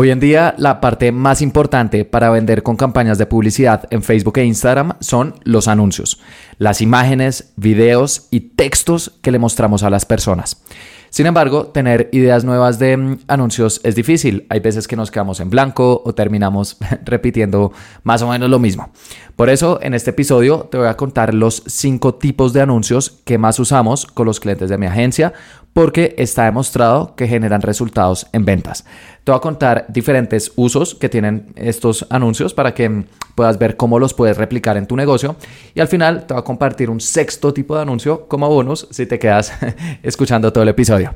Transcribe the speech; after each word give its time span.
Hoy 0.00 0.12
en 0.12 0.20
día 0.20 0.54
la 0.58 0.80
parte 0.80 1.10
más 1.10 1.42
importante 1.42 2.04
para 2.04 2.30
vender 2.30 2.62
con 2.62 2.76
campañas 2.76 3.18
de 3.18 3.26
publicidad 3.26 3.88
en 3.90 4.04
Facebook 4.04 4.38
e 4.38 4.44
Instagram 4.44 4.92
son 5.00 5.34
los 5.42 5.66
anuncios, 5.66 6.20
las 6.56 6.80
imágenes, 6.80 7.52
videos 7.56 8.28
y 8.30 8.38
textos 8.54 9.18
que 9.22 9.32
le 9.32 9.40
mostramos 9.40 9.82
a 9.82 9.90
las 9.90 10.06
personas. 10.06 10.62
Sin 11.10 11.26
embargo, 11.26 11.68
tener 11.68 12.10
ideas 12.12 12.44
nuevas 12.44 12.78
de 12.78 12.96
mm, 12.96 13.18
anuncios 13.28 13.80
es 13.82 13.94
difícil. 13.94 14.46
Hay 14.50 14.60
veces 14.60 14.86
que 14.86 14.96
nos 14.96 15.10
quedamos 15.10 15.40
en 15.40 15.50
blanco 15.50 16.02
o 16.04 16.14
terminamos 16.14 16.76
repitiendo 17.04 17.72
más 18.02 18.22
o 18.22 18.28
menos 18.28 18.50
lo 18.50 18.58
mismo. 18.58 18.90
Por 19.34 19.50
eso, 19.50 19.78
en 19.82 19.94
este 19.94 20.10
episodio 20.10 20.68
te 20.70 20.78
voy 20.78 20.88
a 20.88 20.96
contar 20.96 21.32
los 21.32 21.62
cinco 21.66 22.14
tipos 22.14 22.52
de 22.52 22.60
anuncios 22.60 23.18
que 23.24 23.38
más 23.38 23.58
usamos 23.58 24.06
con 24.06 24.26
los 24.26 24.40
clientes 24.40 24.68
de 24.68 24.78
mi 24.78 24.86
agencia 24.86 25.32
porque 25.78 26.16
está 26.18 26.44
demostrado 26.44 27.14
que 27.14 27.28
generan 27.28 27.62
resultados 27.62 28.26
en 28.32 28.44
ventas. 28.44 28.84
Te 29.22 29.30
voy 29.30 29.36
a 29.36 29.40
contar 29.40 29.86
diferentes 29.88 30.50
usos 30.56 30.96
que 30.96 31.08
tienen 31.08 31.52
estos 31.54 32.04
anuncios 32.10 32.52
para 32.52 32.74
que 32.74 33.04
puedas 33.36 33.60
ver 33.60 33.76
cómo 33.76 34.00
los 34.00 34.12
puedes 34.12 34.36
replicar 34.36 34.76
en 34.76 34.88
tu 34.88 34.96
negocio. 34.96 35.36
Y 35.76 35.80
al 35.80 35.86
final 35.86 36.26
te 36.26 36.34
voy 36.34 36.40
a 36.40 36.44
compartir 36.44 36.90
un 36.90 37.00
sexto 37.00 37.54
tipo 37.54 37.76
de 37.76 37.82
anuncio 37.82 38.26
como 38.26 38.48
bonus 38.48 38.88
si 38.90 39.06
te 39.06 39.20
quedas 39.20 39.52
escuchando 40.02 40.52
todo 40.52 40.64
el 40.64 40.70
episodio. 40.70 41.14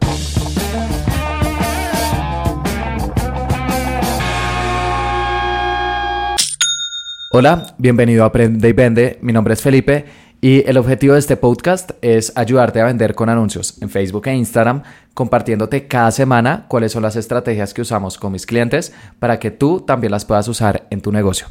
Hola, 7.30 7.74
bienvenido 7.78 8.22
a 8.22 8.26
Aprende 8.28 8.68
y 8.68 8.72
Vende. 8.72 9.18
Mi 9.22 9.32
nombre 9.32 9.54
es 9.54 9.60
Felipe 9.60 10.04
y 10.44 10.68
el 10.68 10.76
objetivo 10.76 11.12
de 11.12 11.20
este 11.20 11.36
podcast 11.36 11.92
es 12.02 12.32
ayudarte 12.34 12.80
a 12.80 12.86
vender 12.86 13.14
con 13.14 13.28
anuncios 13.28 13.80
en 13.80 13.88
Facebook 13.88 14.26
e 14.26 14.34
Instagram, 14.34 14.82
compartiéndote 15.14 15.86
cada 15.86 16.10
semana 16.10 16.66
cuáles 16.66 16.90
son 16.90 17.04
las 17.04 17.14
estrategias 17.14 17.72
que 17.72 17.82
usamos 17.82 18.18
con 18.18 18.32
mis 18.32 18.44
clientes 18.44 18.92
para 19.20 19.38
que 19.38 19.52
tú 19.52 19.82
también 19.82 20.10
las 20.10 20.24
puedas 20.24 20.48
usar 20.48 20.88
en 20.90 21.00
tu 21.00 21.12
negocio. 21.12 21.46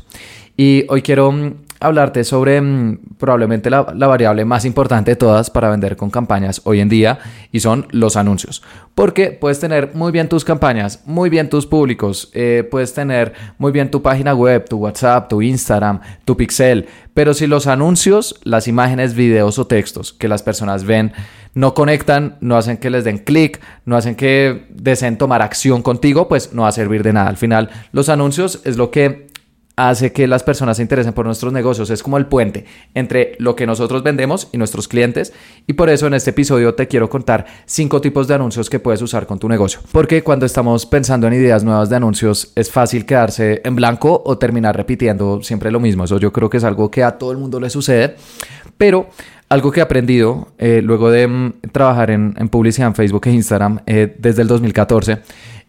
Y 0.57 0.83
hoy 0.89 1.03
quiero 1.03 1.31
mm, 1.31 1.53
hablarte 1.81 2.23
sobre 2.23 2.61
mm, 2.61 2.99
probablemente 3.17 3.69
la, 3.69 3.81
variable 3.81 4.45
más 4.45 4.63
importante 4.65 5.11
de 5.11 5.15
todas 5.15 5.49
para 5.49 5.69
vender 5.69 5.97
con 5.97 6.09
campañas 6.09 6.61
hoy 6.63 6.79
en 6.79 6.87
día 6.87 7.19
y 7.51 7.59
son 7.59 7.87
los 7.91 8.15
anuncios. 8.15 8.63
Porque 8.95 9.31
puedes 9.31 9.59
tener 9.59 9.91
muy 9.95 10.11
bien 10.11 10.29
tus 10.29 10.45
campañas, 10.45 11.01
muy 11.05 11.29
bien 11.29 11.49
tus 11.49 11.65
públicos, 11.65 12.29
eh, 12.33 12.67
puedes 12.69 12.93
tener 12.93 13.33
muy 13.57 13.71
bien 13.71 13.89
tu 13.89 14.01
página 14.01 14.33
web, 14.33 14.69
tu 14.69 14.77
WhatsApp, 14.77 15.27
tu 15.27 15.41
Instagram, 15.41 15.99
tu 16.23 16.37
Pixel, 16.37 16.87
pero 17.13 17.33
si 17.33 17.47
los 17.47 17.67
anuncios, 17.67 18.39
las 18.43 18.67
imágenes, 18.67 19.15
videos 19.15 19.59
o 19.59 19.67
textos 19.67 20.13
que 20.13 20.27
las 20.27 20.43
personas 20.43 20.85
ven 20.85 21.11
no 21.53 21.73
conectan, 21.73 22.37
no 22.39 22.55
hacen 22.55 22.77
que 22.77 22.89
les 22.89 23.03
den 23.03 23.17
clic, 23.17 23.59
no 23.85 23.97
hacen 23.97 24.15
que 24.15 24.67
deseen 24.69 25.17
tomar 25.17 25.41
acción 25.41 25.81
contigo, 25.81 26.29
pues 26.29 26.53
no 26.53 26.61
va 26.61 26.69
a 26.69 26.71
servir 26.71 27.03
de 27.03 27.11
nada. 27.11 27.27
Al 27.29 27.37
final, 27.37 27.69
los 27.91 28.07
anuncios 28.07 28.61
es 28.63 28.77
lo 28.77 28.91
que 28.91 29.27
hace 29.89 30.11
que 30.11 30.27
las 30.27 30.43
personas 30.43 30.77
se 30.77 30.83
interesen 30.83 31.13
por 31.13 31.25
nuestros 31.25 31.51
negocios. 31.53 31.89
Es 31.89 32.03
como 32.03 32.17
el 32.17 32.25
puente 32.25 32.65
entre 32.93 33.35
lo 33.39 33.55
que 33.55 33.65
nosotros 33.65 34.03
vendemos 34.03 34.47
y 34.51 34.57
nuestros 34.57 34.87
clientes. 34.87 35.33
Y 35.67 35.73
por 35.73 35.89
eso 35.89 36.07
en 36.07 36.13
este 36.13 36.31
episodio 36.31 36.75
te 36.75 36.87
quiero 36.87 37.09
contar 37.09 37.45
cinco 37.65 38.01
tipos 38.01 38.27
de 38.27 38.35
anuncios 38.35 38.69
que 38.69 38.79
puedes 38.79 39.01
usar 39.01 39.25
con 39.25 39.39
tu 39.39 39.49
negocio. 39.49 39.79
Porque 39.91 40.23
cuando 40.23 40.45
estamos 40.45 40.85
pensando 40.85 41.27
en 41.27 41.33
ideas 41.33 41.63
nuevas 41.63 41.89
de 41.89 41.95
anuncios 41.95 42.51
es 42.55 42.69
fácil 42.69 43.05
quedarse 43.05 43.61
en 43.63 43.75
blanco 43.75 44.21
o 44.25 44.37
terminar 44.37 44.75
repitiendo 44.75 45.41
siempre 45.41 45.71
lo 45.71 45.79
mismo. 45.79 46.03
Eso 46.03 46.19
yo 46.19 46.31
creo 46.31 46.49
que 46.49 46.57
es 46.57 46.63
algo 46.63 46.91
que 46.91 47.03
a 47.03 47.17
todo 47.17 47.31
el 47.31 47.37
mundo 47.37 47.59
le 47.59 47.69
sucede. 47.69 48.15
Pero 48.77 49.07
algo 49.49 49.71
que 49.71 49.79
he 49.79 49.83
aprendido 49.83 50.47
eh, 50.57 50.81
luego 50.83 51.11
de 51.11 51.27
mm, 51.27 51.53
trabajar 51.71 52.09
en, 52.11 52.33
publicidad 52.49 52.87
en 52.87 52.95
Facebook 52.95 53.27
e 53.27 53.31
Instagram 53.31 53.79
eh, 53.85 54.15
desde 54.17 54.43
el 54.43 54.47
2014 54.47 55.19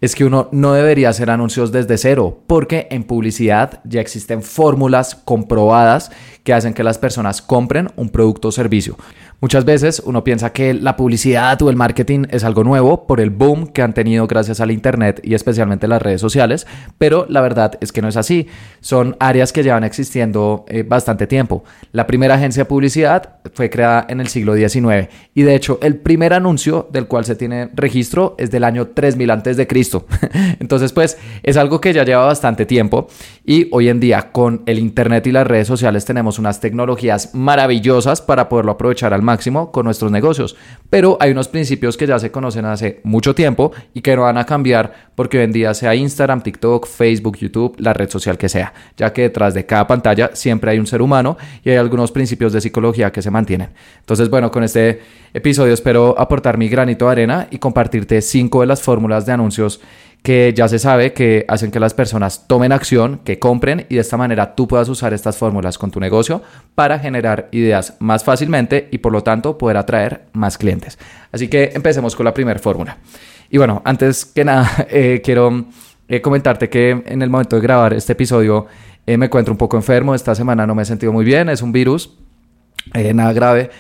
es 0.03 0.17
que 0.17 0.25
uno 0.25 0.48
no 0.50 0.72
debería 0.72 1.11
hacer 1.11 1.31
anuncios 1.31 1.70
desde 1.70 1.97
cero, 1.97 2.42
porque 2.48 2.89
en 2.91 3.05
publicidad 3.05 3.81
ya 3.84 4.00
existen 4.00 4.42
fórmulas 4.42 5.14
comprobadas 5.14 6.11
que 6.42 6.53
hacen 6.53 6.75
que 6.75 6.83
las 6.83 6.98
personas 6.98 7.41
compren 7.41 7.89
un 7.95 8.11
producto 8.11 8.48
o 8.48 8.53
servicio. 8.53 8.97
Muchas 9.41 9.64
veces 9.64 10.01
uno 10.05 10.23
piensa 10.23 10.52
que 10.52 10.73
la 10.73 10.96
publicidad 10.96 11.61
o 11.62 11.68
el 11.68 11.74
marketing 11.74 12.27
es 12.30 12.45
algo 12.45 12.62
nuevo 12.62 13.08
por 13.08 13.20
el 13.20 13.30
boom 13.30 13.67
que 13.67 13.83
han 13.83 13.92
tenido 13.92 14.29
gracias 14.29 14.61
al 14.61 14.70
Internet 14.70 15.20
y 15.24 15.35
especialmente 15.35 15.89
las 15.89 16.01
redes 16.01 16.20
sociales, 16.20 16.64
pero 16.96 17.27
la 17.29 17.41
verdad 17.41 17.77
es 17.80 17.91
que 17.91 18.02
no 18.02 18.08
es 18.08 18.17
así. 18.17 18.46
Son 18.80 19.17
áreas 19.18 19.52
que 19.52 19.64
llevan 19.64 19.83
existiendo 19.83 20.64
eh, 20.68 20.85
bastante 20.85 21.27
tiempo. 21.27 21.64
La 21.91 22.07
primera 22.07 22.36
agencia 22.36 22.62
de 22.62 22.68
publicidad 22.68 23.41
fue 23.52 23.68
creada 23.68 24.07
en 24.08 24.20
el 24.20 24.29
siglo 24.29 24.55
XIX 24.55 25.08
y 25.35 25.42
de 25.42 25.57
hecho 25.57 25.80
el 25.83 25.96
primer 25.96 26.35
anuncio 26.35 26.89
del 26.92 27.08
cual 27.08 27.24
se 27.24 27.35
tiene 27.35 27.68
registro 27.74 28.36
es 28.39 28.52
del 28.52 28.62
año 28.62 28.89
3000 28.89 29.30
antes 29.30 29.57
Entonces 30.61 30.92
pues 30.92 31.19
es 31.42 31.57
algo 31.57 31.80
que 31.80 31.92
ya 31.92 32.05
lleva 32.05 32.25
bastante 32.25 32.67
tiempo 32.67 33.08
y 33.45 33.69
hoy 33.73 33.89
en 33.89 34.01
día 34.01 34.33
con 34.33 34.63
el 34.67 34.79
Internet 34.79 35.27
y 35.27 35.33
las 35.33 35.47
redes 35.47 35.67
sociales 35.67 36.05
tenemos 36.05 36.39
unas 36.39 36.61
tecnologías 36.61 37.35
maravillosas 37.35 38.20
para 38.20 38.48
poderlo 38.48 38.73
aprovechar 38.73 39.13
al 39.13 39.23
máximo 39.23 39.73
con 39.73 39.85
nuestros 39.85 40.11
negocios. 40.11 40.57
Pero 40.91 41.17
hay 41.20 41.33
unos 41.33 41.48
principios 41.48 41.97
que 41.97 42.07
ya 42.07 42.19
se 42.19 42.30
conocen 42.30 42.64
hace 42.64 43.01
mucho 43.05 43.35
tiempo 43.35 43.73
y 43.95 44.01
que 44.01 44.17
no 44.17 44.23
van 44.23 44.39
a 44.39 44.47
cambiar 44.47 45.11
porque 45.14 45.39
hoy 45.39 45.45
en 45.45 45.53
día 45.53 45.75
sea 45.75 45.95
Instagram, 45.95 46.42
TikTok, 46.42 46.86
Facebook, 46.86 47.36
YouTube, 47.39 47.74
la 47.79 47.92
red 47.92 48.09
social 48.09 48.39
que 48.39 48.48
sea, 48.48 48.73
ya 48.97 49.13
que 49.13 49.23
detrás 49.23 49.55
de 49.55 49.67
cada 49.67 49.86
pantalla 49.86 50.30
siempre 50.35 50.70
hay 50.70 50.79
un 50.79 50.86
ser 50.86 51.03
humano 51.03 51.36
y 51.64 51.70
hay 51.70 51.77
algunos 51.77 52.13
principios 52.13 52.53
de 52.53 52.61
psicología 52.61 53.13
que 53.13 53.23
se 53.23 53.30
mantienen. 53.30 53.70
Entonces, 54.01 54.30
bueno, 54.30 54.51
con 54.51 54.64
este 54.64 55.01
episodio 55.35 55.74
espero 55.74 56.19
aportar 56.19 56.59
mi 56.59 56.69
granito 56.69 57.07
de 57.07 57.13
arena 57.13 57.48
y 57.51 57.59
compartirte 57.59 58.20
cinco 58.23 58.61
de 58.61 58.67
las 58.67 58.83
fórmulas 58.83 59.27
de 59.27 59.33
anuncios 59.33 59.80
que 60.22 60.52
ya 60.54 60.68
se 60.68 60.78
sabe 60.78 61.12
que 61.12 61.44
hacen 61.48 61.70
que 61.70 61.80
las 61.80 61.94
personas 61.94 62.46
tomen 62.46 62.70
acción, 62.72 63.20
que 63.24 63.38
compren 63.38 63.86
y 63.88 63.96
de 63.96 64.00
esta 64.00 64.16
manera 64.16 64.54
tú 64.54 64.68
puedas 64.68 64.88
usar 64.88 65.12
estas 65.12 65.36
fórmulas 65.36 65.78
con 65.78 65.90
tu 65.90 65.98
negocio 65.98 66.42
para 66.74 66.98
generar 66.98 67.48
ideas 67.50 67.96
más 67.98 68.22
fácilmente 68.22 68.88
y 68.92 68.98
por 68.98 69.12
lo 69.12 69.22
tanto 69.22 69.58
poder 69.58 69.76
atraer 69.76 70.26
más 70.32 70.58
clientes. 70.58 70.98
Así 71.32 71.48
que 71.48 71.72
empecemos 71.74 72.14
con 72.14 72.24
la 72.24 72.34
primera 72.34 72.60
fórmula. 72.60 72.98
Y 73.50 73.58
bueno, 73.58 73.82
antes 73.84 74.24
que 74.24 74.44
nada, 74.44 74.70
eh, 74.90 75.20
quiero 75.24 75.66
eh, 76.08 76.20
comentarte 76.20 76.68
que 76.68 76.90
en 77.04 77.20
el 77.20 77.28
momento 77.28 77.56
de 77.56 77.62
grabar 77.62 77.92
este 77.92 78.12
episodio 78.12 78.66
eh, 79.06 79.16
me 79.16 79.26
encuentro 79.26 79.52
un 79.52 79.58
poco 79.58 79.76
enfermo. 79.76 80.14
Esta 80.14 80.36
semana 80.36 80.66
no 80.68 80.76
me 80.76 80.82
he 80.82 80.86
sentido 80.86 81.12
muy 81.12 81.24
bien, 81.24 81.48
es 81.48 81.62
un 81.62 81.72
virus, 81.72 82.16
nada 82.94 83.32
grave 83.32 83.70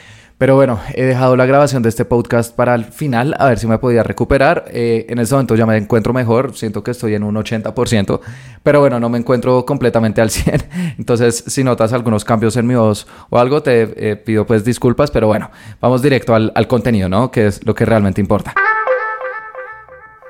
pero 0.42 0.56
bueno, 0.56 0.80
he 0.94 1.04
dejado 1.04 1.36
la 1.36 1.46
grabación 1.46 1.84
de 1.84 1.88
este 1.88 2.04
podcast 2.04 2.52
para 2.52 2.74
el 2.74 2.86
final, 2.86 3.36
a 3.38 3.46
ver 3.46 3.60
si 3.60 3.68
me 3.68 3.78
podía 3.78 4.02
recuperar. 4.02 4.64
Eh, 4.72 5.06
en 5.08 5.20
este 5.20 5.36
momento 5.36 5.54
ya 5.54 5.66
me 5.66 5.76
encuentro 5.76 6.12
mejor, 6.12 6.56
siento 6.56 6.82
que 6.82 6.90
estoy 6.90 7.14
en 7.14 7.22
un 7.22 7.36
80%, 7.36 8.18
pero 8.60 8.80
bueno, 8.80 8.98
no 8.98 9.08
me 9.08 9.18
encuentro 9.18 9.64
completamente 9.64 10.20
al 10.20 10.30
100%. 10.30 10.64
Entonces, 10.98 11.44
si 11.46 11.62
notas 11.62 11.92
algunos 11.92 12.24
cambios 12.24 12.56
en 12.56 12.66
mi 12.66 12.74
voz 12.74 13.06
o 13.30 13.38
algo, 13.38 13.62
te 13.62 13.82
eh, 14.10 14.16
pido 14.16 14.44
pues 14.44 14.64
disculpas, 14.64 15.12
pero 15.12 15.28
bueno, 15.28 15.48
vamos 15.80 16.02
directo 16.02 16.34
al, 16.34 16.50
al 16.56 16.66
contenido, 16.66 17.08
¿no? 17.08 17.30
Que 17.30 17.46
es 17.46 17.64
lo 17.64 17.72
que 17.76 17.84
realmente 17.84 18.20
importa. 18.20 18.52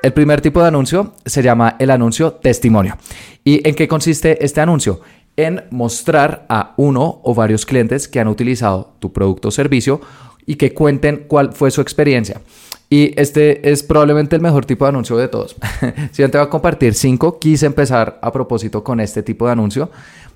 El 0.03 0.13
primer 0.13 0.41
tipo 0.41 0.61
de 0.61 0.67
anuncio 0.67 1.13
se 1.25 1.41
llama 1.41 1.75
el 1.79 1.89
anuncio 1.89 2.33
testimonio. 2.33 2.97
¿Y 3.43 3.67
en 3.67 3.73
qué 3.73 3.87
consiste 3.87 4.45
este 4.45 4.61
anuncio? 4.61 5.01
En 5.37 5.63
mostrar 5.71 6.45
a 6.49 6.73
uno 6.77 7.21
o 7.23 7.33
varios 7.33 7.65
clientes 7.65 8.07
que 8.07 8.19
han 8.19 8.27
utilizado 8.27 8.93
tu 8.99 9.11
producto 9.11 9.49
o 9.49 9.51
servicio 9.51 10.01
y 10.45 10.55
que 10.55 10.73
cuenten 10.73 11.25
cuál 11.27 11.53
fue 11.53 11.71
su 11.71 11.81
experiencia. 11.81 12.41
Y 12.89 13.19
este 13.19 13.71
es 13.71 13.81
probablemente 13.81 14.35
el 14.35 14.41
mejor 14.41 14.65
tipo 14.65 14.85
de 14.85 14.89
anuncio 14.89 15.17
de 15.17 15.27
todos. 15.27 15.55
si 16.11 16.21
yo 16.21 16.29
te 16.29 16.37
voy 16.37 16.45
a 16.45 16.49
compartir 16.49 16.93
cinco, 16.93 17.39
quise 17.39 17.65
empezar 17.65 18.19
a 18.21 18.31
propósito 18.31 18.83
con 18.83 18.99
este 18.99 19.23
tipo 19.23 19.47
de 19.47 19.53
anuncio 19.53 19.89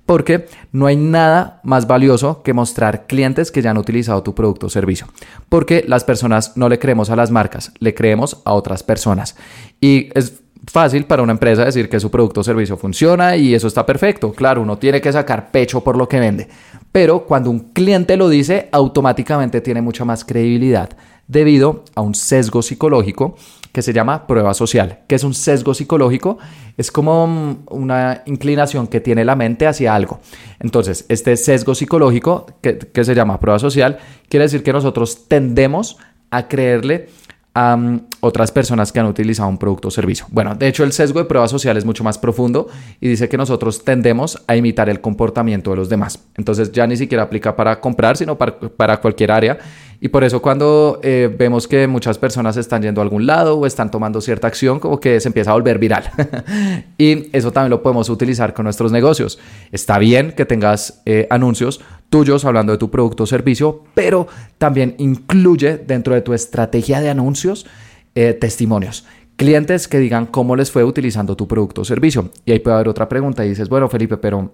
porque 0.07 0.47
no 0.71 0.87
hay 0.87 0.95
nada 0.95 1.59
más 1.63 1.85
valioso 1.85 2.41
que 2.41 2.53
mostrar 2.53 3.05
clientes 3.05 3.51
que 3.51 3.61
ya 3.61 3.71
han 3.71 3.77
utilizado 3.77 4.23
tu 4.23 4.33
producto 4.33 4.67
o 4.67 4.69
servicio. 4.69 5.05
Porque 5.49 5.83
las 5.85 6.03
personas 6.05 6.55
no 6.55 6.69
le 6.69 6.79
creemos 6.79 7.09
a 7.09 7.15
las 7.15 7.29
marcas, 7.29 7.73
le 7.79 7.93
creemos 7.93 8.41
a 8.45 8.53
otras 8.53 8.81
personas. 8.83 9.35
Y 9.81 10.09
es 10.15 10.41
fácil 10.67 11.05
para 11.05 11.23
una 11.23 11.31
empresa 11.31 11.65
decir 11.65 11.89
que 11.89 11.99
su 11.99 12.11
producto 12.11 12.41
o 12.41 12.43
servicio 12.43 12.77
funciona 12.77 13.35
y 13.35 13.53
eso 13.53 13.67
está 13.67 13.85
perfecto. 13.85 14.31
Claro, 14.33 14.61
uno 14.61 14.77
tiene 14.77 15.01
que 15.01 15.11
sacar 15.11 15.51
pecho 15.51 15.83
por 15.83 15.97
lo 15.97 16.07
que 16.07 16.19
vende. 16.19 16.47
Pero 16.91 17.25
cuando 17.25 17.49
un 17.49 17.71
cliente 17.71 18.17
lo 18.17 18.29
dice, 18.29 18.69
automáticamente 18.71 19.61
tiene 19.61 19.81
mucha 19.81 20.05
más 20.05 20.25
credibilidad 20.25 20.89
debido 21.27 21.83
a 21.95 22.01
un 22.01 22.15
sesgo 22.15 22.61
psicológico 22.61 23.35
que 23.71 23.81
se 23.81 23.93
llama 23.93 24.25
prueba 24.27 24.53
social. 24.53 24.99
¿Qué 25.07 25.15
es 25.15 25.23
un 25.23 25.33
sesgo 25.33 25.73
psicológico? 25.73 26.37
Es 26.77 26.91
como 26.91 27.57
una 27.69 28.23
inclinación 28.25 28.87
que 28.87 29.01
tiene 29.01 29.25
la 29.25 29.35
mente 29.35 29.67
hacia 29.67 29.93
algo. 29.93 30.19
Entonces, 30.59 31.05
este 31.09 31.35
sesgo 31.37 31.75
psicológico 31.75 32.47
que, 32.61 32.77
que 32.77 33.03
se 33.03 33.13
llama 33.13 33.39
prueba 33.39 33.59
social 33.59 33.99
quiere 34.29 34.45
decir 34.45 34.63
que 34.63 34.73
nosotros 34.73 35.27
tendemos 35.27 35.97
a 36.31 36.47
creerle 36.47 37.09
a 37.57 37.75
otras 38.19 38.51
personas 38.51 38.91
que 38.91 38.99
han 38.99 39.07
utilizado 39.07 39.49
un 39.49 39.57
producto 39.57 39.87
o 39.87 39.91
servicio. 39.91 40.27
Bueno, 40.29 40.53
de 40.53 40.67
hecho 40.67 40.83
el 40.83 40.91
sesgo 40.91 41.17
de 41.17 41.25
prueba 41.25 41.47
social 41.47 41.75
es 41.75 41.85
mucho 41.85 42.03
más 42.03 42.19
profundo 42.19 42.67
y 43.01 43.07
dice 43.07 43.27
que 43.27 43.35
nosotros 43.35 43.83
tendemos 43.83 44.43
a 44.45 44.55
imitar 44.55 44.89
el 44.89 45.01
comportamiento 45.01 45.71
de 45.71 45.77
los 45.77 45.89
demás. 45.89 46.19
Entonces 46.35 46.71
ya 46.71 46.85
ni 46.85 46.95
siquiera 46.97 47.23
aplica 47.23 47.55
para 47.55 47.79
comprar, 47.79 48.15
sino 48.15 48.37
para, 48.37 48.59
para 48.59 49.01
cualquier 49.01 49.31
área. 49.31 49.57
Y 49.99 50.09
por 50.09 50.23
eso 50.23 50.39
cuando 50.39 50.99
eh, 51.01 51.33
vemos 51.35 51.67
que 51.67 51.87
muchas 51.87 52.19
personas 52.19 52.55
están 52.57 52.83
yendo 52.83 53.01
a 53.01 53.03
algún 53.03 53.25
lado 53.25 53.57
o 53.57 53.65
están 53.65 53.89
tomando 53.89 54.21
cierta 54.21 54.45
acción, 54.45 54.79
como 54.79 54.99
que 54.99 55.19
se 55.19 55.29
empieza 55.29 55.49
a 55.49 55.53
volver 55.55 55.79
viral. 55.79 56.03
y 56.99 57.35
eso 57.35 57.51
también 57.51 57.71
lo 57.71 57.81
podemos 57.81 58.07
utilizar 58.09 58.53
con 58.53 58.65
nuestros 58.65 58.91
negocios. 58.91 59.39
Está 59.71 59.97
bien 59.97 60.33
que 60.33 60.45
tengas 60.45 61.01
eh, 61.07 61.25
anuncios 61.31 61.81
tuyos 62.09 62.45
hablando 62.45 62.71
de 62.71 62.77
tu 62.77 62.89
producto 62.89 63.23
o 63.23 63.27
servicio, 63.27 63.83
pero 63.93 64.27
también 64.57 64.95
incluye 64.97 65.77
dentro 65.77 66.13
de 66.13 66.21
tu 66.21 66.33
estrategia 66.33 67.01
de 67.01 67.09
anuncios 67.09 67.65
eh, 68.15 68.33
testimonios. 68.33 69.05
Clientes 69.35 69.87
que 69.87 69.99
digan 69.99 70.25
cómo 70.25 70.55
les 70.55 70.71
fue 70.71 70.83
utilizando 70.83 71.35
tu 71.35 71.47
producto 71.47 71.81
o 71.81 71.85
servicio. 71.85 72.31
Y 72.45 72.51
ahí 72.51 72.59
puede 72.59 72.75
haber 72.75 72.87
otra 72.87 73.07
pregunta 73.07 73.45
y 73.45 73.49
dices, 73.49 73.69
bueno, 73.69 73.87
Felipe, 73.87 74.17
pero 74.17 74.51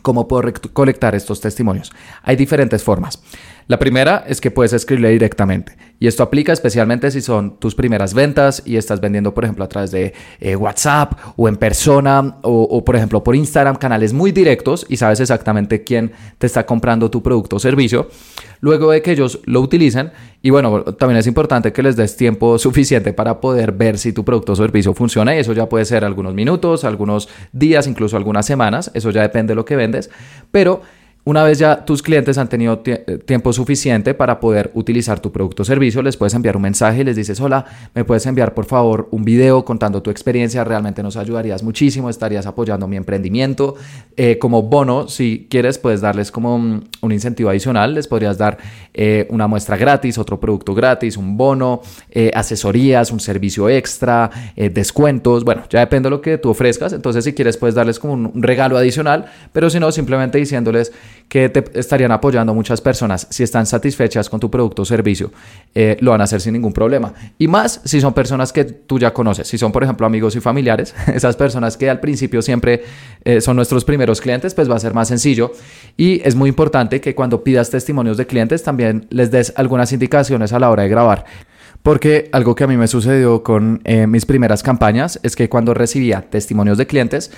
¿cómo 0.00 0.26
puedo 0.26 0.42
recolectar 0.42 1.14
estos 1.14 1.40
testimonios? 1.40 1.92
Hay 2.22 2.36
diferentes 2.36 2.82
formas. 2.82 3.22
La 3.70 3.78
primera 3.78 4.24
es 4.26 4.40
que 4.40 4.50
puedes 4.50 4.72
escribirle 4.72 5.10
directamente. 5.10 5.76
Y 6.00 6.08
esto 6.08 6.24
aplica 6.24 6.52
especialmente 6.52 7.08
si 7.12 7.20
son 7.20 7.60
tus 7.60 7.76
primeras 7.76 8.14
ventas 8.14 8.64
y 8.66 8.76
estás 8.76 9.00
vendiendo, 9.00 9.32
por 9.32 9.44
ejemplo, 9.44 9.64
a 9.64 9.68
través 9.68 9.92
de 9.92 10.12
eh, 10.40 10.56
WhatsApp 10.56 11.12
o 11.36 11.46
en 11.46 11.54
persona 11.54 12.38
o, 12.42 12.84
por 12.84 12.96
ejemplo, 12.96 13.22
por 13.22 13.36
Instagram, 13.36 13.76
canales 13.76 14.12
muy 14.12 14.32
directos 14.32 14.84
y 14.88 14.96
sabes 14.96 15.20
exactamente 15.20 15.84
quién 15.84 16.10
te 16.38 16.48
está 16.48 16.66
comprando 16.66 17.12
tu 17.12 17.22
producto 17.22 17.56
o 17.56 17.58
servicio. 17.60 18.08
Luego 18.60 18.90
de 18.90 19.02
que 19.02 19.12
ellos 19.12 19.38
lo 19.44 19.60
utilicen, 19.60 20.10
y 20.42 20.50
bueno, 20.50 20.82
también 20.82 21.18
es 21.18 21.28
importante 21.28 21.72
que 21.72 21.84
les 21.84 21.94
des 21.94 22.16
tiempo 22.16 22.58
suficiente 22.58 23.12
para 23.12 23.40
poder 23.40 23.70
ver 23.70 23.98
si 23.98 24.12
tu 24.12 24.24
producto 24.24 24.54
o 24.54 24.56
servicio 24.56 24.94
funciona 24.94 25.36
y 25.36 25.38
eso 25.38 25.52
ya 25.52 25.68
puede 25.68 25.84
ser 25.84 26.04
algunos 26.04 26.34
minutos, 26.34 26.82
algunos 26.82 27.28
días, 27.52 27.86
incluso 27.86 28.16
algunas 28.16 28.46
semanas, 28.46 28.90
eso 28.94 29.12
ya 29.12 29.22
depende 29.22 29.52
de 29.52 29.54
lo 29.54 29.64
que 29.64 29.76
vendes, 29.76 30.10
pero 30.50 30.82
una 31.24 31.44
vez 31.44 31.58
ya 31.58 31.84
tus 31.84 32.02
clientes 32.02 32.38
han 32.38 32.48
tenido 32.48 32.82
eh, 32.86 33.18
tiempo 33.26 33.52
suficiente 33.52 34.14
para 34.14 34.40
poder 34.40 34.70
utilizar 34.74 35.20
tu 35.20 35.30
producto 35.30 35.62
o 35.62 35.66
servicio, 35.66 36.02
les 36.02 36.16
puedes 36.16 36.32
enviar 36.32 36.56
un 36.56 36.62
mensaje 36.62 37.02
y 37.02 37.04
les 37.04 37.14
dices, 37.14 37.38
hola, 37.40 37.66
me 37.94 38.04
puedes 38.04 38.24
enviar 38.24 38.54
por 38.54 38.64
favor 38.64 39.08
un 39.10 39.22
video 39.22 39.64
contando 39.64 40.02
tu 40.02 40.10
experiencia, 40.10 40.64
realmente 40.64 41.02
nos 41.02 41.16
ayudarías 41.16 41.62
muchísimo, 41.62 42.08
estarías 42.08 42.46
apoyando 42.46 42.88
mi 42.88 42.96
emprendimiento. 42.96 43.74
Eh, 44.16 44.38
como 44.38 44.62
bono, 44.62 45.08
si 45.08 45.46
quieres, 45.50 45.78
puedes 45.78 46.00
darles 46.00 46.30
como 46.30 46.54
un, 46.54 46.88
incentivo 47.02 47.50
adicional, 47.50 47.94
les 47.94 48.08
podrías 48.08 48.38
dar 48.38 48.56
eh, 48.94 49.26
una 49.30 49.46
muestra 49.46 49.76
gratis, 49.76 50.16
otro 50.16 50.40
producto 50.40 50.74
gratis, 50.74 51.16
un 51.16 51.36
bono, 51.36 51.82
asesorías, 52.34 53.10
un 53.10 53.20
servicio 53.20 53.68
extra, 53.68 54.30
descuentos, 54.56 55.44
bueno, 55.44 55.64
ya 55.68 55.80
depende 55.80 56.06
de 56.06 56.10
lo 56.10 56.20
que 56.20 56.38
tú 56.38 56.50
ofrezcas, 56.50 56.92
entonces 56.92 57.24
si 57.24 57.32
quieres 57.32 57.56
puedes 57.56 57.74
darles 57.74 57.98
como 57.98 58.14
un 58.14 58.42
regalo 58.42 58.76
adicional, 58.78 59.26
pero 59.52 59.68
si 59.70 59.80
no, 59.80 59.90
simplemente 59.92 60.38
diciéndoles, 60.38 60.92
que 61.28 61.48
te 61.48 61.78
estarían 61.78 62.10
apoyando 62.10 62.52
muchas 62.52 62.80
personas. 62.80 63.28
Si 63.30 63.44
están 63.44 63.64
satisfechas 63.64 64.28
con 64.28 64.40
tu 64.40 64.50
producto 64.50 64.82
o 64.82 64.84
servicio, 64.84 65.30
eh, 65.74 65.96
lo 66.00 66.10
van 66.10 66.20
a 66.20 66.24
hacer 66.24 66.40
sin 66.40 66.54
ningún 66.54 66.72
problema. 66.72 67.14
Y 67.38 67.46
más 67.46 67.80
si 67.84 68.00
son 68.00 68.12
personas 68.12 68.52
que 68.52 68.64
tú 68.64 68.98
ya 68.98 69.12
conoces. 69.12 69.46
Si 69.46 69.56
son, 69.56 69.70
por 69.70 69.84
ejemplo, 69.84 70.06
amigos 70.06 70.34
y 70.34 70.40
familiares, 70.40 70.92
esas 71.14 71.36
personas 71.36 71.76
que 71.76 71.88
al 71.88 72.00
principio 72.00 72.42
siempre 72.42 72.82
eh, 73.24 73.40
son 73.40 73.54
nuestros 73.54 73.84
primeros 73.84 74.20
clientes, 74.20 74.54
pues 74.54 74.68
va 74.68 74.74
a 74.74 74.80
ser 74.80 74.92
más 74.92 75.06
sencillo. 75.06 75.52
Y 75.96 76.20
es 76.24 76.34
muy 76.34 76.48
importante 76.48 77.00
que 77.00 77.14
cuando 77.14 77.44
pidas 77.44 77.70
testimonios 77.70 78.16
de 78.16 78.26
clientes 78.26 78.62
también 78.64 79.06
les 79.10 79.30
des 79.30 79.52
algunas 79.56 79.92
indicaciones 79.92 80.52
a 80.52 80.58
la 80.58 80.68
hora 80.68 80.82
de 80.82 80.88
grabar. 80.88 81.24
Porque 81.82 82.28
algo 82.32 82.54
que 82.54 82.64
a 82.64 82.66
mí 82.66 82.76
me 82.76 82.88
sucedió 82.88 83.42
con 83.42 83.80
eh, 83.84 84.06
mis 84.06 84.26
primeras 84.26 84.62
campañas 84.62 85.18
es 85.22 85.34
que 85.34 85.48
cuando 85.48 85.72
recibía 85.74 86.22
testimonios 86.22 86.76
de 86.76 86.86
clientes, 86.86 87.30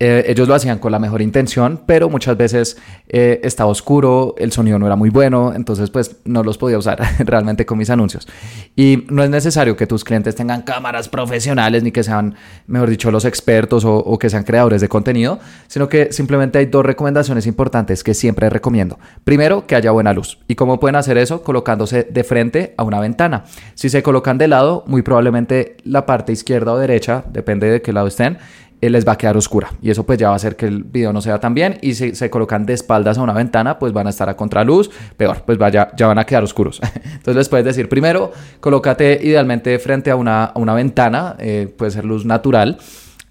eh, 0.00 0.24
ellos 0.28 0.46
lo 0.46 0.54
hacían 0.54 0.78
con 0.78 0.92
la 0.92 0.98
mejor 0.98 1.22
intención, 1.22 1.80
pero 1.84 2.08
muchas 2.08 2.36
veces 2.36 2.76
eh, 3.08 3.40
estaba 3.42 3.70
oscuro, 3.70 4.34
el 4.38 4.52
sonido 4.52 4.78
no 4.78 4.86
era 4.86 4.96
muy 4.96 5.10
bueno, 5.10 5.52
entonces 5.54 5.90
pues 5.90 6.16
no 6.24 6.42
los 6.42 6.56
podía 6.58 6.78
usar 6.78 7.00
realmente 7.18 7.66
con 7.66 7.78
mis 7.78 7.90
anuncios. 7.90 8.28
Y 8.76 9.04
no 9.10 9.24
es 9.24 9.30
necesario 9.30 9.76
que 9.76 9.86
tus 9.86 10.04
clientes 10.04 10.34
tengan 10.34 10.62
cámaras 10.62 11.08
profesionales 11.08 11.82
ni 11.82 11.90
que 11.90 12.04
sean, 12.04 12.36
mejor 12.66 12.90
dicho, 12.90 13.10
los 13.10 13.24
expertos 13.24 13.84
o, 13.84 13.96
o 13.96 14.18
que 14.18 14.30
sean 14.30 14.44
creadores 14.44 14.80
de 14.80 14.88
contenido, 14.88 15.40
sino 15.66 15.88
que 15.88 16.12
simplemente 16.12 16.58
hay 16.58 16.66
dos 16.66 16.86
recomendaciones 16.86 17.46
importantes 17.46 18.04
que 18.04 18.14
siempre 18.14 18.48
recomiendo. 18.50 18.98
Primero, 19.24 19.66
que 19.66 19.74
haya 19.74 19.90
buena 19.90 20.12
luz. 20.12 20.38
¿Y 20.46 20.54
cómo 20.54 20.78
pueden 20.78 20.96
hacer 20.96 21.18
eso? 21.18 21.42
Colocándose 21.42 22.04
de 22.04 22.24
frente 22.24 22.74
a 22.76 22.84
una 22.84 23.00
ventana. 23.00 23.44
Si 23.74 23.88
se 23.88 24.02
colocan 24.02 24.38
de 24.38 24.48
lado, 24.48 24.84
muy 24.86 25.02
probablemente 25.02 25.76
la 25.84 26.06
parte 26.06 26.32
izquierda 26.32 26.72
o 26.72 26.78
derecha, 26.78 27.24
depende 27.32 27.68
de 27.68 27.82
qué 27.82 27.92
lado 27.92 28.06
estén, 28.06 28.38
les 28.80 29.06
va 29.06 29.12
a 29.12 29.18
quedar 29.18 29.36
oscura. 29.36 29.70
Y 29.82 29.90
eso 29.90 30.04
pues 30.04 30.18
ya 30.18 30.28
va 30.28 30.34
a 30.34 30.36
hacer 30.36 30.56
que 30.56 30.66
el 30.66 30.84
video 30.84 31.12
no 31.12 31.20
se 31.20 31.30
vea 31.30 31.40
tan 31.40 31.54
bien. 31.54 31.78
Y 31.82 31.94
si 31.94 32.14
se 32.14 32.30
colocan 32.30 32.66
de 32.66 32.74
espaldas 32.74 33.18
a 33.18 33.22
una 33.22 33.32
ventana 33.32 33.78
pues 33.78 33.92
van 33.92 34.06
a 34.06 34.10
estar 34.10 34.28
a 34.28 34.36
contraluz, 34.36 34.90
peor, 35.16 35.42
pues 35.44 35.58
vaya, 35.58 35.90
ya 35.96 36.06
van 36.06 36.18
a 36.18 36.24
quedar 36.24 36.44
oscuros. 36.44 36.80
Entonces 37.04 37.36
les 37.36 37.48
puedes 37.48 37.64
decir 37.64 37.88
primero, 37.88 38.32
colócate 38.60 39.18
idealmente 39.22 39.78
frente 39.78 40.10
a 40.10 40.16
una, 40.16 40.44
a 40.44 40.58
una 40.58 40.74
ventana, 40.74 41.36
eh, 41.38 41.72
puede 41.76 41.90
ser 41.90 42.04
luz 42.04 42.24
natural 42.24 42.78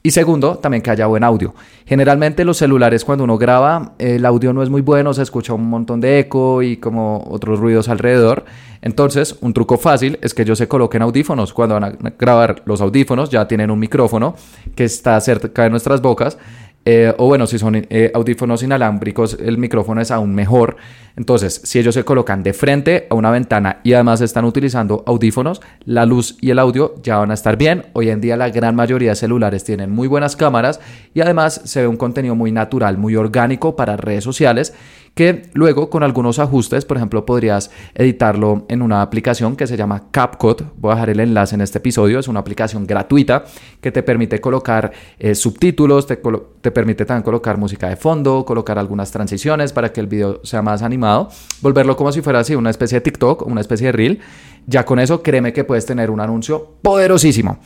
y 0.04 0.12
segundo, 0.12 0.58
también 0.58 0.82
que 0.82 0.92
haya 0.92 1.08
buen 1.08 1.24
audio. 1.24 1.54
Generalmente 1.86 2.46
los 2.46 2.58
celulares 2.58 3.04
cuando 3.04 3.24
uno 3.24 3.38
graba, 3.38 3.94
el 3.98 4.26
audio 4.26 4.54
no 4.54 4.64
es 4.64 4.70
muy 4.70 4.82
bueno, 4.82 5.14
se 5.14 5.24
escucha 5.24 5.54
un 5.54 5.70
montón 5.70 6.00
de 6.00 6.20
eco 6.20 6.62
y 6.62 6.78
como 6.78 7.26
otros 7.30 7.60
ruidos 7.60 7.90
alrededor. 7.90 8.46
Entonces, 8.82 9.38
un 9.42 9.54
truco 9.54 9.78
fácil 9.78 10.20
es 10.22 10.34
que 10.34 10.44
ellos 10.44 10.60
se 10.60 10.68
coloquen 10.68 11.02
audífonos. 11.02 11.52
Cuando 11.52 11.76
van 11.76 11.84
a 11.84 12.14
grabar 12.18 12.62
los 12.66 12.80
audífonos, 12.80 13.30
ya 13.30 13.48
tienen 13.48 13.72
un 13.72 13.80
micrófono 13.80 14.36
que 14.76 14.86
está 14.86 15.20
cerca 15.20 15.64
de 15.64 15.70
nuestras 15.72 16.02
bocas 16.02 16.38
eh, 16.86 17.14
o 17.18 17.26
bueno, 17.26 17.48
si 17.48 17.60
son 17.60 17.76
eh, 17.76 18.12
audífonos 18.14 18.64
inalámbricos, 18.64 19.38
el 19.42 19.58
micrófono 19.58 20.00
es 20.00 20.10
aún 20.10 20.34
mejor. 20.34 20.78
Entonces, 21.18 21.60
si 21.64 21.80
ellos 21.80 21.96
se 21.96 22.06
colocan 22.06 22.44
de 22.44 22.54
frente 22.54 23.08
a 23.10 23.16
una 23.16 23.30
ventana 23.30 23.82
y 23.84 23.94
además 23.94 24.22
están 24.22 24.46
utilizando 24.46 25.04
audífonos, 25.06 25.62
la 25.84 26.06
luz 26.06 26.38
y 26.40 26.52
el 26.52 26.60
audio 26.60 26.96
ya 27.04 27.18
van 27.18 27.32
a 27.32 27.34
estar 27.34 27.58
bien. 27.58 27.88
Hoy 27.94 28.10
en 28.10 28.22
día 28.22 28.38
la 28.38 28.50
gran 28.52 28.76
mayoría 28.76 29.10
de 29.10 29.16
celulares 29.16 29.64
tienen 29.64 29.92
muy 29.92 30.08
buenas 30.08 30.36
cámaras 30.36 30.80
y 31.14 31.20
además 31.20 31.60
se 31.66 31.82
ve 31.82 31.88
un 31.88 31.98
contenido 31.98 32.36
muy 32.36 32.52
natural, 32.52 32.98
muy 32.98 33.16
orgánico 33.16 33.76
para 33.76 33.98
redes 33.98 34.24
sociales 34.24 34.74
que 35.18 35.50
luego 35.54 35.90
con 35.90 36.04
algunos 36.04 36.38
ajustes, 36.38 36.86
por 36.86 36.96
ejemplo, 36.96 37.26
podrías 37.26 37.72
editarlo 37.96 38.66
en 38.70 38.84
una 38.84 39.02
aplicación 39.02 39.56
que 39.56 39.66
se 39.66 39.76
llama 39.76 40.04
CapCut. 40.12 40.62
Voy 40.78 40.92
a 40.92 40.94
dejar 40.94 41.10
el 41.10 41.20
enlace 41.20 41.56
en 41.56 41.62
este 41.62 41.80
episodio. 41.80 42.20
Es 42.20 42.28
una 42.28 42.40
aplicación 42.40 42.86
gratuita 42.86 43.44
que 43.82 43.92
te 43.92 44.04
permite 44.04 44.40
colocar 44.40 44.92
eh, 45.18 45.34
subtítulos, 45.34 46.06
te, 46.06 46.22
te, 46.62 46.70
permite 46.70 47.04
también 47.04 47.24
colocar 47.24 47.58
música 47.58 47.90
de 47.90 47.96
fondo, 47.96 48.46
colocar 48.46 48.78
algunas 48.78 49.10
transiciones 49.10 49.74
para 49.74 49.92
que 49.92 50.02
el 50.02 50.08
video 50.08 50.40
sea 50.44 50.62
más 50.62 50.84
animado, 50.84 51.30
volverlo 51.62 51.98
como 51.98 52.12
si 52.12 52.22
fuera 52.22 52.40
así 52.40 52.54
una 52.54 52.70
especie 52.70 52.98
de 52.98 53.02
TikTok, 53.02 53.48
una 53.48 53.62
especie 53.62 53.88
de 53.88 53.94
reel. 53.94 54.20
Ya 54.68 54.86
con 54.86 55.00
eso, 55.00 55.24
créeme 55.24 55.52
que 55.52 55.64
puedes 55.64 55.88
tener 55.88 56.12
un 56.12 56.20
anuncio 56.20 56.74
poderosísimo. 56.84 57.58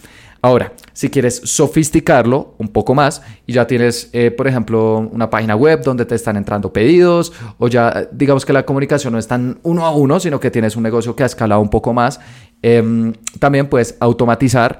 Ahora, 0.43 0.73
si 0.93 1.09
quieres 1.09 1.41
sofisticarlo 1.43 2.55
un 2.57 2.69
poco 2.69 2.95
más 2.95 3.21
y 3.45 3.53
ya 3.53 3.67
tienes, 3.67 4.09
eh, 4.11 4.31
por 4.31 4.47
ejemplo, 4.47 4.97
una 5.11 5.29
página 5.29 5.55
web 5.55 5.83
donde 5.83 6.05
te 6.05 6.15
están 6.15 6.35
entrando 6.35 6.73
pedidos 6.73 7.31
o 7.59 7.67
ya 7.67 8.07
digamos 8.11 8.43
que 8.43 8.51
la 8.51 8.65
comunicación 8.65 9.13
no 9.13 9.19
es 9.19 9.27
tan 9.27 9.59
uno 9.61 9.85
a 9.85 9.91
uno, 9.91 10.19
sino 10.19 10.39
que 10.39 10.49
tienes 10.49 10.75
un 10.75 10.83
negocio 10.83 11.15
que 11.15 11.23
ha 11.23 11.27
escalado 11.27 11.61
un 11.61 11.69
poco 11.69 11.93
más, 11.93 12.19
em, 12.63 13.13
también 13.39 13.67
puedes 13.67 13.97
automatizar 13.99 14.79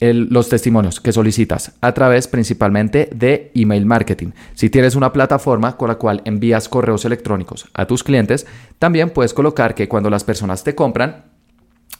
los 0.00 0.48
testimonios 0.48 0.98
que 0.98 1.12
solicitas 1.12 1.72
a 1.82 1.92
través 1.92 2.26
principalmente 2.26 3.10
de 3.14 3.50
email 3.54 3.84
marketing. 3.84 4.28
Si 4.54 4.70
tienes 4.70 4.94
una 4.94 5.12
plataforma 5.12 5.76
con 5.76 5.88
la 5.88 5.96
cual 5.96 6.22
envías 6.24 6.70
correos 6.70 7.04
electrónicos 7.04 7.68
a 7.74 7.86
tus 7.86 8.02
clientes, 8.02 8.46
también 8.78 9.10
puedes 9.10 9.34
colocar 9.34 9.74
que 9.74 9.88
cuando 9.88 10.08
las 10.08 10.24
personas 10.24 10.64
te 10.64 10.74
compran, 10.74 11.24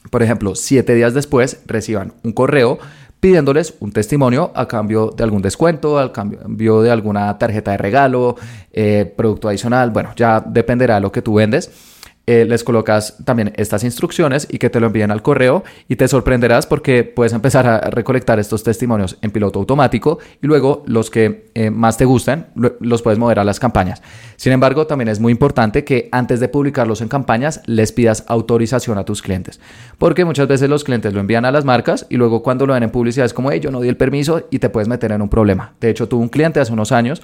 por 0.09 0.23
ejemplo, 0.23 0.55
siete 0.55 0.95
días 0.95 1.13
después 1.13 1.61
reciban 1.67 2.13
un 2.23 2.31
correo 2.31 2.79
pidiéndoles 3.21 3.75
un 3.79 3.91
testimonio 3.91 4.51
a 4.55 4.67
cambio 4.67 5.11
de 5.15 5.23
algún 5.23 5.43
descuento, 5.43 5.99
al 5.99 6.11
cambio 6.11 6.81
de 6.81 6.89
alguna 6.89 7.37
tarjeta 7.37 7.71
de 7.71 7.77
regalo, 7.77 8.35
eh, 8.73 9.13
producto 9.15 9.47
adicional, 9.47 9.91
bueno, 9.91 10.11
ya 10.15 10.41
dependerá 10.41 10.95
de 10.95 11.01
lo 11.01 11.11
que 11.11 11.21
tú 11.21 11.35
vendes. 11.35 11.90
Eh, 12.27 12.45
les 12.45 12.63
colocas 12.63 13.17
también 13.25 13.51
estas 13.55 13.83
instrucciones 13.83 14.47
y 14.49 14.59
que 14.59 14.69
te 14.69 14.79
lo 14.79 14.87
envíen 14.87 15.09
al 15.09 15.23
correo 15.23 15.63
y 15.87 15.95
te 15.95 16.07
sorprenderás 16.07 16.67
porque 16.67 17.03
puedes 17.03 17.33
empezar 17.33 17.65
a 17.65 17.79
recolectar 17.89 18.39
estos 18.39 18.61
testimonios 18.63 19.17
en 19.23 19.31
piloto 19.31 19.57
automático 19.57 20.19
y 20.39 20.45
luego 20.45 20.83
los 20.85 21.09
que 21.09 21.49
eh, 21.55 21.71
más 21.71 21.97
te 21.97 22.05
gustan 22.05 22.47
los 22.79 23.01
puedes 23.01 23.17
mover 23.17 23.39
a 23.39 23.43
las 23.43 23.59
campañas. 23.59 24.03
Sin 24.35 24.53
embargo, 24.53 24.85
también 24.85 25.07
es 25.07 25.19
muy 25.19 25.31
importante 25.31 25.83
que 25.83 26.09
antes 26.11 26.39
de 26.39 26.47
publicarlos 26.47 27.01
en 27.01 27.07
campañas 27.07 27.61
les 27.65 27.91
pidas 27.91 28.23
autorización 28.27 28.99
a 28.99 29.03
tus 29.03 29.23
clientes 29.23 29.59
porque 29.97 30.23
muchas 30.23 30.47
veces 30.47 30.69
los 30.69 30.83
clientes 30.83 31.13
lo 31.13 31.19
envían 31.19 31.45
a 31.45 31.51
las 31.51 31.65
marcas 31.65 32.05
y 32.09 32.17
luego 32.17 32.43
cuando 32.43 32.65
lo 32.65 32.73
ven 32.73 32.83
en 32.83 32.91
publicidad 32.91 33.25
es 33.25 33.33
como, 33.33 33.51
hey, 33.51 33.59
yo 33.59 33.71
no 33.71 33.81
di 33.81 33.89
el 33.89 33.97
permiso 33.97 34.47
y 34.51 34.59
te 34.59 34.69
puedes 34.69 34.87
meter 34.87 35.11
en 35.11 35.21
un 35.21 35.29
problema. 35.29 35.73
De 35.79 35.89
hecho, 35.89 36.07
tuve 36.07 36.21
un 36.21 36.29
cliente 36.29 36.59
hace 36.59 36.71
unos 36.71 36.91
años 36.91 37.21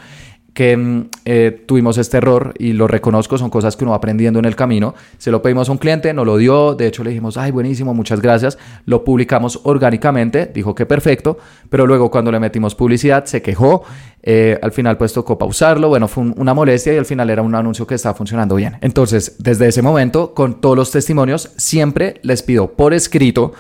que 0.58 0.76
mm, 0.76 1.10
eh, 1.26 1.64
tuvimos 1.68 2.00
este 2.00 2.18
error 2.18 2.56
y 2.58 2.74
lo 2.74 2.88
reconozco, 2.88 3.38
son 3.38 3.52
cosas 3.52 3.78
que 3.78 3.84
uno 3.84 3.92
va 3.92 3.98
aprendiendo 3.98 4.40
en 4.40 4.46
el 4.46 4.56
camino. 4.56 4.96
Se 5.20 5.30
lo 5.30 5.44
pedimos 5.44 5.70
a 5.70 5.72
un 5.72 5.78
cliente, 5.78 6.12
no 6.16 6.26
lo 6.26 6.36
dio, 6.38 6.74
de 6.74 6.88
hecho 6.88 7.04
le 7.04 7.12
dijimos, 7.12 7.38
ay, 7.38 7.52
buenísimo, 7.52 7.94
muchas 7.94 8.22
gracias. 8.22 8.58
Lo 8.88 9.04
publicamos 9.04 9.60
orgánicamente, 9.66 10.48
dijo 10.48 10.74
que 10.74 10.88
perfecto, 10.88 11.38
pero 11.70 11.86
luego 11.86 12.10
cuando 12.10 12.32
le 12.32 12.40
metimos 12.40 12.74
publicidad 12.74 13.26
se 13.26 13.44
quejó, 13.44 13.84
eh, 14.24 14.58
al 14.64 14.72
final 14.72 14.98
pues 14.98 15.14
tocó 15.14 15.38
pausarlo, 15.38 15.90
bueno, 15.90 16.08
fue 16.08 16.24
una 16.24 16.56
molestia 16.56 16.92
y 16.92 16.98
al 16.98 17.06
final 17.06 17.30
era 17.30 17.44
un 17.44 17.54
anuncio 17.54 17.86
que 17.86 17.94
estaba 17.94 18.16
funcionando 18.16 18.56
bien. 18.56 18.78
Entonces, 18.82 19.36
desde 19.38 19.68
ese 19.68 19.84
momento, 19.84 20.34
con 20.34 20.60
todos 20.60 20.76
los 20.76 20.90
testimonios, 20.90 21.52
siempre 21.58 22.16
les 22.24 22.42
pido 22.42 22.72
por 22.72 22.96
escrito 22.96 23.54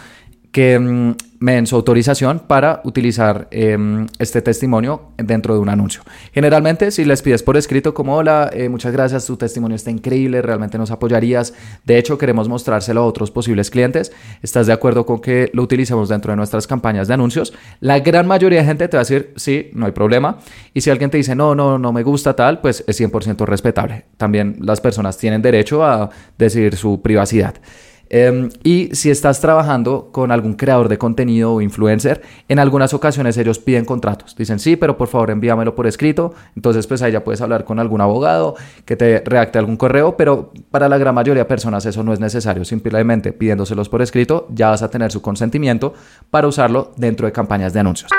que 0.51 0.79
mm, 0.79 1.15
me 1.39 1.53
den 1.53 1.67
su 1.67 1.75
autorización 1.75 2.39
para 2.39 2.81
utilizar 2.83 3.47
em, 3.51 4.07
este 4.17 4.41
testimonio 4.41 5.11
dentro 5.17 5.53
de 5.53 5.59
un 5.59 5.69
anuncio. 5.69 6.01
Generalmente, 6.33 6.89
si 6.91 7.05
les 7.05 7.21
pides 7.21 7.43
por 7.43 7.57
escrito 7.57 7.93
como 7.93 8.15
hola, 8.15 8.49
eh, 8.51 8.69
muchas 8.69 8.91
gracias, 8.91 9.25
tu 9.25 9.37
testimonio 9.37 9.75
está 9.75 9.91
increíble, 9.91 10.41
realmente 10.41 10.77
nos 10.77 10.89
apoyarías. 10.89 11.53
De 11.85 11.97
hecho, 11.97 12.17
queremos 12.17 12.49
mostrárselo 12.49 13.01
a 13.01 13.05
otros 13.05 13.29
posibles 13.29 13.69
clientes. 13.69 14.11
¿Estás 14.41 14.67
de 14.67 14.73
acuerdo 14.73 15.05
con 15.05 15.19
que 15.19 15.51
lo 15.53 15.63
utilicemos 15.63 16.09
dentro 16.09 16.31
de 16.31 16.37
nuestras 16.37 16.65
campañas 16.65 17.07
de 17.07 17.13
anuncios? 17.13 17.53
La 17.79 17.99
gran 17.99 18.25
mayoría 18.27 18.59
de 18.59 18.65
gente 18.65 18.87
te 18.87 18.97
va 18.97 19.01
a 19.01 19.03
decir 19.03 19.33
sí, 19.35 19.69
no 19.73 19.85
hay 19.85 19.91
problema. 19.91 20.39
Y 20.73 20.81
si 20.81 20.89
alguien 20.89 21.09
te 21.09 21.17
dice 21.17 21.35
no, 21.35 21.53
no, 21.53 21.77
no 21.77 21.93
me 21.93 22.03
gusta 22.03 22.35
tal, 22.35 22.61
pues 22.61 22.83
es 22.87 22.99
100% 22.99 23.45
respetable. 23.45 24.05
También 24.17 24.57
las 24.59 24.81
personas 24.81 25.17
tienen 25.17 25.41
derecho 25.41 25.83
a 25.83 26.09
decidir 26.37 26.75
su 26.75 27.01
privacidad. 27.01 27.55
Em, 28.09 28.49
y 28.63 28.89
si 28.93 29.09
estás 29.09 29.41
trabajando 29.41 30.09
con 30.11 30.31
algún 30.31 30.53
creador 30.53 30.89
de 30.89 30.97
contenido 30.97 31.53
o 31.53 31.61
influencer, 31.61 32.21
en 32.47 32.59
algunas 32.59 32.93
ocasiones 32.93 33.37
ellos 33.37 33.59
piden 33.59 33.85
contratos. 33.85 34.35
Dicen, 34.35 34.59
sí, 34.59 34.75
pero 34.75 34.97
por 34.97 35.07
favor 35.07 35.31
envíamelo 35.31 35.75
por 35.75 35.87
escrito. 35.87 36.33
Entonces, 36.55 36.87
pues 36.87 37.01
ahí 37.01 37.11
ya 37.11 37.23
puedes 37.23 37.41
hablar 37.41 37.65
con 37.65 37.79
algún 37.79 38.01
abogado 38.01 38.55
que 38.85 38.95
te 38.95 39.21
redacte 39.25 39.59
algún 39.59 39.77
correo, 39.77 40.15
pero 40.17 40.51
para 40.71 40.89
la 40.89 40.97
gran 40.97 41.15
mayoría 41.15 41.43
de 41.43 41.47
personas 41.47 41.85
eso 41.85 42.03
no 42.03 42.13
es 42.13 42.19
necesario. 42.19 42.63
Simplemente 42.65 43.33
pidiéndoselos 43.33 43.89
por 43.89 44.01
escrito, 44.01 44.47
ya 44.51 44.69
vas 44.69 44.81
a 44.81 44.89
tener 44.89 45.11
su 45.11 45.21
consentimiento 45.21 45.93
para 46.29 46.47
usarlo 46.47 46.93
dentro 46.97 47.27
de 47.27 47.33
campañas 47.33 47.73
de 47.73 47.79
anuncios. 47.79 48.11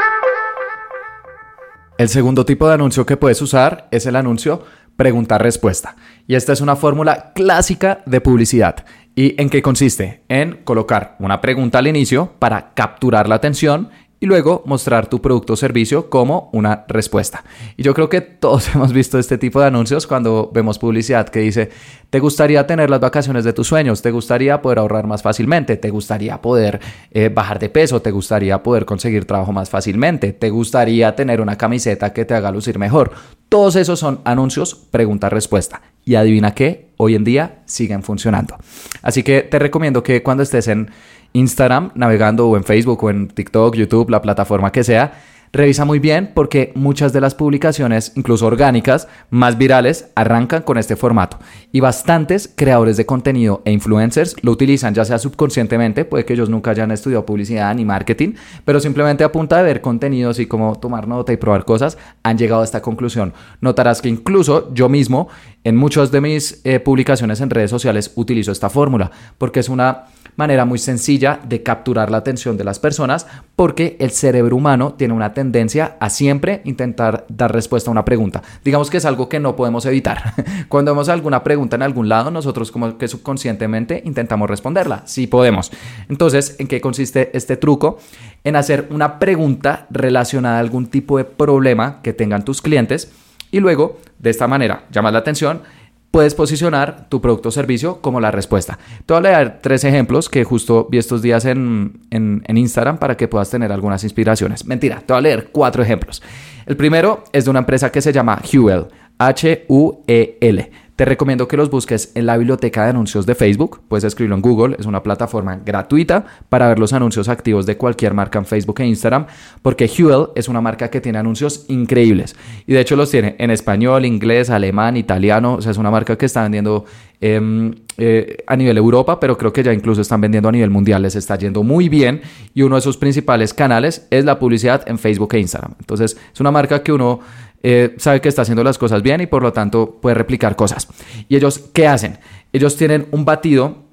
El 1.99 2.09
segundo 2.09 2.45
tipo 2.45 2.68
de 2.68 2.75
anuncio 2.75 3.04
que 3.04 3.16
puedes 3.16 3.42
usar 3.42 3.88
es 3.90 4.07
el 4.07 4.14
anuncio 4.14 4.62
pregunta-respuesta. 4.99 5.97
Y 6.26 6.35
esta 6.35 6.52
es 6.52 6.61
una 6.61 6.76
fórmula 6.76 7.33
clásica 7.35 8.02
de 8.04 8.21
publicidad. 8.21 8.85
¿Y 9.18 9.34
en 9.37 9.50
qué 9.50 9.62
consiste? 9.62 10.22
En 10.28 10.60
colocar 10.62 11.16
una 11.18 11.40
pregunta 11.40 11.80
al 11.80 11.88
inicio 11.88 12.34
para 12.38 12.72
capturar 12.75 13.28
la 13.28 13.34
atención 13.34 13.88
y 14.20 14.26
luego 14.26 14.62
mostrar 14.64 15.08
tu 15.08 15.20
producto 15.20 15.54
o 15.54 15.56
servicio 15.56 16.08
como 16.08 16.50
una 16.52 16.84
respuesta. 16.87 17.42
Y 17.76 17.82
yo 17.82 17.94
creo 17.94 18.08
que 18.08 18.20
todos 18.20 18.68
hemos 18.76 18.92
visto 18.92 19.18
este 19.18 19.37
tipo 19.37 19.60
de 19.60 19.66
anuncios 19.66 20.06
cuando 20.06 20.52
vemos 20.54 20.78
publicidad 20.78 21.28
que 21.30 21.40
dice, 21.40 21.68
¿te 22.10 22.20
gustaría 22.20 22.64
tener 22.68 22.90
las 22.90 23.00
vacaciones 23.00 23.42
de 23.42 23.52
tus 23.52 23.66
sueños? 23.66 24.02
¿Te 24.02 24.12
gustaría 24.12 24.62
poder 24.62 24.78
ahorrar 24.78 25.08
más 25.08 25.20
fácilmente? 25.20 25.76
¿Te 25.76 25.90
gustaría 25.90 26.40
poder 26.40 26.78
eh, 27.10 27.28
bajar 27.28 27.58
de 27.58 27.70
peso? 27.70 28.00
¿Te 28.00 28.12
gustaría 28.12 28.62
poder 28.62 28.84
conseguir 28.84 29.25
trabajo 29.25 29.50
más 29.50 29.68
fácilmente? 29.68 30.32
¿Te 30.32 30.50
gustaría 30.50 31.16
tener 31.16 31.40
una 31.40 31.58
camiseta 31.58 32.12
que 32.12 32.25
te 32.25 32.34
haga 32.34 32.52
lucir 32.52 32.78
mejor? 32.78 33.10
Todos 33.48 33.75
esos 33.75 33.98
son 33.98 34.20
anuncios 34.22 34.76
pregunta-respuesta. 34.76 35.82
Y 36.08 36.14
adivina 36.14 36.54
qué, 36.54 36.88
hoy 36.96 37.16
en 37.16 37.22
día 37.22 37.58
siguen 37.66 38.02
funcionando. 38.02 38.56
Así 39.02 39.22
que 39.22 39.42
te 39.42 39.58
recomiendo 39.58 40.02
que 40.02 40.22
cuando 40.22 40.42
estés 40.42 40.66
en 40.68 40.90
Instagram 41.34 41.90
navegando 41.96 42.48
o 42.48 42.56
en 42.56 42.64
Facebook 42.64 43.04
o 43.04 43.10
en 43.10 43.28
TikTok, 43.28 43.74
YouTube, 43.74 44.08
la 44.08 44.22
plataforma 44.22 44.72
que 44.72 44.84
sea, 44.84 45.12
Revisa 45.52 45.86
muy 45.86 45.98
bien 45.98 46.32
porque 46.34 46.72
muchas 46.74 47.12
de 47.12 47.22
las 47.22 47.34
publicaciones, 47.34 48.12
incluso 48.16 48.46
orgánicas, 48.46 49.08
más 49.30 49.56
virales, 49.56 50.10
arrancan 50.14 50.62
con 50.62 50.76
este 50.76 50.94
formato. 50.94 51.38
Y 51.72 51.80
bastantes 51.80 52.52
creadores 52.54 52.96
de 52.96 53.06
contenido 53.06 53.62
e 53.64 53.72
influencers 53.72 54.36
lo 54.42 54.52
utilizan, 54.52 54.94
ya 54.94 55.04
sea 55.04 55.18
subconscientemente, 55.18 56.04
puede 56.04 56.26
que 56.26 56.34
ellos 56.34 56.50
nunca 56.50 56.72
hayan 56.72 56.90
estudiado 56.90 57.24
publicidad 57.24 57.74
ni 57.74 57.84
marketing, 57.84 58.34
pero 58.64 58.78
simplemente 58.78 59.24
a 59.24 59.32
punta 59.32 59.56
de 59.56 59.62
ver 59.62 59.80
contenidos 59.80 60.38
y 60.38 60.46
como 60.46 60.78
tomar 60.78 61.08
nota 61.08 61.32
y 61.32 61.38
probar 61.38 61.64
cosas, 61.64 61.96
han 62.22 62.36
llegado 62.36 62.60
a 62.60 62.64
esta 62.64 62.82
conclusión. 62.82 63.32
Notarás 63.60 64.02
que 64.02 64.08
incluso 64.08 64.72
yo 64.74 64.90
mismo, 64.90 65.28
en 65.68 65.76
muchas 65.76 66.10
de 66.10 66.22
mis 66.22 66.62
eh, 66.64 66.80
publicaciones 66.80 67.42
en 67.42 67.50
redes 67.50 67.70
sociales, 67.70 68.12
utilizo 68.14 68.52
esta 68.52 68.70
fórmula, 68.70 69.10
porque 69.37 69.60
es 69.60 69.68
una 69.68 70.06
manera 70.37 70.64
muy 70.64 70.78
sencilla 70.78 71.40
de 71.46 71.62
capturar 71.62 72.10
la 72.10 72.16
atención 72.16 72.56
de 72.56 72.64
las 72.64 72.78
personas 72.78 73.26
porque 73.54 73.96
el 74.00 74.12
cerebro 74.12 74.56
humano 74.56 74.94
tiene 74.94 75.12
una 75.12 75.34
tendencia 75.34 75.96
a 76.00 76.08
siempre 76.08 76.62
intentar 76.64 77.26
dar 77.28 77.52
respuesta 77.52 77.90
a 77.90 77.92
una 77.92 78.06
pregunta. 78.06 78.42
Digamos 78.64 78.88
que 78.88 78.96
es 78.96 79.04
algo 79.04 79.28
que 79.28 79.40
no 79.40 79.56
podemos 79.56 79.84
evitar. 79.84 80.32
Cuando 80.68 80.92
vemos 80.92 81.10
alguna 81.10 81.44
pregunta 81.44 81.76
en 81.76 81.82
algún 81.82 82.08
lado, 82.08 82.30
nosotros 82.30 82.70
como 82.70 82.96
que 82.96 83.08
subconscientemente 83.08 84.00
intentamos 84.06 84.48
responderla. 84.48 85.02
Sí 85.04 85.26
podemos. 85.26 85.70
Entonces, 86.08 86.56
¿en 86.58 86.68
qué 86.68 86.80
consiste 86.80 87.37
este 87.37 87.58
truco? 87.58 87.98
En 88.42 88.56
hacer 88.56 88.87
una 88.90 89.18
pregunta 89.18 89.87
relacionada 89.90 90.56
a 90.56 90.60
algún 90.60 90.87
tipo 90.87 91.18
de 91.18 91.25
problema 91.25 92.00
que 92.00 92.14
tengan 92.14 92.44
tus 92.44 92.62
clientes 92.62 93.12
y 93.50 93.60
luego, 93.60 93.98
de 94.18 94.30
esta 94.30 94.46
manera, 94.46 94.84
llamas 94.90 95.12
la 95.12 95.20
atención 95.20 95.62
puedes 96.10 96.34
posicionar 96.34 97.08
tu 97.08 97.20
producto 97.20 97.50
o 97.50 97.52
servicio 97.52 98.00
como 98.00 98.20
la 98.20 98.30
respuesta. 98.30 98.78
Te 99.04 99.14
voy 99.14 99.26
a 99.26 99.30
dar 99.30 99.58
tres 99.62 99.84
ejemplos 99.84 100.28
que 100.28 100.44
justo 100.44 100.88
vi 100.90 100.98
estos 100.98 101.22
días 101.22 101.44
en, 101.44 102.00
en, 102.10 102.42
en, 102.46 102.56
Instagram 102.56 102.98
para 102.98 103.16
que 103.16 103.28
puedas 103.28 103.50
tener 103.50 103.70
algunas 103.72 104.04
inspiraciones. 104.04 104.64
Mentira, 104.64 105.02
te 105.04 105.12
voy 105.12 105.18
a 105.18 105.22
leer 105.22 105.50
cuatro 105.52 105.82
ejemplos. 105.82 106.22
El 106.66 106.76
primero 106.76 107.24
es 107.32 107.44
de 107.44 107.50
una 107.50 107.60
empresa 107.60 107.92
que 107.92 108.00
se 108.00 108.12
llama 108.12 108.40
Huel, 108.52 108.86
H-U-E-L. 109.18 110.70
Te 110.98 111.04
recomiendo 111.04 111.46
que 111.46 111.56
los 111.56 111.70
busques 111.70 112.10
en 112.16 112.26
la 112.26 112.36
biblioteca 112.36 112.82
de 112.82 112.90
anuncios 112.90 113.24
de 113.24 113.36
Facebook. 113.36 113.82
Puedes 113.86 114.02
escribirlo 114.02 114.34
en 114.34 114.42
Google. 114.42 114.74
Es 114.80 114.84
una 114.84 115.00
plataforma 115.00 115.60
gratuita 115.64 116.24
para 116.48 116.66
ver 116.66 116.80
los 116.80 116.92
anuncios 116.92 117.28
activos 117.28 117.66
de 117.66 117.76
cualquier 117.76 118.14
marca 118.14 118.40
en 118.40 118.44
Facebook 118.44 118.80
e 118.80 118.86
Instagram. 118.86 119.26
Porque 119.62 119.88
Huel 119.96 120.30
es 120.34 120.48
una 120.48 120.60
marca 120.60 120.90
que 120.90 121.00
tiene 121.00 121.18
anuncios 121.18 121.66
increíbles. 121.68 122.34
Y 122.66 122.72
de 122.72 122.80
hecho 122.80 122.96
los 122.96 123.12
tiene 123.12 123.36
en 123.38 123.52
español, 123.52 124.06
inglés, 124.06 124.50
alemán, 124.50 124.96
italiano. 124.96 125.54
O 125.54 125.62
sea, 125.62 125.70
es 125.70 125.78
una 125.78 125.92
marca 125.92 126.18
que 126.18 126.26
está 126.26 126.42
vendiendo 126.42 126.84
em, 127.20 127.72
eh, 127.96 128.38
a 128.48 128.56
nivel 128.56 128.76
Europa, 128.76 129.20
pero 129.20 129.38
creo 129.38 129.52
que 129.52 129.62
ya 129.62 129.72
incluso 129.72 130.00
están 130.00 130.20
vendiendo 130.20 130.48
a 130.48 130.52
nivel 130.52 130.70
mundial. 130.70 131.02
Les 131.02 131.14
está 131.14 131.36
yendo 131.36 131.62
muy 131.62 131.88
bien. 131.88 132.22
Y 132.54 132.62
uno 132.62 132.74
de 132.74 132.82
sus 132.82 132.96
principales 132.96 133.54
canales 133.54 134.08
es 134.10 134.24
la 134.24 134.40
publicidad 134.40 134.82
en 134.88 134.98
Facebook 134.98 135.32
e 135.34 135.38
Instagram. 135.38 135.74
Entonces, 135.78 136.16
es 136.34 136.40
una 136.40 136.50
marca 136.50 136.82
que 136.82 136.90
uno 136.90 137.20
eh, 137.62 137.94
sabe 137.98 138.20
que 138.20 138.28
está 138.28 138.42
haciendo 138.42 138.64
las 138.64 138.78
cosas 138.78 139.02
bien 139.02 139.20
y 139.20 139.26
por 139.26 139.42
lo 139.42 139.52
tanto 139.52 139.98
puede 140.00 140.14
replicar 140.14 140.56
cosas. 140.56 140.88
¿Y 141.28 141.36
ellos 141.36 141.70
qué 141.72 141.86
hacen? 141.86 142.18
Ellos 142.52 142.76
tienen 142.76 143.06
un 143.10 143.24
batido 143.24 143.84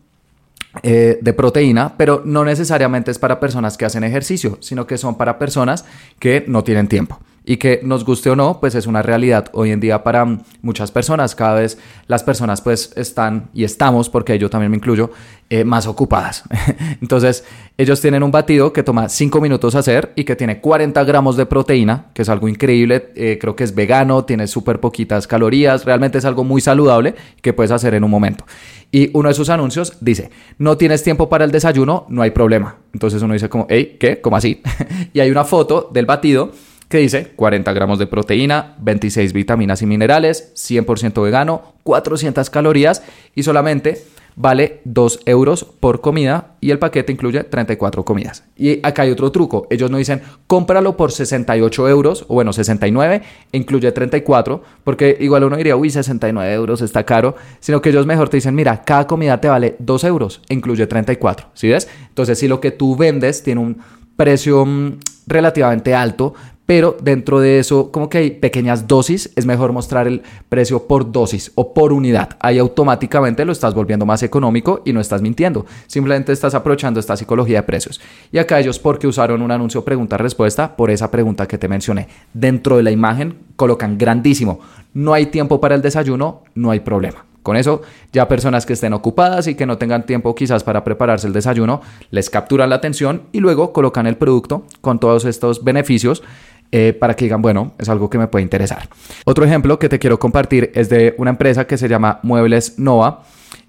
eh, 0.84 1.20
de 1.22 1.34
proteína, 1.34 1.96
pero 1.98 2.22
no 2.26 2.44
necesariamente 2.46 3.12
es 3.12 3.20
para 3.20 3.40
personas 3.40 3.78
que 3.78 3.86
hacen 3.86 4.04
ejercicio, 4.04 4.58
sino 4.62 4.86
que 4.86 4.98
son 4.98 5.16
para 5.16 5.40
personas 5.40 5.86
que 6.20 6.44
no 6.48 6.64
tienen 6.64 6.88
tiempo 6.88 7.20
y 7.46 7.58
que 7.58 7.80
nos 7.84 8.04
guste 8.04 8.32
o 8.32 8.36
no, 8.36 8.60
pues 8.60 8.74
es 8.76 8.88
una 8.88 9.04
realidad 9.04 9.50
hoy 9.54 9.72
en 9.72 9.80
día 9.80 10.04
para 10.04 10.26
muchas 10.62 10.92
personas. 10.92 11.36
Cada 11.36 11.56
vez 11.56 11.78
las 12.08 12.24
personas 12.24 12.62
pues 12.62 12.92
están 12.96 13.50
y 13.54 13.64
estamos, 13.64 14.10
porque 14.10 14.40
yo 14.40 14.50
también 14.50 14.72
me 14.72 14.78
incluyo, 14.78 15.12
eh, 15.52 15.64
más 15.64 15.86
ocupadas. 15.86 16.44
Entonces 17.02 17.46
ellos 17.78 18.02
tienen 18.02 18.24
un 18.24 18.32
batido 18.32 18.74
que 18.74 18.82
toma 18.82 19.10
5 19.10 19.40
minutos 19.42 19.76
hacer 19.76 20.12
y 20.16 20.24
que 20.24 20.36
tiene 20.36 20.60
40 20.60 21.04
gramos 21.04 21.38
de 21.38 21.46
proteína, 21.46 22.08
que 22.16 22.24
es 22.24 22.30
algo 22.30 22.48
increíble, 22.48 23.12
eh, 23.16 23.38
creo 23.40 23.56
que 23.56 23.64
es 23.64 23.76
vegano, 23.76 24.26
tiene 24.26 24.48
súper 24.48 24.80
poquitas 24.80 25.28
calorías, 25.28 25.86
realmente 25.86 26.18
es 26.18 26.26
algo 26.26 26.44
muy 26.44 26.62
saludable 26.62 27.14
que 27.44 27.54
puedes 27.54 27.72
hacer 27.72 27.94
en 27.94 28.04
un 28.04 28.10
momento. 28.10 28.44
Y 28.92 29.12
uno 29.14 29.30
de 29.30 29.36
sus 29.36 29.50
anuncios 29.50 29.98
dice, 30.02 30.32
no 30.58 30.78
tienes 30.78 31.04
tiempo 31.04 31.30
para 31.30 31.46
el 31.46 31.52
desayuno, 31.52 32.08
no 32.10 32.24
hay 32.24 32.32
problema. 32.32 32.78
Entonces 32.94 33.22
uno 33.22 33.34
dice 33.34 33.50
como, 33.50 33.68
hey, 33.70 33.98
¿qué? 34.00 34.22
¿Cómo 34.22 34.38
así? 34.38 34.64
y 35.14 35.20
hay 35.20 35.30
una 35.30 35.44
foto 35.44 35.92
del 35.94 36.08
batido 36.08 36.52
que 36.90 36.98
dice 36.98 37.32
40 37.36 37.74
gramos 37.74 38.00
de 38.00 38.08
proteína, 38.08 38.76
26 38.80 39.34
vitaminas 39.34 39.82
y 39.82 39.86
minerales, 39.86 40.54
100% 40.56 41.22
vegano, 41.24 41.74
400 41.84 42.50
calorías 42.50 43.04
y 43.34 43.44
solamente 43.44 44.04
vale 44.36 44.82
2 44.84 45.22
euros 45.26 45.64
por 45.64 46.02
comida 46.02 46.56
y 46.60 46.72
el 46.72 46.80
paquete 46.80 47.12
incluye 47.12 47.44
34 47.44 48.04
comidas. 48.04 48.44
Y 48.58 48.86
acá 48.86 49.04
hay 49.04 49.12
otro 49.12 49.32
truco, 49.32 49.68
ellos 49.70 49.90
no 49.90 49.98
dicen 49.98 50.22
cómpralo 50.48 50.98
por 50.98 51.12
68 51.12 51.90
euros 51.90 52.26
o 52.28 52.36
bueno 52.36 52.54
69 52.54 53.22
e 53.52 53.58
incluye 53.58 53.92
34 53.92 54.62
porque 54.84 55.18
igual 55.20 55.46
uno 55.46 55.56
diría 55.56 55.76
uy 55.76 55.90
69 55.90 56.54
euros 56.54 56.82
está 56.82 57.04
caro, 57.04 57.36
sino 57.60 57.82
que 57.82 57.90
ellos 57.90 58.06
mejor 58.06 58.30
te 58.30 58.38
dicen 58.38 58.56
mira 58.56 58.84
cada 58.84 59.08
comida 59.08 59.40
te 59.40 59.48
vale 59.48 59.76
2 59.80 60.04
euros 60.04 60.42
e 60.50 60.54
incluye 60.54 60.86
34, 60.86 61.48
¿sí 61.54 61.70
ves? 61.70 61.88
Entonces 62.10 62.38
si 62.38 62.48
lo 62.48 62.60
que 62.60 62.72
tú 62.72 62.96
vendes 62.96 63.42
tiene 63.42 63.62
un 63.62 63.78
precio 64.16 64.66
mm, 64.66 65.00
relativamente 65.28 65.94
alto, 65.94 66.34
pero 66.66 66.98
dentro 67.00 67.40
de 67.40 67.60
eso, 67.60 67.92
como 67.92 68.10
que 68.10 68.18
hay 68.18 68.32
pequeñas 68.32 68.88
dosis, 68.88 69.32
es 69.36 69.46
mejor 69.46 69.72
mostrar 69.72 70.08
el 70.08 70.24
precio 70.50 70.88
por 70.88 71.12
dosis 71.12 71.52
o 71.56 71.74
por 71.74 71.94
unidad. 71.94 72.38
Ahí 72.40 72.58
automáticamente 72.58 73.46
lo 73.46 73.52
estás 73.52 73.76
volviendo 73.76 74.06
más 74.06 74.24
económico 74.24 74.82
y 74.84 74.92
no 74.92 75.00
estás 75.00 75.22
mintiendo. 75.22 75.66
Simplemente 75.86 76.32
estás 76.32 76.56
aprovechando 76.56 77.00
esta 77.00 77.18
psicología 77.18 77.58
de 77.58 77.64
precios. 77.64 78.02
Y 78.32 78.40
acá 78.40 78.60
ellos, 78.60 78.80
porque 78.80 79.08
usaron 79.08 79.44
un 79.44 79.52
anuncio 79.52 79.86
pregunta-respuesta, 79.86 80.76
por 80.76 80.90
esa 80.90 81.12
pregunta 81.12 81.48
que 81.48 81.58
te 81.60 81.68
mencioné. 81.68 82.08
Dentro 82.34 82.78
de 82.78 82.84
la 82.84 82.92
imagen 82.92 83.38
colocan 83.56 83.98
grandísimo. 83.98 84.60
No 84.94 85.14
hay 85.14 85.28
tiempo 85.28 85.62
para 85.62 85.76
el 85.76 85.82
desayuno, 85.82 86.44
no 86.56 86.72
hay 86.72 86.80
problema. 86.80 87.26
Con 87.46 87.58
eso, 87.58 87.84
ya 88.12 88.28
personas 88.28 88.66
que 88.66 88.74
estén 88.74 88.94
ocupadas 88.94 89.46
y 89.46 89.54
que 89.54 89.68
no 89.68 89.78
tengan 89.78 90.08
tiempo 90.08 90.34
quizás 90.34 90.64
para 90.64 90.84
prepararse 90.84 91.28
el 91.28 91.34
desayuno, 91.34 91.80
les 92.10 92.32
capturan 92.32 92.72
la 92.72 92.78
atención 92.78 93.22
y 93.34 93.40
luego 93.40 93.72
colocan 93.72 94.08
el 94.08 94.18
producto 94.18 94.66
con 94.82 94.98
todos 94.98 95.26
estos 95.26 95.64
beneficios 95.64 96.24
eh, 96.72 96.94
para 96.94 97.16
que 97.16 97.26
digan, 97.26 97.42
bueno, 97.42 97.74
es 97.78 97.90
algo 97.90 98.10
que 98.10 98.18
me 98.18 98.28
puede 98.28 98.44
interesar. 98.44 98.90
Otro 99.26 99.46
ejemplo 99.46 99.80
que 99.80 99.90
te 99.90 100.00
quiero 100.00 100.20
compartir 100.20 100.72
es 100.76 100.90
de 100.90 101.16
una 101.18 101.32
empresa 101.32 101.66
que 101.68 101.78
se 101.78 101.88
llama 101.88 102.20
Muebles 102.24 102.80
Nova 102.80 103.24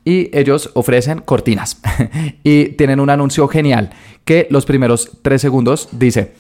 y 0.05 0.31
ellos 0.37 0.71
ofrecen 0.75 1.21
cortinas 1.21 1.81
y 2.43 2.71
tienen 2.71 3.01
un 3.01 3.11
anuncio 3.11 3.49
genial 3.49 3.91
que 4.25 4.47
los 4.51 4.67
primeros 4.67 5.19
tres 5.23 5.41
segundos 5.41 5.89
dice, 5.93 6.33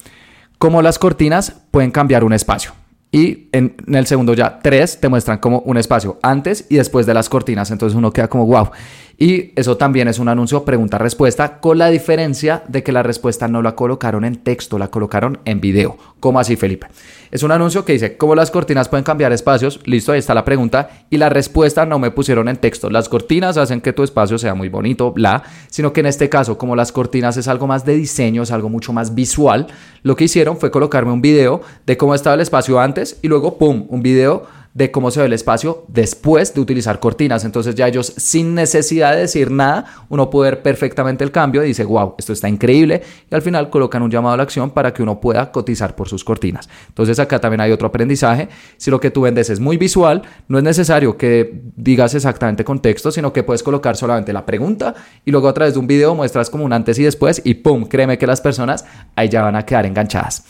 cómo 0.58 0.82
las 0.82 0.98
cortinas 0.98 1.62
pueden 1.70 1.90
cambiar 1.90 2.24
un 2.24 2.32
espacio. 2.32 2.72
Y 3.12 3.48
en, 3.52 3.76
el 3.86 4.06
segundo 4.06 4.34
ya, 4.34 4.58
tres, 4.60 5.00
te 5.00 5.08
muestran 5.08 5.38
como 5.38 5.60
un 5.60 5.76
espacio 5.76 6.18
antes 6.22 6.66
y 6.68 6.76
después 6.76 7.06
de 7.06 7.14
las 7.14 7.28
cortinas. 7.28 7.70
Entonces 7.70 7.96
uno 7.96 8.12
queda 8.12 8.28
como, 8.28 8.46
wow. 8.46 8.70
Y 9.18 9.52
eso 9.56 9.78
también 9.78 10.08
es 10.08 10.18
un 10.18 10.28
anuncio 10.28 10.64
pregunta-respuesta, 10.64 11.58
con 11.60 11.78
la 11.78 11.88
diferencia 11.88 12.62
de 12.68 12.82
que 12.82 12.92
la 12.92 13.02
respuesta 13.02 13.48
no 13.48 13.62
la 13.62 13.74
colocaron 13.74 14.24
en 14.24 14.36
texto, 14.36 14.78
la 14.78 14.88
colocaron 14.88 15.38
en 15.46 15.60
video. 15.60 15.96
¿Cómo 16.20 16.38
así, 16.38 16.56
Felipe? 16.56 16.88
Es 17.30 17.42
un 17.42 17.50
anuncio 17.50 17.84
que 17.84 17.94
dice, 17.94 18.16
¿cómo 18.18 18.34
las 18.34 18.50
cortinas 18.50 18.88
pueden 18.88 19.04
cambiar 19.04 19.32
espacios? 19.32 19.80
Listo, 19.84 20.12
ahí 20.12 20.18
está 20.18 20.34
la 20.34 20.44
pregunta. 20.44 20.90
Y 21.08 21.16
la 21.16 21.30
respuesta 21.30 21.86
no 21.86 21.98
me 21.98 22.10
pusieron 22.10 22.48
en 22.48 22.58
texto. 22.58 22.90
Las 22.90 23.08
cortinas 23.08 23.56
hacen 23.56 23.80
que 23.80 23.94
tu 23.94 24.02
espacio 24.02 24.36
sea 24.36 24.54
muy 24.54 24.68
bonito, 24.68 25.12
bla. 25.12 25.42
Sino 25.68 25.92
que 25.94 26.00
en 26.00 26.06
este 26.06 26.28
caso, 26.28 26.58
como 26.58 26.76
las 26.76 26.92
cortinas 26.92 27.38
es 27.38 27.48
algo 27.48 27.66
más 27.66 27.86
de 27.86 27.94
diseño, 27.94 28.42
es 28.42 28.50
algo 28.50 28.68
mucho 28.68 28.92
más 28.92 29.14
visual, 29.14 29.66
lo 30.02 30.14
que 30.14 30.24
hicieron 30.24 30.58
fue 30.58 30.70
colocarme 30.70 31.12
un 31.12 31.22
video 31.22 31.62
de 31.86 31.96
cómo 31.96 32.14
estaba 32.14 32.34
el 32.34 32.40
espacio 32.40 32.78
antes 32.78 33.18
y 33.22 33.28
luego, 33.28 33.56
¡pum!, 33.58 33.86
un 33.88 34.02
video 34.02 34.46
de 34.76 34.90
cómo 34.90 35.10
se 35.10 35.20
ve 35.20 35.26
el 35.26 35.32
espacio 35.32 35.86
después 35.88 36.52
de 36.52 36.60
utilizar 36.60 37.00
cortinas. 37.00 37.46
Entonces 37.46 37.74
ya 37.74 37.88
ellos 37.88 38.12
sin 38.18 38.54
necesidad 38.54 39.12
de 39.12 39.20
decir 39.20 39.50
nada, 39.50 39.86
uno 40.10 40.28
puede 40.28 40.50
ver 40.50 40.62
perfectamente 40.62 41.24
el 41.24 41.32
cambio 41.32 41.64
y 41.64 41.68
dice, 41.68 41.84
wow, 41.84 42.14
esto 42.18 42.34
está 42.34 42.46
increíble. 42.46 43.02
Y 43.30 43.34
al 43.34 43.40
final 43.40 43.70
colocan 43.70 44.02
un 44.02 44.10
llamado 44.10 44.34
a 44.34 44.36
la 44.36 44.42
acción 44.42 44.68
para 44.68 44.92
que 44.92 45.02
uno 45.02 45.18
pueda 45.18 45.50
cotizar 45.50 45.96
por 45.96 46.10
sus 46.10 46.24
cortinas. 46.24 46.68
Entonces 46.88 47.18
acá 47.18 47.40
también 47.40 47.62
hay 47.62 47.72
otro 47.72 47.88
aprendizaje. 47.88 48.50
Si 48.76 48.90
lo 48.90 49.00
que 49.00 49.10
tú 49.10 49.22
vendes 49.22 49.48
es 49.48 49.60
muy 49.60 49.78
visual, 49.78 50.20
no 50.46 50.58
es 50.58 50.64
necesario 50.64 51.16
que 51.16 51.62
digas 51.74 52.14
exactamente 52.14 52.62
con 52.62 52.80
texto, 52.80 53.10
sino 53.10 53.32
que 53.32 53.44
puedes 53.44 53.62
colocar 53.62 53.96
solamente 53.96 54.34
la 54.34 54.44
pregunta 54.44 54.94
y 55.24 55.30
luego 55.30 55.48
a 55.48 55.54
través 55.54 55.72
de 55.72 55.80
un 55.80 55.86
video 55.86 56.14
muestras 56.14 56.50
como 56.50 56.66
un 56.66 56.74
antes 56.74 56.98
y 56.98 57.02
después 57.02 57.40
y 57.42 57.54
¡pum! 57.54 57.86
Créeme 57.86 58.18
que 58.18 58.26
las 58.26 58.42
personas 58.42 58.84
ahí 59.14 59.30
ya 59.30 59.40
van 59.40 59.56
a 59.56 59.64
quedar 59.64 59.86
enganchadas. 59.86 60.44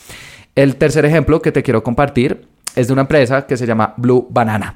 El 0.53 0.75
tercer 0.75 1.05
ejemplo 1.05 1.41
que 1.41 1.53
te 1.53 1.63
quiero 1.63 1.81
compartir 1.81 2.56
es 2.77 2.87
de 2.87 2.93
una 2.93 3.01
empresa 3.01 3.45
que 3.45 3.57
se 3.57 3.65
llama 3.65 3.93
Blue 3.97 4.27
Banana. 4.29 4.75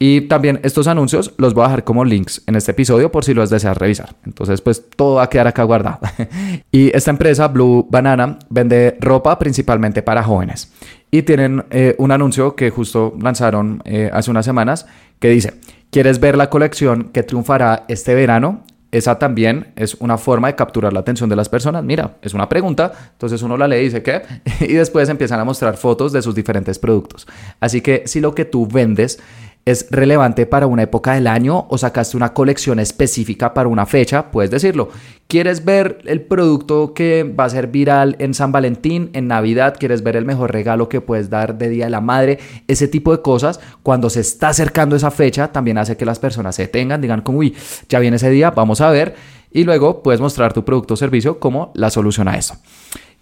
Y 0.00 0.22
también 0.22 0.60
estos 0.62 0.86
anuncios 0.86 1.34
los 1.38 1.54
voy 1.54 1.64
a 1.64 1.68
dejar 1.68 1.84
como 1.84 2.04
links 2.04 2.42
en 2.46 2.54
este 2.54 2.70
episodio 2.70 3.10
por 3.10 3.24
si 3.24 3.34
los 3.34 3.50
deseas 3.50 3.76
revisar. 3.76 4.14
Entonces, 4.24 4.60
pues 4.60 4.88
todo 4.90 5.16
va 5.16 5.24
a 5.24 5.28
quedar 5.28 5.48
acá 5.48 5.64
guardado. 5.64 5.98
y 6.70 6.96
esta 6.96 7.10
empresa, 7.10 7.48
Blue 7.48 7.84
Banana, 7.90 8.38
vende 8.48 8.96
ropa 9.00 9.36
principalmente 9.40 10.02
para 10.02 10.22
jóvenes. 10.22 10.72
Y 11.10 11.22
tienen 11.22 11.64
eh, 11.70 11.96
un 11.98 12.12
anuncio 12.12 12.54
que 12.54 12.70
justo 12.70 13.14
lanzaron 13.20 13.82
eh, 13.84 14.08
hace 14.12 14.30
unas 14.30 14.44
semanas 14.44 14.86
que 15.18 15.30
dice, 15.30 15.54
¿quieres 15.90 16.20
ver 16.20 16.36
la 16.36 16.48
colección 16.48 17.10
que 17.12 17.24
triunfará 17.24 17.84
este 17.88 18.14
verano? 18.14 18.62
Esa 18.90 19.18
también 19.18 19.72
es 19.76 19.94
una 19.96 20.16
forma 20.16 20.48
de 20.48 20.54
capturar 20.54 20.92
la 20.92 21.00
atención 21.00 21.28
de 21.28 21.36
las 21.36 21.48
personas. 21.48 21.84
Mira, 21.84 22.16
es 22.22 22.34
una 22.34 22.48
pregunta, 22.48 22.92
entonces 23.12 23.42
uno 23.42 23.56
la 23.56 23.68
lee 23.68 23.76
y 23.76 23.84
dice 23.84 24.02
qué, 24.02 24.22
y 24.60 24.72
después 24.72 25.08
empiezan 25.08 25.40
a 25.40 25.44
mostrar 25.44 25.76
fotos 25.76 26.12
de 26.12 26.22
sus 26.22 26.34
diferentes 26.34 26.78
productos. 26.78 27.26
Así 27.60 27.80
que 27.80 28.02
si 28.06 28.20
lo 28.20 28.34
que 28.34 28.44
tú 28.44 28.66
vendes 28.66 29.20
es 29.70 29.86
relevante 29.90 30.46
para 30.46 30.66
una 30.66 30.82
época 30.82 31.14
del 31.14 31.26
año 31.26 31.66
o 31.68 31.76
sacaste 31.76 32.16
una 32.16 32.32
colección 32.32 32.78
específica 32.78 33.52
para 33.52 33.68
una 33.68 33.86
fecha, 33.86 34.30
puedes 34.30 34.50
decirlo. 34.50 34.88
¿Quieres 35.26 35.64
ver 35.64 35.98
el 36.06 36.22
producto 36.22 36.94
que 36.94 37.22
va 37.22 37.44
a 37.44 37.50
ser 37.50 37.66
viral 37.66 38.16
en 38.18 38.32
San 38.32 38.50
Valentín, 38.50 39.10
en 39.12 39.28
Navidad? 39.28 39.76
¿Quieres 39.78 40.02
ver 40.02 40.16
el 40.16 40.24
mejor 40.24 40.52
regalo 40.52 40.88
que 40.88 41.02
puedes 41.02 41.28
dar 41.28 41.58
de 41.58 41.68
Día 41.68 41.84
de 41.84 41.90
la 41.90 42.00
Madre? 42.00 42.38
Ese 42.66 42.88
tipo 42.88 43.14
de 43.14 43.20
cosas, 43.20 43.60
cuando 43.82 44.08
se 44.08 44.20
está 44.20 44.48
acercando 44.48 44.96
esa 44.96 45.10
fecha, 45.10 45.52
también 45.52 45.76
hace 45.76 45.98
que 45.98 46.06
las 46.06 46.18
personas 46.18 46.56
se 46.56 46.62
detengan, 46.62 47.02
digan 47.02 47.20
como, 47.20 47.38
uy, 47.38 47.54
ya 47.90 47.98
viene 47.98 48.16
ese 48.16 48.30
día, 48.30 48.50
vamos 48.50 48.80
a 48.80 48.90
ver. 48.90 49.16
Y 49.50 49.64
luego 49.64 50.02
puedes 50.02 50.20
mostrar 50.20 50.52
tu 50.52 50.64
producto 50.64 50.94
o 50.94 50.96
servicio 50.96 51.38
como 51.38 51.72
la 51.74 51.90
solución 51.90 52.28
a 52.28 52.38
eso. 52.38 52.56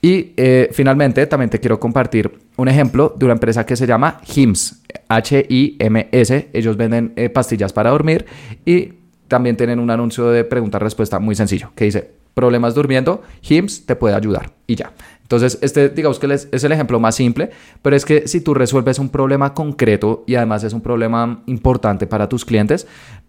Y 0.07 0.35
eh, 0.37 0.69
finalmente 0.71 1.27
también 1.27 1.51
te 1.51 1.59
quiero 1.59 1.81
compartir 1.81 2.31
un 2.55 2.69
ejemplo 2.69 3.13
de 3.19 3.25
una 3.25 3.33
empresa 3.35 3.67
que 3.67 3.75
se 3.75 3.89
llama 3.89 4.21
HIMS, 4.25 4.83
H-I-M-S. 5.09 6.49
Ellos 6.53 6.77
venden 6.77 7.13
eh, 7.17 7.29
pastillas 7.29 7.73
para 7.73 7.91
dormir 7.91 8.25
y 8.65 8.93
también 9.27 9.57
tienen 9.57 9.81
un 9.81 9.91
anuncio 9.91 10.29
de 10.29 10.45
pregunta-respuesta 10.45 11.19
muy 11.19 11.35
sencillo 11.35 11.73
que 11.75 11.87
dice, 11.87 12.09
problemas 12.35 12.77
durmiendo, 12.77 13.25
HIMS 13.43 13.85
te 13.85 13.97
puede 13.97 14.15
ayudar 14.15 14.53
y 14.69 14.77
ya. 14.77 14.93
Entonces, 15.23 15.59
este 15.61 15.89
digamos 15.89 16.21
que 16.21 16.33
es 16.33 16.63
el 16.63 16.71
ejemplo 16.71 17.01
más 17.01 17.17
simple, 17.17 17.51
pero 17.83 17.97
es 17.97 18.05
que 18.05 18.29
si 18.29 18.41
tú 18.41 18.55
resuelves 18.55 19.01
un 19.01 19.09
problema 19.09 19.55
concreto 19.55 20.23
y 20.29 20.37
además 20.37 20.63
es 20.63 20.73
un 20.73 20.83
problema 20.83 21.43
importante 21.47 22.07
para 22.07 22.29
tus 22.29 22.45
clientes, 22.45 22.87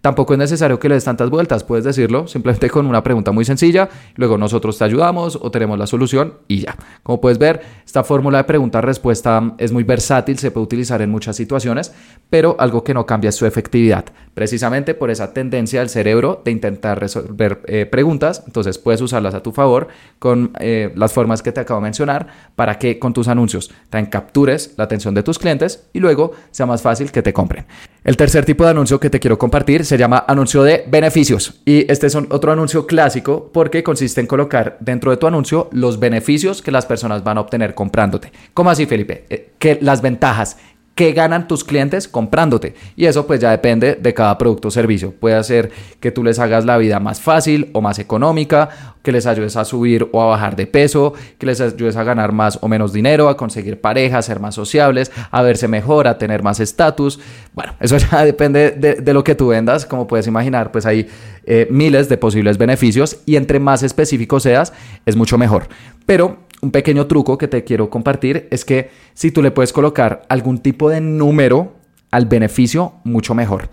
tampoco 0.08 0.32
es 0.36 0.40
necesario 0.40 0.80
que 0.80 0.88
le 0.88 0.96
des 0.96 1.04
tantas 1.04 1.30
vueltas, 1.30 1.66
puedes 1.66 1.84
decirlo 1.84 2.30
simplemente 2.30 2.70
con 2.70 2.86
una 2.86 3.04
pregunta 3.04 3.34
muy 3.34 3.44
sencilla, 3.44 3.90
luego 4.16 4.38
nosotros 4.38 4.78
te 4.78 4.86
ayudamos 4.86 5.38
o 5.42 5.52
tenemos 5.52 5.78
la 5.78 5.86
solución 5.86 6.36
y 6.48 6.62
ya. 6.62 6.78
Como 7.04 7.20
puedes 7.20 7.38
ver, 7.38 7.60
esta 7.86 8.06
fórmula 8.06 8.38
de 8.38 8.46
pregunta-respuesta 8.46 9.56
es 9.58 9.74
muy 9.74 9.84
versátil, 9.84 10.40
se 10.40 10.50
puede 10.50 10.64
utilizar 10.64 11.02
en 11.02 11.12
muchas 11.12 11.36
situaciones, 11.36 11.92
pero 12.30 12.56
algo 12.58 12.86
que 12.86 12.94
no 12.94 13.06
cambia 13.06 13.28
es 13.28 13.36
su 13.36 13.46
efectividad, 13.46 14.06
precisamente 14.34 14.94
por 14.94 15.12
esa 15.12 15.34
tendencia 15.34 15.82
del 15.82 15.90
cerebro 15.90 16.42
de 16.46 16.52
intentar 16.52 17.02
resolver 17.02 17.60
eh, 17.66 17.86
preguntas, 17.86 18.44
entonces 18.48 18.78
puedes 18.78 19.02
usarlas 19.02 19.34
a 19.34 19.44
tu 19.44 19.52
favor 19.52 19.90
con 20.20 20.52
eh, 20.62 20.94
las 20.96 21.12
formas 21.12 21.42
que 21.42 21.52
te 21.52 21.60
acabo 21.60 21.82
de 21.82 21.84
mencionar 21.84 22.28
para 22.56 22.80
que 22.80 22.98
con 22.98 23.12
tus 23.12 23.28
anuncios 23.28 23.72
también 23.90 24.10
captures 24.10 24.74
la 24.78 24.86
atención 24.86 25.14
de 25.14 25.24
tus 25.24 25.38
clientes 25.38 25.90
y 25.92 26.00
luego 26.00 26.32
sea 26.52 26.66
más 26.66 26.82
fácil 26.82 27.12
que 27.12 27.22
te 27.22 27.34
compren. 27.34 27.66
El 28.06 28.16
tercer 28.16 28.46
tipo 28.46 28.64
de 28.64 28.70
anuncio 28.70 29.02
que 29.02 29.10
te 29.10 29.20
quiero 29.20 29.38
compartir 29.38 29.84
se 29.98 30.02
llama 30.02 30.24
anuncio 30.28 30.62
de 30.62 30.84
beneficios 30.88 31.56
y 31.66 31.92
este 31.92 32.06
es 32.06 32.16
otro 32.16 32.52
anuncio 32.52 32.86
clásico 32.86 33.50
porque 33.52 33.82
consiste 33.82 34.22
en 34.22 34.28
colocar 34.28 34.78
dentro 34.80 35.10
de 35.10 35.18
tu 35.18 35.26
anuncio 35.26 35.70
los 35.72 36.00
beneficios 36.00 36.62
que 36.62 36.72
las 36.72 36.86
personas 36.86 37.24
van 37.24 37.40
a 37.40 37.42
obtener 37.42 37.74
comprándote. 37.74 38.32
¿Cómo 38.54 38.70
así, 38.70 38.86
Felipe? 38.86 39.26
Eh, 39.30 39.54
que 39.58 39.80
las 39.82 40.04
ventajas 40.04 40.58
qué 40.98 41.14
ganan 41.14 41.48
tus 41.48 41.64
clientes 41.64 42.08
comprándote. 42.08 42.74
Y 42.96 43.06
eso 43.06 43.28
pues 43.28 43.40
ya 43.40 43.52
depende 43.52 43.94
de 43.94 44.14
cada 44.16 44.36
producto 44.36 44.70
o 44.70 44.72
servicio. 44.72 45.12
Puede 45.12 45.42
ser 45.44 45.70
que 46.00 46.12
tú 46.12 46.24
les 46.24 46.40
hagas 46.40 46.66
la 46.66 46.76
vida 46.78 47.00
más 47.00 47.22
fácil 47.22 47.70
o 47.74 47.82
más 47.82 48.00
económica, 48.00 48.96
que 49.04 49.12
les 49.12 49.28
ayudes 49.28 49.56
a 49.58 49.64
subir 49.64 50.10
o 50.12 50.24
a 50.24 50.26
bajar 50.26 50.56
de 50.56 50.66
peso, 50.66 51.14
que 51.38 51.46
les 51.46 51.62
ayudes 51.62 51.96
a 51.98 52.04
ganar 52.04 52.32
más 52.32 52.58
o 52.64 52.68
menos 52.68 52.94
dinero, 52.94 53.30
a 53.30 53.38
conseguir 53.38 53.80
pareja, 53.80 54.18
a 54.18 54.22
ser 54.24 54.40
más 54.40 54.56
sociables, 54.56 55.12
a 55.30 55.44
verse 55.44 55.68
mejor, 55.68 56.08
a 56.08 56.18
tener 56.18 56.42
más 56.42 56.60
estatus. 56.60 57.20
Bueno, 57.54 57.74
eso 57.80 57.98
ya 58.12 58.26
depende 58.26 58.72
de, 58.72 59.14
lo 59.14 59.24
que 59.24 59.36
tú 59.36 59.50
vendas. 59.50 59.86
Como 59.86 60.08
puedes 60.08 60.26
imaginar, 60.26 60.72
pues 60.72 60.88
hay 60.88 61.08
eh, 61.46 61.68
miles 61.70 62.10
de 62.10 62.18
posibles 62.18 62.58
beneficios 62.58 63.18
y 63.28 63.36
entre 63.36 63.60
más 63.60 63.84
específico 63.84 64.40
seas, 64.40 64.74
es 65.06 65.16
mucho 65.16 65.38
mejor. 65.38 65.68
Pero 66.08 66.47
un 66.62 66.72
pequeño 66.72 67.08
truco 67.08 67.38
que 67.38 67.48
te 67.48 67.64
quiero 67.64 67.90
compartir 67.90 68.48
es 68.52 68.66
que 68.66 68.90
si 69.14 69.32
tú 69.32 69.42
le 69.42 69.52
puedes 69.52 69.74
colocar 69.74 70.24
algún 70.30 70.60
tipo 70.60 70.90
de 70.90 71.02
número 71.02 71.74
al 72.12 72.26
beneficio, 72.26 72.94
mucho 73.04 73.36
mejor. 73.36 73.70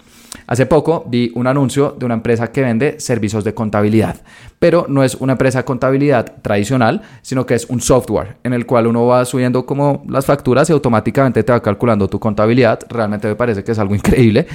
Hace 0.46 0.66
poco 0.66 1.04
vi 1.06 1.32
un 1.34 1.46
anuncio 1.46 1.96
de 1.98 2.04
una 2.04 2.14
empresa 2.14 2.50
que 2.50 2.60
vende 2.60 3.00
servicios 3.00 3.44
de 3.44 3.54
contabilidad, 3.54 4.16
pero 4.58 4.84
no 4.88 5.02
es 5.02 5.14
una 5.14 5.32
empresa 5.32 5.58
de 5.58 5.64
contabilidad 5.64 6.34
tradicional, 6.42 7.02
sino 7.22 7.46
que 7.46 7.54
es 7.54 7.66
un 7.66 7.80
software 7.80 8.36
en 8.42 8.52
el 8.52 8.66
cual 8.66 8.86
uno 8.86 9.06
va 9.06 9.24
subiendo 9.24 9.64
como 9.64 10.04
las 10.08 10.26
facturas 10.26 10.68
y 10.68 10.72
automáticamente 10.72 11.42
te 11.44 11.52
va 11.52 11.62
calculando 11.62 12.08
tu 12.08 12.18
contabilidad. 12.18 12.80
Realmente 12.90 13.28
me 13.28 13.36
parece 13.36 13.64
que 13.64 13.72
es 13.72 13.78
algo 13.78 13.94
increíble. 13.94 14.46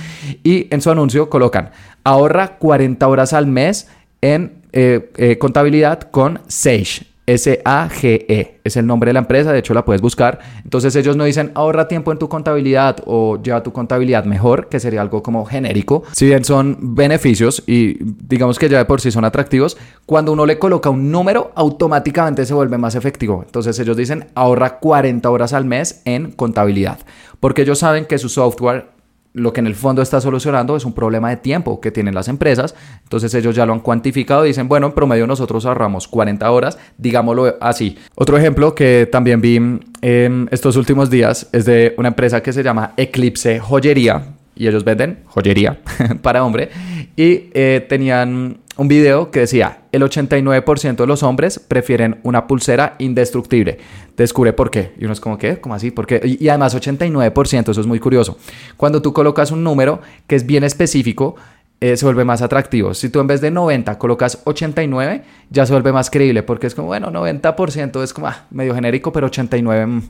Y 0.44 0.68
en 0.70 0.82
su 0.82 0.92
anuncio 0.92 1.30
colocan, 1.30 1.72
ahorra 2.04 2.58
40 2.58 3.08
horas 3.08 3.34
al 3.34 3.48
mes 3.48 3.88
en 4.22 4.62
eh, 4.74 5.12
eh, 5.18 5.38
contabilidad 5.40 6.02
con 6.12 6.42
Sage. 6.48 7.09
S-A-G-E 7.30 8.60
es 8.64 8.76
el 8.76 8.88
nombre 8.88 9.10
de 9.10 9.14
la 9.14 9.20
empresa, 9.20 9.54
de 9.54 9.60
hecho 9.60 9.76
la 9.76 9.86
puedes 9.86 10.02
buscar. 10.02 10.40
Entonces 10.64 10.96
ellos 10.96 11.16
no 11.16 11.26
dicen 11.26 11.52
ahorra 11.54 11.88
tiempo 11.88 12.12
en 12.12 12.18
tu 12.18 12.28
contabilidad 12.28 12.98
o 13.06 13.40
lleva 13.40 13.62
tu 13.62 13.72
contabilidad 13.72 14.26
mejor, 14.26 14.68
que 14.68 14.80
sería 14.80 15.02
algo 15.02 15.22
como 15.22 15.46
genérico. 15.46 16.04
Si 16.12 16.26
bien 16.26 16.44
son 16.44 16.96
beneficios 16.96 17.64
y 17.68 17.98
digamos 18.02 18.58
que 18.58 18.68
ya 18.68 18.80
de 18.80 18.86
por 18.86 19.00
sí 19.00 19.12
son 19.12 19.26
atractivos, 19.26 19.78
cuando 20.08 20.32
uno 20.32 20.48
le 20.48 20.58
coloca 20.58 20.90
un 20.90 21.12
número, 21.12 21.52
automáticamente 21.56 22.48
se 22.48 22.56
vuelve 22.56 22.80
más 22.80 22.96
efectivo. 22.96 23.44
Entonces 23.46 23.78
ellos 23.78 23.96
dicen 23.96 24.28
ahorra 24.34 24.80
40 24.80 25.30
horas 25.30 25.54
al 25.54 25.66
mes 25.66 26.02
en 26.06 26.32
contabilidad, 26.32 26.98
porque 27.40 27.62
ellos 27.62 27.78
saben 27.78 28.06
que 28.06 28.18
su 28.18 28.30
software 28.30 28.99
lo 29.34 29.54
que 29.54 29.60
en 29.60 29.68
el 29.68 29.76
fondo 29.76 30.02
está 30.02 30.20
solucionando 30.22 30.76
es 30.76 30.86
un 30.86 30.94
problema 30.94 31.30
de 31.30 31.38
tiempo 31.38 31.80
que 31.80 31.92
tienen 31.92 32.16
las 32.16 32.28
empresas. 32.28 32.76
Entonces 33.04 33.34
ellos 33.34 33.56
ya 33.56 33.66
lo 33.66 33.74
han 33.74 33.80
cuantificado 33.80 34.46
y 34.46 34.50
dicen, 34.50 34.68
bueno, 34.68 34.88
en 34.88 34.94
promedio 34.94 35.28
nosotros 35.28 35.66
ahorramos 35.66 36.08
40 36.08 36.50
horas, 36.50 36.78
digámoslo 36.98 37.56
así. 37.62 37.98
Otro 38.16 38.38
ejemplo 38.38 38.74
que 38.74 39.08
también 39.12 39.42
vi 39.42 39.58
en 40.02 40.50
estos 40.52 40.76
últimos 40.76 41.10
días 41.10 41.48
es 41.52 41.66
de 41.66 41.94
una 41.98 42.10
empresa 42.10 42.42
que 42.42 42.54
se 42.54 42.64
llama 42.64 42.94
Eclipse 42.98 43.60
Joyería 43.60 44.36
y 44.60 44.68
ellos 44.68 44.84
venden 44.84 45.20
joyería 45.26 45.80
para 46.22 46.44
hombre 46.44 46.70
y 47.16 47.50
eh, 47.54 47.86
tenían 47.88 48.58
un 48.80 48.88
video 48.88 49.30
que 49.30 49.42
decía, 49.42 49.82
el 49.92 50.04
89% 50.04 50.96
de 50.96 51.06
los 51.06 51.22
hombres 51.22 51.60
prefieren 51.60 52.22
una 52.24 52.48
pulsera 52.48 52.96
indestructible. 53.00 53.78
Descubre 54.16 54.54
por 54.54 54.72
qué. 54.72 54.94
Y 54.98 55.04
uno 55.04 55.12
es 55.12 55.20
como, 55.20 55.38
¿qué? 55.38 55.60
¿Cómo 55.60 55.76
así? 55.76 55.92
¿Por 55.92 56.08
qué? 56.08 56.22
Y, 56.24 56.48
además 56.48 56.74
89%, 56.74 57.72
eso 57.72 57.82
es 57.82 57.88
muy 57.88 58.00
curioso. 58.00 58.38
Cuando 58.78 59.02
tú 59.02 59.12
colocas 59.12 59.52
un 59.52 59.66
número 59.66 60.00
que 60.28 60.38
es 60.38 60.46
bien 60.46 60.64
específico, 60.64 61.36
eh, 61.82 61.98
se 61.98 62.06
vuelve 62.06 62.24
más 62.24 62.42
atractivo. 62.42 62.94
Si 62.94 63.10
tú 63.10 63.20
en 63.20 63.28
vez 63.28 63.42
de 63.42 63.52
90 63.52 63.98
colocas 63.98 64.42
89, 64.46 65.24
ya 65.50 65.66
se 65.66 65.74
vuelve 65.74 65.92
más 65.92 66.10
creíble 66.10 66.44
porque 66.44 66.68
es 66.68 66.74
como, 66.74 66.88
bueno, 66.88 67.12
90% 67.12 68.02
es 68.02 68.14
como 68.14 68.28
ah, 68.28 68.46
medio 68.50 68.74
genérico, 68.76 69.12
pero 69.12 69.28
89 69.28 69.86
mm, 69.88 70.02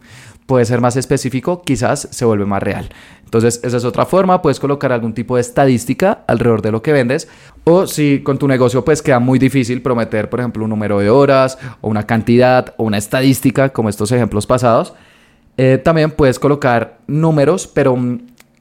puede 0.50 0.66
ser 0.66 0.82
más 0.82 0.96
específico, 0.96 1.62
quizás 1.62 2.08
se 2.10 2.26
vuelve 2.26 2.44
más 2.44 2.64
real. 2.64 2.90
Entonces, 3.24 3.60
esa 3.64 3.78
es 3.78 3.86
otra 3.86 4.08
forma, 4.08 4.42
puedes 4.42 4.60
colocar 4.60 4.92
algún 4.92 5.14
tipo 5.14 5.36
de 5.36 5.42
estadística 5.42 6.24
alrededor 6.26 6.64
de 6.64 6.72
lo 6.72 6.82
que 6.82 6.92
vendes 6.92 7.28
o 7.66 7.86
si 7.86 8.24
con 8.24 8.40
tu 8.40 8.48
negocio 8.48 8.84
pues 8.84 9.04
queda 9.04 9.20
muy 9.20 9.38
difícil 9.38 9.84
prometer, 9.84 10.28
por 10.28 10.40
ejemplo, 10.40 10.64
un 10.64 10.72
número 10.72 10.98
de 10.98 11.12
horas 11.12 11.60
o 11.82 11.88
una 11.88 12.08
cantidad 12.08 12.74
o 12.78 12.84
una 12.84 12.98
estadística 12.98 13.70
como 13.70 13.90
estos 13.90 14.12
ejemplos 14.12 14.48
pasados, 14.48 14.96
eh, 15.58 15.78
también 15.78 16.10
puedes 16.10 16.40
colocar 16.40 16.98
números, 17.06 17.68
pero 17.68 17.96
mm, 17.96 18.20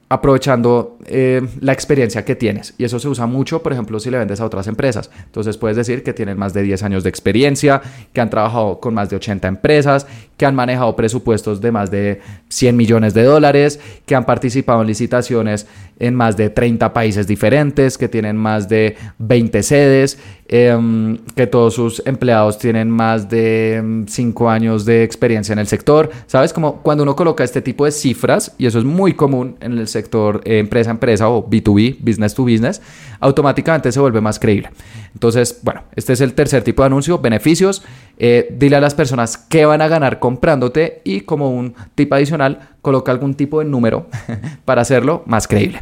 aprovechando 0.09 0.97
eh, 1.05 1.47
la 1.61 1.71
experiencia 1.71 2.25
que 2.25 2.35
tienes. 2.35 2.73
Y 2.79 2.83
eso 2.83 2.99
se 2.99 3.07
usa 3.07 3.27
mucho, 3.27 3.61
por 3.61 3.73
ejemplo, 3.73 3.99
si 3.99 4.09
le 4.09 4.17
vendes 4.17 4.41
a 4.41 4.45
otras 4.45 4.65
empresas. 4.65 5.11
Entonces 5.25 5.55
puedes 5.57 5.77
decir 5.77 6.01
que 6.01 6.13
tienen 6.13 6.37
más 6.37 6.51
de 6.53 6.63
10 6.63 6.81
años 6.81 7.03
de 7.03 7.09
experiencia, 7.09 7.81
que 8.11 8.19
han 8.19 8.31
trabajado 8.31 8.79
con 8.79 8.95
más 8.95 9.11
de 9.11 9.17
80 9.17 9.47
empresas, 9.47 10.07
que 10.35 10.47
han 10.47 10.55
manejado 10.55 10.95
presupuestos 10.95 11.61
de 11.61 11.71
más 11.71 11.91
de 11.91 12.21
100 12.49 12.75
millones 12.75 13.13
de 13.13 13.23
dólares, 13.23 13.79
que 14.07 14.15
han 14.15 14.25
participado 14.25 14.81
en 14.81 14.87
licitaciones 14.87 15.67
en 15.99 16.15
más 16.15 16.35
de 16.37 16.49
30 16.49 16.91
países 16.91 17.27
diferentes, 17.27 17.97
que 17.97 18.09
tienen 18.09 18.35
más 18.35 18.67
de 18.67 18.97
20 19.19 19.61
sedes, 19.61 20.17
em, 20.49 21.17
que 21.35 21.47
todos 21.47 21.75
sus 21.75 22.01
empleados 22.05 22.57
tienen 22.57 22.89
más 22.89 23.29
de 23.29 24.03
5 24.07 24.43
em, 24.43 24.49
años 24.49 24.83
de 24.83 25.03
experiencia 25.03 25.53
en 25.53 25.59
el 25.59 25.67
sector. 25.67 26.09
¿Sabes? 26.25 26.51
Como 26.51 26.81
cuando 26.81 27.03
uno 27.03 27.15
coloca 27.15 27.43
este 27.43 27.61
tipo 27.61 27.85
de 27.85 27.91
cifras, 27.91 28.53
y 28.57 28.65
eso 28.65 28.79
es 28.79 28.85
muy 28.85 29.13
común 29.13 29.55
en 29.61 29.77
el 29.77 29.87
sector 29.87 30.41
eh, 30.43 30.59
empresa 30.59 30.89
a 30.89 30.93
empresa 30.93 31.29
o 31.29 31.47
B2B, 31.47 31.99
business 31.99 32.33
to 32.33 32.43
business, 32.43 32.81
automáticamente 33.19 33.91
se 33.91 33.99
vuelve 33.99 34.21
más 34.21 34.39
creíble. 34.39 34.69
Entonces, 35.13 35.59
bueno, 35.61 35.83
este 35.95 36.13
es 36.13 36.21
el 36.21 36.33
tercer 36.33 36.63
tipo 36.63 36.81
de 36.81 36.87
anuncio, 36.87 37.19
beneficios. 37.19 37.83
Eh, 38.19 38.53
dile 38.57 38.75
a 38.75 38.81
las 38.81 38.95
personas 38.95 39.37
qué 39.37 39.65
van 39.65 39.81
a 39.81 39.87
ganar 39.87 40.19
comprándote 40.19 41.01
y 41.05 41.21
como 41.21 41.49
un 41.49 41.73
tip 41.95 42.11
adicional, 42.11 42.59
coloca 42.81 43.11
algún 43.11 43.33
tipo 43.33 43.59
de 43.59 43.65
número 43.65 44.07
para 44.65 44.81
hacerlo 44.81 45.23
más 45.25 45.47
creíble. 45.47 45.81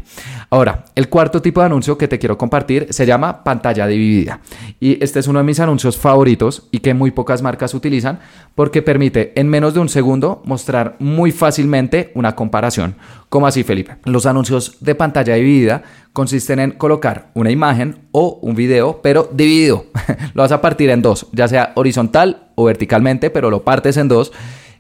Ahora, 0.50 0.86
el 0.96 1.10
cuarto 1.10 1.42
tipo 1.42 1.60
de 1.60 1.66
anuncio 1.66 1.98
que 1.98 2.08
te 2.08 2.20
quiero 2.20 2.38
compartir 2.38 2.88
se 2.92 3.06
llama 3.06 3.44
pantalla 3.44 3.88
dividida. 3.88 4.40
Y 4.80 5.04
este 5.04 5.20
es 5.20 5.28
uno 5.28 5.40
de 5.40 5.46
mis 5.46 5.60
anuncios 5.60 5.98
favoritos 5.98 6.68
y 6.72 6.80
que 6.80 6.94
muy 6.94 7.12
pocas 7.12 7.42
marcas 7.42 7.74
utilizan 7.74 8.20
porque 8.56 8.82
permite 8.82 9.34
en 9.36 9.50
menos 9.50 9.74
de 9.74 9.80
un 9.80 9.90
segundo 9.90 10.42
mostrar 10.46 10.96
muy 11.00 11.32
fácilmente 11.32 12.12
una 12.16 12.36
comparación. 12.36 12.96
¿Cómo 13.30 13.46
así, 13.46 13.64
Felipe? 13.64 13.98
Los 14.06 14.26
anuncios 14.26 14.78
de 14.80 14.96
pantalla 14.96 15.36
dividida 15.36 15.84
consisten 16.14 16.60
en 16.60 16.72
colocar 16.72 17.30
una 17.34 17.52
imagen 17.52 18.08
o 18.12 18.40
un 18.42 18.56
video, 18.56 19.02
pero 19.02 19.30
dividido. 19.34 19.86
lo 20.34 20.44
vas 20.44 20.54
a 20.54 20.62
partir 20.62 20.90
en 20.90 21.02
dos, 21.02 21.28
ya 21.34 21.48
sea 21.48 21.74
horizontal 21.76 22.48
o 22.56 22.64
verticalmente, 22.64 23.30
pero 23.30 23.50
lo 23.50 23.64
partes 23.64 23.98
en 23.98 24.08
dos. 24.08 24.32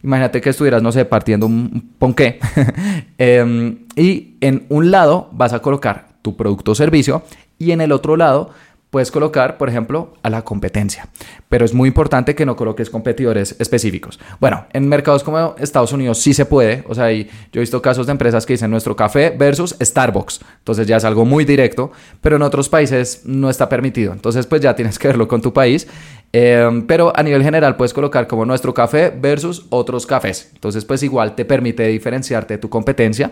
Imagínate 0.01 0.39
que 0.39 0.51
estuvieras, 0.51 0.81
no 0.81 0.93
sé, 0.93 1.03
partiendo 1.03 1.45
un 1.45 1.93
ponqué. 1.99 2.39
Em, 3.17 3.79
y 3.95 4.37
en 4.41 4.65
un 4.69 4.91
lado 4.91 5.29
vas 5.33 5.51
a 5.51 5.59
colocar 5.59 6.07
tu 6.21 6.37
producto 6.37 6.71
o 6.71 6.75
servicio 6.75 7.23
y 7.59 7.71
en 7.71 7.81
el 7.81 7.91
otro 7.91 8.15
lado 8.15 8.51
puedes 8.89 9.11
colocar, 9.11 9.57
por 9.57 9.69
ejemplo, 9.69 10.13
a 10.23 10.29
la 10.29 10.43
competencia. 10.43 11.09
Pero 11.49 11.65
es 11.65 11.73
muy 11.73 11.87
importante 11.89 12.35
que 12.35 12.45
no 12.45 12.55
coloques 12.55 12.89
competidores 12.89 13.55
específicos. 13.59 14.19
Bueno, 14.39 14.65
en 14.73 14.87
mercados 14.87 15.23
como 15.23 15.55
Estados 15.57 15.91
Unidos 15.93 16.19
sí 16.19 16.33
se 16.33 16.45
puede. 16.45 16.83
O 16.87 16.95
sea, 16.95 17.11
yo 17.11 17.25
he 17.53 17.59
visto 17.59 17.81
casos 17.81 18.05
de 18.05 18.11
empresas 18.11 18.45
que 18.45 18.53
dicen 18.53 18.71
nuestro 18.71 18.95
café 18.95 19.29
versus 19.29 19.75
Starbucks. 19.81 20.39
Entonces 20.59 20.87
ya 20.87 20.97
es 20.97 21.03
algo 21.03 21.25
muy 21.25 21.45
directo, 21.45 21.91
pero 22.21 22.37
en 22.37 22.41
otros 22.41 22.69
países 22.69 23.21
no 23.25 23.49
está 23.49 23.69
permitido. 23.69 24.13
Entonces 24.13 24.45
pues 24.45 24.61
ya 24.61 24.75
tienes 24.75 24.97
que 24.99 25.07
verlo 25.09 25.27
con 25.27 25.41
tu 25.41 25.53
país. 25.53 25.87
Em, 26.33 26.85
pero 26.85 27.13
a 27.15 27.23
nivel 27.23 27.41
general 27.41 27.77
puedes 27.77 27.93
colocar 27.93 28.27
como 28.27 28.45
nuestro 28.45 28.73
café 28.73 29.13
versus 29.17 29.65
otros 29.69 30.05
cafés. 30.05 30.51
Entonces 30.53 30.83
pues 30.85 31.01
igual 31.03 31.35
te 31.35 31.45
permite 31.45 31.87
diferenciarte 31.87 32.55
de 32.55 32.57
tu 32.57 32.69
competencia. 32.69 33.31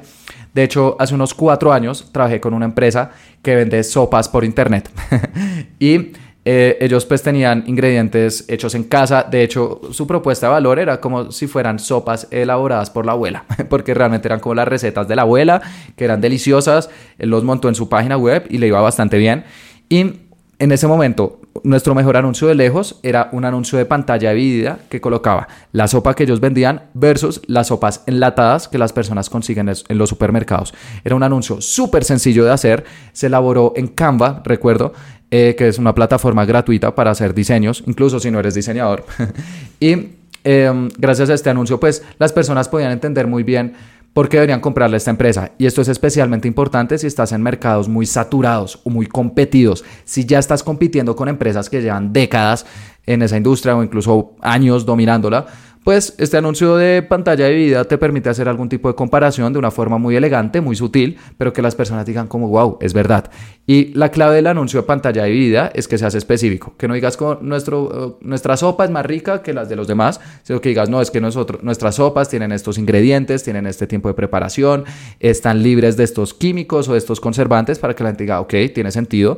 De 0.53 0.63
hecho, 0.63 0.95
hace 0.99 1.13
unos 1.13 1.33
cuatro 1.33 1.73
años 1.73 2.09
trabajé 2.11 2.39
con 2.39 2.53
una 2.53 2.65
empresa 2.65 3.11
que 3.41 3.55
vende 3.55 3.83
sopas 3.83 4.29
por 4.29 4.45
internet. 4.45 4.89
y 5.79 6.13
eh, 6.47 6.77
ellos 6.79 7.05
pues 7.05 7.23
tenían 7.23 7.63
ingredientes 7.67 8.45
hechos 8.47 8.73
en 8.75 8.85
casa. 8.85 9.23
De 9.23 9.43
hecho, 9.43 9.81
su 9.91 10.07
propuesta 10.07 10.45
de 10.47 10.53
valor 10.53 10.79
era 10.79 11.01
como 11.01 11.31
si 11.31 11.47
fueran 11.47 11.79
sopas 11.79 12.27
elaboradas 12.31 12.91
por 12.91 13.05
la 13.05 13.11
abuela, 13.11 13.45
porque 13.69 13.93
realmente 13.93 14.27
eran 14.27 14.39
como 14.39 14.55
las 14.55 14.67
recetas 14.67 15.07
de 15.07 15.15
la 15.15 15.23
abuela, 15.23 15.61
que 15.97 16.05
eran 16.05 16.21
deliciosas. 16.21 16.89
Él 17.17 17.29
los 17.31 17.43
montó 17.43 17.67
en 17.67 17.75
su 17.75 17.89
página 17.89 18.15
web 18.15 18.45
y 18.49 18.59
le 18.59 18.67
iba 18.67 18.79
bastante 18.79 19.17
bien. 19.17 19.43
Y 19.89 20.21
en 20.59 20.71
ese 20.71 20.87
momento, 20.87 21.41
nuestro 21.63 21.95
mejor 21.95 22.17
anuncio 22.17 22.47
de 22.47 22.55
lejos 22.55 22.99
era 23.01 23.29
un 23.31 23.45
anuncio 23.45 23.77
de 23.77 23.85
pantalla 23.85 24.31
dividida 24.31 24.79
que 24.89 25.01
colocaba 25.01 25.47
la 25.71 25.87
sopa 25.87 26.13
que 26.13 26.23
ellos 26.23 26.39
vendían 26.39 26.83
versus 26.93 27.41
las 27.47 27.67
sopas 27.67 28.03
enlatadas 28.07 28.67
que 28.67 28.77
las 28.77 28.93
personas 28.93 29.29
consiguen 29.29 29.69
en 29.69 29.97
los 29.97 30.09
supermercados. 30.09 30.73
Era 31.03 31.15
un 31.15 31.23
anuncio 31.23 31.61
súper 31.61 32.03
sencillo 32.03 32.43
de 32.43 32.51
hacer, 32.51 32.83
se 33.13 33.27
elaboró 33.27 33.73
en 33.75 33.87
Canva, 33.87 34.41
recuerdo, 34.43 34.93
eh, 35.31 35.55
que 35.57 35.67
es 35.67 35.79
una 35.79 35.95
plataforma 35.95 36.45
gratuita 36.45 36.93
para 36.93 37.11
hacer 37.11 37.33
diseños, 37.33 37.83
incluso 37.87 38.19
si 38.19 38.31
no 38.31 38.39
eres 38.39 38.53
diseñador. 38.53 39.05
y 39.79 40.09
em, 40.43 40.89
gracias 40.97 41.29
a 41.29 41.33
este 41.33 41.49
anuncio, 41.49 41.79
pues 41.79 42.03
las 42.19 42.33
personas 42.33 42.69
podían 42.69 42.91
entender 42.91 43.27
muy 43.27 43.43
bien 43.43 43.73
¿Por 44.15 44.29
qué 44.29 44.37
deberían 44.37 44.61
comprarle 44.61 44.95
esta 44.95 45.11
empresa? 45.11 45.51
Y 45.57 45.65
esto 45.65 45.81
es 45.81 45.89
especialmente 45.89 46.47
importante 46.47 46.97
si 46.97 47.05
estás 47.05 47.33
en 47.33 47.43
mercados 47.43 47.89
muy 47.89 48.05
saturados 48.05 48.79
o 48.85 48.89
muy 48.89 49.07
competidos. 49.07 49.83
Si 50.05 50.23
ya 50.25 50.39
estás 50.39 50.63
compitiendo 50.63 51.17
con 51.17 51.27
empresas 51.27 51.69
que 51.69 51.81
llevan 51.81 52.13
décadas 52.13 52.65
en 53.05 53.23
esa 53.23 53.35
industria 53.35 53.75
o 53.75 53.83
incluso 53.83 54.31
años 54.39 54.85
dominándola, 54.85 55.47
pues 55.85 56.15
este 56.17 56.35
anuncio 56.35 56.77
de 56.77 57.03
pantalla 57.03 57.45
dividida 57.45 57.83
te 57.83 57.99
permite 57.99 58.27
hacer 58.27 58.49
algún 58.49 58.69
tipo 58.69 58.87
de 58.87 58.95
comparación 58.95 59.53
de 59.53 59.59
una 59.59 59.69
forma 59.69 59.99
muy 59.99 60.15
elegante, 60.15 60.59
muy 60.59 60.75
sutil, 60.75 61.19
pero 61.37 61.53
que 61.53 61.61
las 61.61 61.75
personas 61.75 62.07
digan 62.07 62.25
como, 62.25 62.49
wow, 62.49 62.79
es 62.81 62.91
verdad. 62.91 63.29
Y 63.67 63.93
la 63.93 64.09
clave 64.09 64.37
del 64.37 64.47
anuncio 64.47 64.81
de 64.81 64.87
pantalla 64.87 65.25
dividida 65.25 65.71
es 65.75 65.87
que 65.87 65.99
seas 65.99 66.15
específico, 66.15 66.73
que 66.79 66.87
no 66.87 66.95
digas 66.95 67.17
como 67.17 67.35
nuestro, 67.35 68.17
eh, 68.19 68.25
nuestra 68.25 68.57
sopa 68.57 68.85
es 68.85 68.89
más 68.89 69.05
rica 69.05 69.43
que 69.43 69.53
las 69.53 69.69
de 69.69 69.75
los 69.75 69.87
demás, 69.87 70.19
sino 70.41 70.59
que 70.59 70.69
digas, 70.69 70.89
no, 70.89 71.01
es 71.01 71.11
que 71.11 71.21
nosotros, 71.21 71.61
nuestras 71.61 71.93
sopas 71.95 72.29
tienen 72.29 72.51
estos 72.51 72.79
ingredientes, 72.79 73.43
tienen 73.43 73.67
este 73.67 73.85
tiempo 73.85 74.07
de 74.07 74.15
preparación, 74.15 74.85
están 75.19 75.61
libres 75.61 75.97
de 75.97 76.03
estos 76.03 76.33
químicos 76.33 76.89
o 76.89 76.93
de 76.93 76.97
estos 76.97 77.19
conservantes 77.19 77.77
para 77.77 77.95
que 77.95 78.03
la 78.03 78.09
gente 78.09 78.23
diga, 78.23 78.41
ok, 78.41 78.55
tiene 78.73 78.89
sentido. 78.89 79.37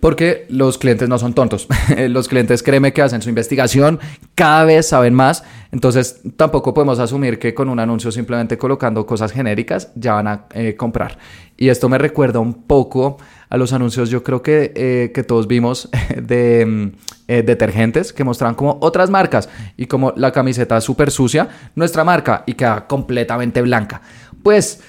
Porque 0.00 0.46
los 0.48 0.78
clientes 0.78 1.08
no 1.08 1.18
son 1.18 1.34
tontos. 1.34 1.66
los 2.08 2.28
clientes, 2.28 2.62
créeme 2.62 2.92
que 2.92 3.02
hacen 3.02 3.22
su 3.22 3.28
investigación, 3.28 3.98
cada 4.34 4.64
vez 4.64 4.88
saben 4.88 5.14
más. 5.14 5.44
Entonces, 5.72 6.20
tampoco 6.36 6.72
podemos 6.72 6.98
asumir 6.98 7.38
que 7.38 7.54
con 7.54 7.68
un 7.68 7.80
anuncio 7.80 8.10
simplemente 8.10 8.56
colocando 8.56 9.04
cosas 9.06 9.32
genéricas 9.32 9.92
ya 9.94 10.14
van 10.14 10.28
a 10.28 10.44
eh, 10.54 10.76
comprar. 10.76 11.18
Y 11.56 11.68
esto 11.68 11.88
me 11.88 11.98
recuerda 11.98 12.38
un 12.38 12.54
poco 12.54 13.18
a 13.50 13.56
los 13.56 13.72
anuncios, 13.72 14.10
yo 14.10 14.22
creo 14.22 14.42
que, 14.42 14.72
eh, 14.74 15.10
que 15.12 15.24
todos 15.24 15.48
vimos 15.48 15.88
de 16.16 16.64
mm, 16.64 16.92
eh, 17.28 17.42
detergentes 17.42 18.12
que 18.12 18.24
mostraban 18.24 18.54
como 18.54 18.78
otras 18.80 19.10
marcas 19.10 19.48
y 19.76 19.86
como 19.86 20.12
la 20.16 20.32
camiseta 20.32 20.80
súper 20.80 21.10
sucia, 21.10 21.48
nuestra 21.74 22.04
marca 22.04 22.44
y 22.46 22.54
queda 22.54 22.86
completamente 22.86 23.60
blanca. 23.62 24.00
Pues 24.42 24.80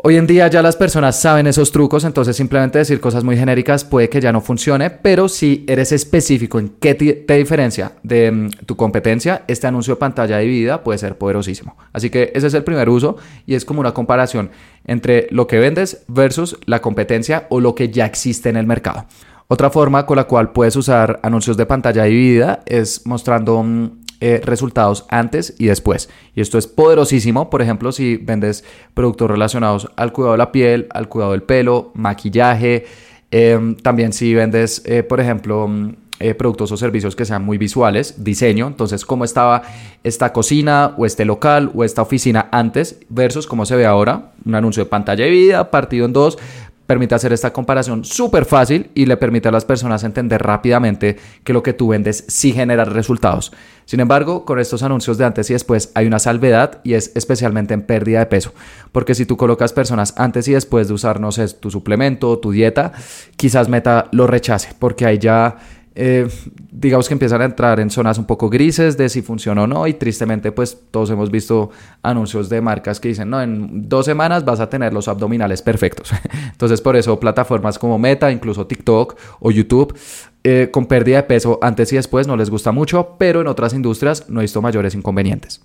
Hoy 0.00 0.14
en 0.14 0.28
día 0.28 0.46
ya 0.46 0.62
las 0.62 0.76
personas 0.76 1.20
saben 1.20 1.48
esos 1.48 1.72
trucos, 1.72 2.04
entonces 2.04 2.36
simplemente 2.36 2.78
decir 2.78 3.00
cosas 3.00 3.24
muy 3.24 3.36
genéricas 3.36 3.84
puede 3.84 4.08
que 4.08 4.20
ya 4.20 4.30
no 4.30 4.40
funcione, 4.40 4.90
pero 4.90 5.28
si 5.28 5.64
eres 5.66 5.90
específico 5.90 6.60
en 6.60 6.68
qué 6.80 6.94
te 6.94 7.36
diferencia 7.36 7.94
de 8.04 8.30
mm, 8.30 8.50
tu 8.64 8.76
competencia, 8.76 9.42
este 9.48 9.66
anuncio 9.66 9.94
de 9.94 9.98
pantalla 9.98 10.38
dividida 10.38 10.84
puede 10.84 11.00
ser 11.00 11.18
poderosísimo. 11.18 11.76
Así 11.92 12.10
que 12.10 12.30
ese 12.32 12.46
es 12.46 12.54
el 12.54 12.62
primer 12.62 12.88
uso 12.88 13.16
y 13.44 13.56
es 13.56 13.64
como 13.64 13.80
una 13.80 13.92
comparación 13.92 14.52
entre 14.84 15.26
lo 15.32 15.48
que 15.48 15.58
vendes 15.58 16.04
versus 16.06 16.56
la 16.66 16.80
competencia 16.80 17.48
o 17.50 17.58
lo 17.58 17.74
que 17.74 17.90
ya 17.90 18.06
existe 18.06 18.48
en 18.48 18.56
el 18.56 18.68
mercado. 18.68 19.04
Otra 19.48 19.68
forma 19.68 20.06
con 20.06 20.16
la 20.16 20.24
cual 20.24 20.52
puedes 20.52 20.76
usar 20.76 21.18
anuncios 21.24 21.56
de 21.56 21.66
pantalla 21.66 22.04
dividida 22.04 22.60
es 22.66 23.04
mostrando 23.04 23.64
mm, 23.64 23.97
eh, 24.20 24.40
resultados 24.44 25.06
antes 25.10 25.54
y 25.58 25.66
después. 25.66 26.08
Y 26.34 26.40
esto 26.40 26.58
es 26.58 26.66
poderosísimo, 26.66 27.50
por 27.50 27.62
ejemplo, 27.62 27.92
si 27.92 28.16
vendes 28.16 28.64
productos 28.92 29.30
relacionados 29.30 29.88
al 29.94 30.12
cuidado 30.12 30.32
de 30.32 30.38
la 30.38 30.50
piel, 30.50 30.88
al 30.90 31.08
cuidado 31.08 31.32
del 31.32 31.44
pelo, 31.44 31.92
maquillaje, 31.94 32.84
em, 33.30 33.76
también 33.76 34.12
si 34.12 34.34
vendes, 34.34 34.82
eh, 34.86 35.04
por 35.04 35.20
ejemplo, 35.20 35.68
mm, 35.68 35.94
eh, 36.20 36.34
productos 36.34 36.72
o 36.72 36.76
servicios 36.76 37.14
que 37.14 37.24
sean 37.24 37.44
muy 37.44 37.58
visuales, 37.58 38.24
diseño, 38.24 38.66
entonces 38.66 39.04
cómo 39.04 39.24
estaba 39.24 39.62
esta 40.02 40.32
cocina 40.32 40.94
o 40.96 41.06
este 41.06 41.24
local 41.24 41.70
o 41.76 41.84
esta 41.84 42.02
oficina 42.02 42.48
antes 42.50 42.98
versus 43.08 43.46
cómo 43.46 43.64
se 43.66 43.76
ve 43.76 43.86
ahora, 43.86 44.32
un 44.44 44.56
anuncio 44.56 44.82
de 44.82 44.90
pantalla 44.90 45.26
de 45.26 45.30
vida 45.30 45.70
partido 45.70 46.06
en 46.06 46.12
dos, 46.12 46.36
permite 46.88 47.14
hacer 47.14 47.34
esta 47.34 47.52
comparación 47.52 48.02
súper 48.02 48.46
fácil 48.46 48.90
y 48.94 49.04
le 49.04 49.18
permite 49.18 49.46
a 49.48 49.52
las 49.52 49.66
personas 49.66 50.04
entender 50.04 50.42
rápidamente 50.42 51.18
que 51.44 51.52
lo 51.52 51.62
que 51.62 51.74
tú 51.74 51.88
vendes 51.88 52.24
sí 52.28 52.52
genera 52.52 52.86
resultados. 52.86 53.52
Sin 53.84 54.00
embargo, 54.00 54.46
con 54.46 54.58
estos 54.58 54.82
anuncios 54.82 55.18
de 55.18 55.26
antes 55.26 55.50
y 55.50 55.52
después 55.52 55.92
hay 55.94 56.06
una 56.06 56.18
salvedad 56.18 56.80
y 56.84 56.94
es 56.94 57.12
especialmente 57.14 57.74
en 57.74 57.82
pérdida 57.82 58.20
de 58.20 58.26
peso. 58.26 58.54
Porque 58.90 59.14
si 59.14 59.26
tú 59.26 59.36
colocas 59.36 59.74
personas 59.74 60.14
antes 60.16 60.48
y 60.48 60.54
después 60.54 60.88
de 60.88 60.94
usar, 60.94 61.20
no 61.20 61.30
sé, 61.30 61.46
tu 61.48 61.70
suplemento 61.70 62.30
o 62.30 62.38
tu 62.38 62.52
dieta, 62.52 62.92
quizás 63.36 63.68
Meta 63.68 64.08
lo 64.12 64.26
rechace 64.26 64.70
porque 64.78 65.04
hay 65.04 65.18
ya 65.18 65.58
eh, 65.94 66.26
digamos 66.70 67.08
que 67.08 67.14
empiezan 67.14 67.40
a 67.40 67.44
entrar 67.46 67.80
en 67.80 67.90
zonas 67.90 68.18
un 68.18 68.26
poco 68.26 68.50
grises 68.50 68.96
de 68.96 69.08
si 69.08 69.22
funciona 69.22 69.62
o 69.62 69.66
no 69.66 69.86
y 69.86 69.94
tristemente 69.94 70.52
pues 70.52 70.78
todos 70.90 71.10
hemos 71.10 71.30
visto 71.30 71.70
anuncios 72.02 72.48
de 72.48 72.60
marcas 72.60 73.00
que 73.00 73.08
dicen 73.08 73.30
no, 73.30 73.40
en 73.40 73.88
dos 73.88 74.04
semanas 74.04 74.44
vas 74.44 74.60
a 74.60 74.68
tener 74.68 74.92
los 74.92 75.08
abdominales 75.08 75.62
perfectos. 75.62 76.10
Entonces 76.52 76.80
por 76.80 76.96
eso 76.96 77.18
plataformas 77.18 77.78
como 77.78 77.98
Meta, 77.98 78.30
incluso 78.30 78.66
TikTok 78.66 79.16
o 79.40 79.50
YouTube 79.50 79.96
eh, 80.44 80.68
con 80.70 80.86
pérdida 80.86 81.16
de 81.16 81.22
peso 81.24 81.58
antes 81.62 81.92
y 81.92 81.96
después 81.96 82.26
no 82.26 82.36
les 82.36 82.50
gusta 82.50 82.70
mucho, 82.70 83.16
pero 83.18 83.40
en 83.40 83.46
otras 83.46 83.72
industrias 83.72 84.28
no 84.28 84.40
he 84.40 84.44
visto 84.44 84.62
mayores 84.62 84.94
inconvenientes. 84.94 85.62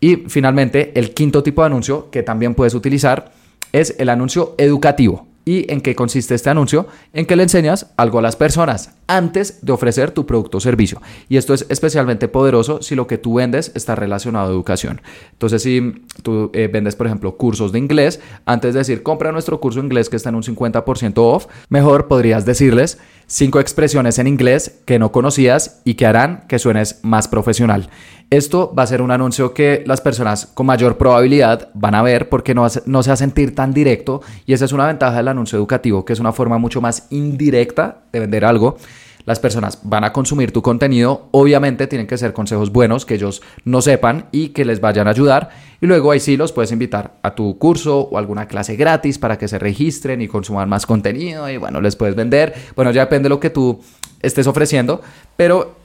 Y 0.00 0.16
finalmente 0.28 0.92
el 0.98 1.14
quinto 1.14 1.42
tipo 1.42 1.62
de 1.62 1.66
anuncio 1.66 2.10
que 2.10 2.22
también 2.22 2.54
puedes 2.54 2.74
utilizar 2.74 3.32
es 3.72 3.94
el 3.98 4.08
anuncio 4.08 4.54
educativo. 4.58 5.26
¿Y 5.44 5.70
en 5.70 5.80
qué 5.80 5.94
consiste 5.94 6.34
este 6.34 6.50
anuncio? 6.50 6.86
En 7.12 7.26
que 7.26 7.36
le 7.36 7.42
enseñas 7.42 7.92
algo 7.96 8.18
a 8.18 8.22
las 8.22 8.36
personas 8.36 8.94
antes 9.06 9.64
de 9.64 9.72
ofrecer 9.72 10.10
tu 10.10 10.26
producto 10.26 10.58
o 10.58 10.60
servicio. 10.60 11.00
Y 11.28 11.36
esto 11.36 11.54
es 11.54 11.66
especialmente 11.68 12.28
poderoso 12.28 12.82
si 12.82 12.94
lo 12.94 13.06
que 13.06 13.18
tú 13.18 13.34
vendes 13.34 13.72
está 13.74 13.94
relacionado 13.94 14.48
a 14.48 14.52
educación. 14.52 15.00
Entonces, 15.32 15.62
si 15.62 16.04
tú 16.22 16.50
eh, 16.54 16.68
vendes, 16.72 16.96
por 16.96 17.06
ejemplo, 17.06 17.36
cursos 17.36 17.72
de 17.72 17.78
inglés, 17.78 18.20
antes 18.46 18.74
de 18.74 18.78
decir, 18.78 19.02
compra 19.02 19.32
nuestro 19.32 19.60
curso 19.60 19.80
de 19.80 19.86
inglés 19.86 20.08
que 20.08 20.16
está 20.16 20.30
en 20.30 20.36
un 20.36 20.42
50% 20.42 21.14
off, 21.16 21.46
mejor 21.68 22.08
podrías 22.08 22.44
decirles 22.44 22.98
cinco 23.26 23.60
expresiones 23.60 24.18
en 24.18 24.26
inglés 24.26 24.82
que 24.84 24.98
no 24.98 25.12
conocías 25.12 25.80
y 25.84 25.94
que 25.94 26.06
harán 26.06 26.44
que 26.48 26.58
suenes 26.58 27.00
más 27.02 27.28
profesional. 27.28 27.88
Esto 28.30 28.74
va 28.76 28.82
a 28.82 28.86
ser 28.86 29.02
un 29.02 29.10
anuncio 29.10 29.54
que 29.54 29.84
las 29.86 30.00
personas 30.00 30.46
con 30.46 30.66
mayor 30.66 30.96
probabilidad 30.96 31.68
van 31.74 31.94
a 31.94 32.02
ver 32.02 32.28
porque 32.28 32.54
no, 32.54 32.66
no 32.86 33.02
se 33.02 33.10
va 33.10 33.14
a 33.14 33.16
sentir 33.16 33.54
tan 33.54 33.72
directo 33.72 34.22
y 34.46 34.54
esa 34.54 34.64
es 34.64 34.72
una 34.72 34.86
ventaja 34.86 35.16
del 35.16 35.28
anuncio 35.28 35.58
educativo, 35.58 36.04
que 36.04 36.14
es 36.14 36.20
una 36.20 36.32
forma 36.32 36.58
mucho 36.58 36.80
más 36.80 37.06
indirecta 37.10 38.02
de 38.12 38.20
vender 38.20 38.44
algo 38.44 38.76
las 39.26 39.40
personas 39.40 39.78
van 39.82 40.04
a 40.04 40.12
consumir 40.12 40.52
tu 40.52 40.62
contenido, 40.62 41.28
obviamente 41.30 41.86
tienen 41.86 42.06
que 42.06 42.18
ser 42.18 42.32
consejos 42.32 42.70
buenos 42.70 43.06
que 43.06 43.14
ellos 43.14 43.42
no 43.64 43.80
sepan 43.80 44.26
y 44.32 44.48
que 44.48 44.64
les 44.64 44.80
vayan 44.80 45.06
a 45.06 45.10
ayudar. 45.10 45.50
Y 45.80 45.86
luego 45.86 46.10
ahí 46.10 46.20
sí 46.20 46.36
los 46.36 46.52
puedes 46.52 46.72
invitar 46.72 47.14
a 47.22 47.34
tu 47.34 47.58
curso 47.58 48.00
o 48.00 48.18
alguna 48.18 48.46
clase 48.46 48.76
gratis 48.76 49.18
para 49.18 49.38
que 49.38 49.48
se 49.48 49.58
registren 49.58 50.20
y 50.22 50.28
consuman 50.28 50.68
más 50.68 50.86
contenido 50.86 51.48
y 51.48 51.56
bueno, 51.56 51.80
les 51.80 51.96
puedes 51.96 52.14
vender. 52.14 52.54
Bueno, 52.76 52.90
ya 52.90 53.02
depende 53.02 53.24
de 53.24 53.30
lo 53.30 53.40
que 53.40 53.50
tú 53.50 53.80
estés 54.20 54.46
ofreciendo, 54.46 55.00
pero 55.36 55.76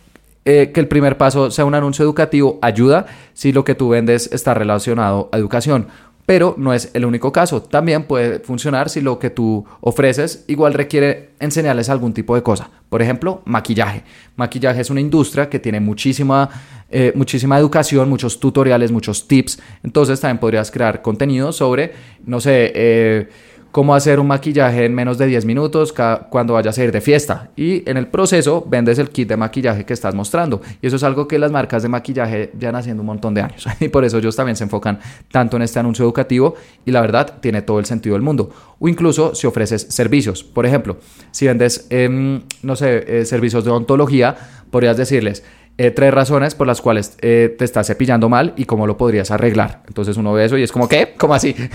eh, 0.46 0.72
que 0.74 0.80
el 0.80 0.88
primer 0.88 1.18
paso 1.18 1.52
sea 1.52 1.66
un 1.66 1.76
anuncio 1.76 2.04
educativo 2.04 2.60
ayuda 2.62 3.06
si 3.34 3.52
lo 3.52 3.64
que 3.66 3.76
tú 3.76 3.90
vendes 3.90 4.30
está 4.32 4.54
relacionado 4.54 5.30
a 5.32 5.38
educación 5.38 5.88
pero 6.30 6.54
no 6.60 6.76
es 6.76 6.92
el 6.94 7.06
único 7.06 7.32
caso. 7.32 7.64
También 7.64 8.04
puede 8.04 8.38
funcionar 8.38 8.92
si 8.92 9.02
lo 9.02 9.18
que 9.18 9.32
tú 9.32 9.66
ofreces 9.82 10.46
igual 10.46 10.76
requiere 10.76 11.32
enseñarles 11.40 11.90
algún 11.90 12.14
tipo 12.14 12.36
de 12.36 12.44
cosa. 12.44 12.70
Por 12.88 13.02
ejemplo, 13.02 13.42
maquillaje. 13.46 14.04
Maquillaje 14.36 14.80
es 14.82 14.92
una 14.92 15.02
industria 15.02 15.50
que 15.50 15.58
tiene 15.58 15.80
muchísima, 15.80 16.48
eh, 16.92 17.14
muchísima 17.16 17.58
educación, 17.58 18.08
muchos 18.10 18.40
tutoriales, 18.40 18.92
muchos 18.92 19.28
tips. 19.28 19.60
Entonces 19.82 20.20
también 20.20 20.38
podrías 20.38 20.70
crear 20.70 21.02
contenido 21.02 21.52
sobre, 21.52 21.94
no 22.28 22.40
sé, 22.40 22.74
eh, 22.76 23.30
cómo 23.72 23.94
hacer 23.96 24.20
un 24.20 24.28
maquillaje 24.28 24.86
en 24.86 24.96
menos 24.96 25.18
de 25.18 25.28
10 25.28 25.46
minutos 25.46 25.94
cuando 26.30 26.54
vayas 26.54 26.78
a 26.78 26.84
ir 26.84 26.92
de 26.92 27.02
fiesta. 27.02 27.52
Y 27.56 27.90
en 27.90 27.98
el 27.98 28.08
proceso 28.08 28.66
vendes 28.68 29.00
el 29.00 29.10
kit 29.10 29.30
de 29.30 29.38
maquillaje 29.38 29.86
que 29.86 29.94
estás 29.94 30.16
mostrando. 30.16 30.62
Y 30.82 30.88
eso 30.88 30.96
es 30.96 31.04
algo 31.04 31.28
que 31.28 31.38
las 31.40 31.52
marcas 31.52 31.84
de 31.84 31.90
maquillaje 31.90 32.52
ya 32.58 32.70
han 32.70 32.76
haciendo 32.76 33.02
un 33.02 33.08
montón 33.08 33.34
de 33.34 33.42
años. 33.42 33.66
Y 33.80 33.88
por 33.88 34.04
eso 34.04 34.18
ellos 34.18 34.36
también 34.36 34.56
se 34.56 34.64
enfocan 34.64 35.00
tanto 35.32 35.56
en 35.58 35.64
este 35.64 35.80
anuncio 35.80 36.04
educativo 36.04 36.56
y 36.86 36.92
la 36.92 37.02
verdad 37.02 37.40
tiene 37.40 37.62
todo 37.62 37.80
el 37.80 37.86
sentido 37.86 38.14
del 38.14 38.22
mundo. 38.22 38.50
O 38.80 38.88
incluso 38.88 39.34
si 39.36 39.48
ofreces 39.48 39.88
servicios. 39.90 40.44
Por 40.44 40.66
ejemplo, 40.66 40.98
si 41.32 41.48
vendes, 41.48 41.88
em, 41.90 42.42
no 42.62 42.76
sé, 42.76 43.22
eh, 43.22 43.26
servicios 43.26 43.64
de 43.64 43.72
odontología, 43.72 44.36
podrías 44.70 44.98
decirles, 44.98 45.44
eh, 45.82 45.92
tres 45.92 46.14
razones 46.14 46.56
por 46.56 46.68
las 46.68 46.82
cuales 46.82 47.16
eh, 47.22 47.56
te 47.58 47.64
estás 47.64 47.88
cepillando 47.88 48.28
mal 48.28 48.54
y 48.58 48.66
cómo 48.66 48.86
lo 48.86 48.98
podrías 48.98 49.32
arreglar. 49.32 49.82
Entonces 49.88 50.18
uno 50.18 50.34
ve 50.34 50.44
eso 50.44 50.58
y 50.58 50.64
es 50.64 50.74
como, 50.74 50.90
¿qué? 50.90 51.14
¿Cómo 51.18 51.34
así? 51.34 51.56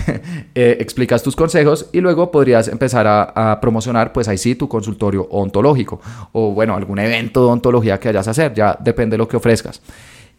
Eh, 0.57 0.77
explicas 0.79 1.21
tus 1.21 1.35
consejos 1.35 1.89
y 1.91 1.99
luego 1.99 2.31
podrías 2.31 2.69
empezar 2.69 3.05
a, 3.07 3.59
promocionar, 3.59 4.13
pues 4.13 4.27
ahí 4.29 4.37
sí, 4.37 4.55
tu 4.55 4.69
consultorio 4.69 5.27
ontológico 5.29 5.99
o 6.31 6.51
bueno, 6.51 6.75
algún 6.75 6.99
evento 6.99 7.45
de 7.45 7.51
ontología 7.51 7.99
que 7.99 8.07
hayas 8.09 8.27
a 8.27 8.31
hacer, 8.31 8.53
ya 8.53 8.77
depende 8.79 9.15
de 9.15 9.17
lo 9.17 9.27
que 9.27 9.35
ofrezcas. 9.35 9.81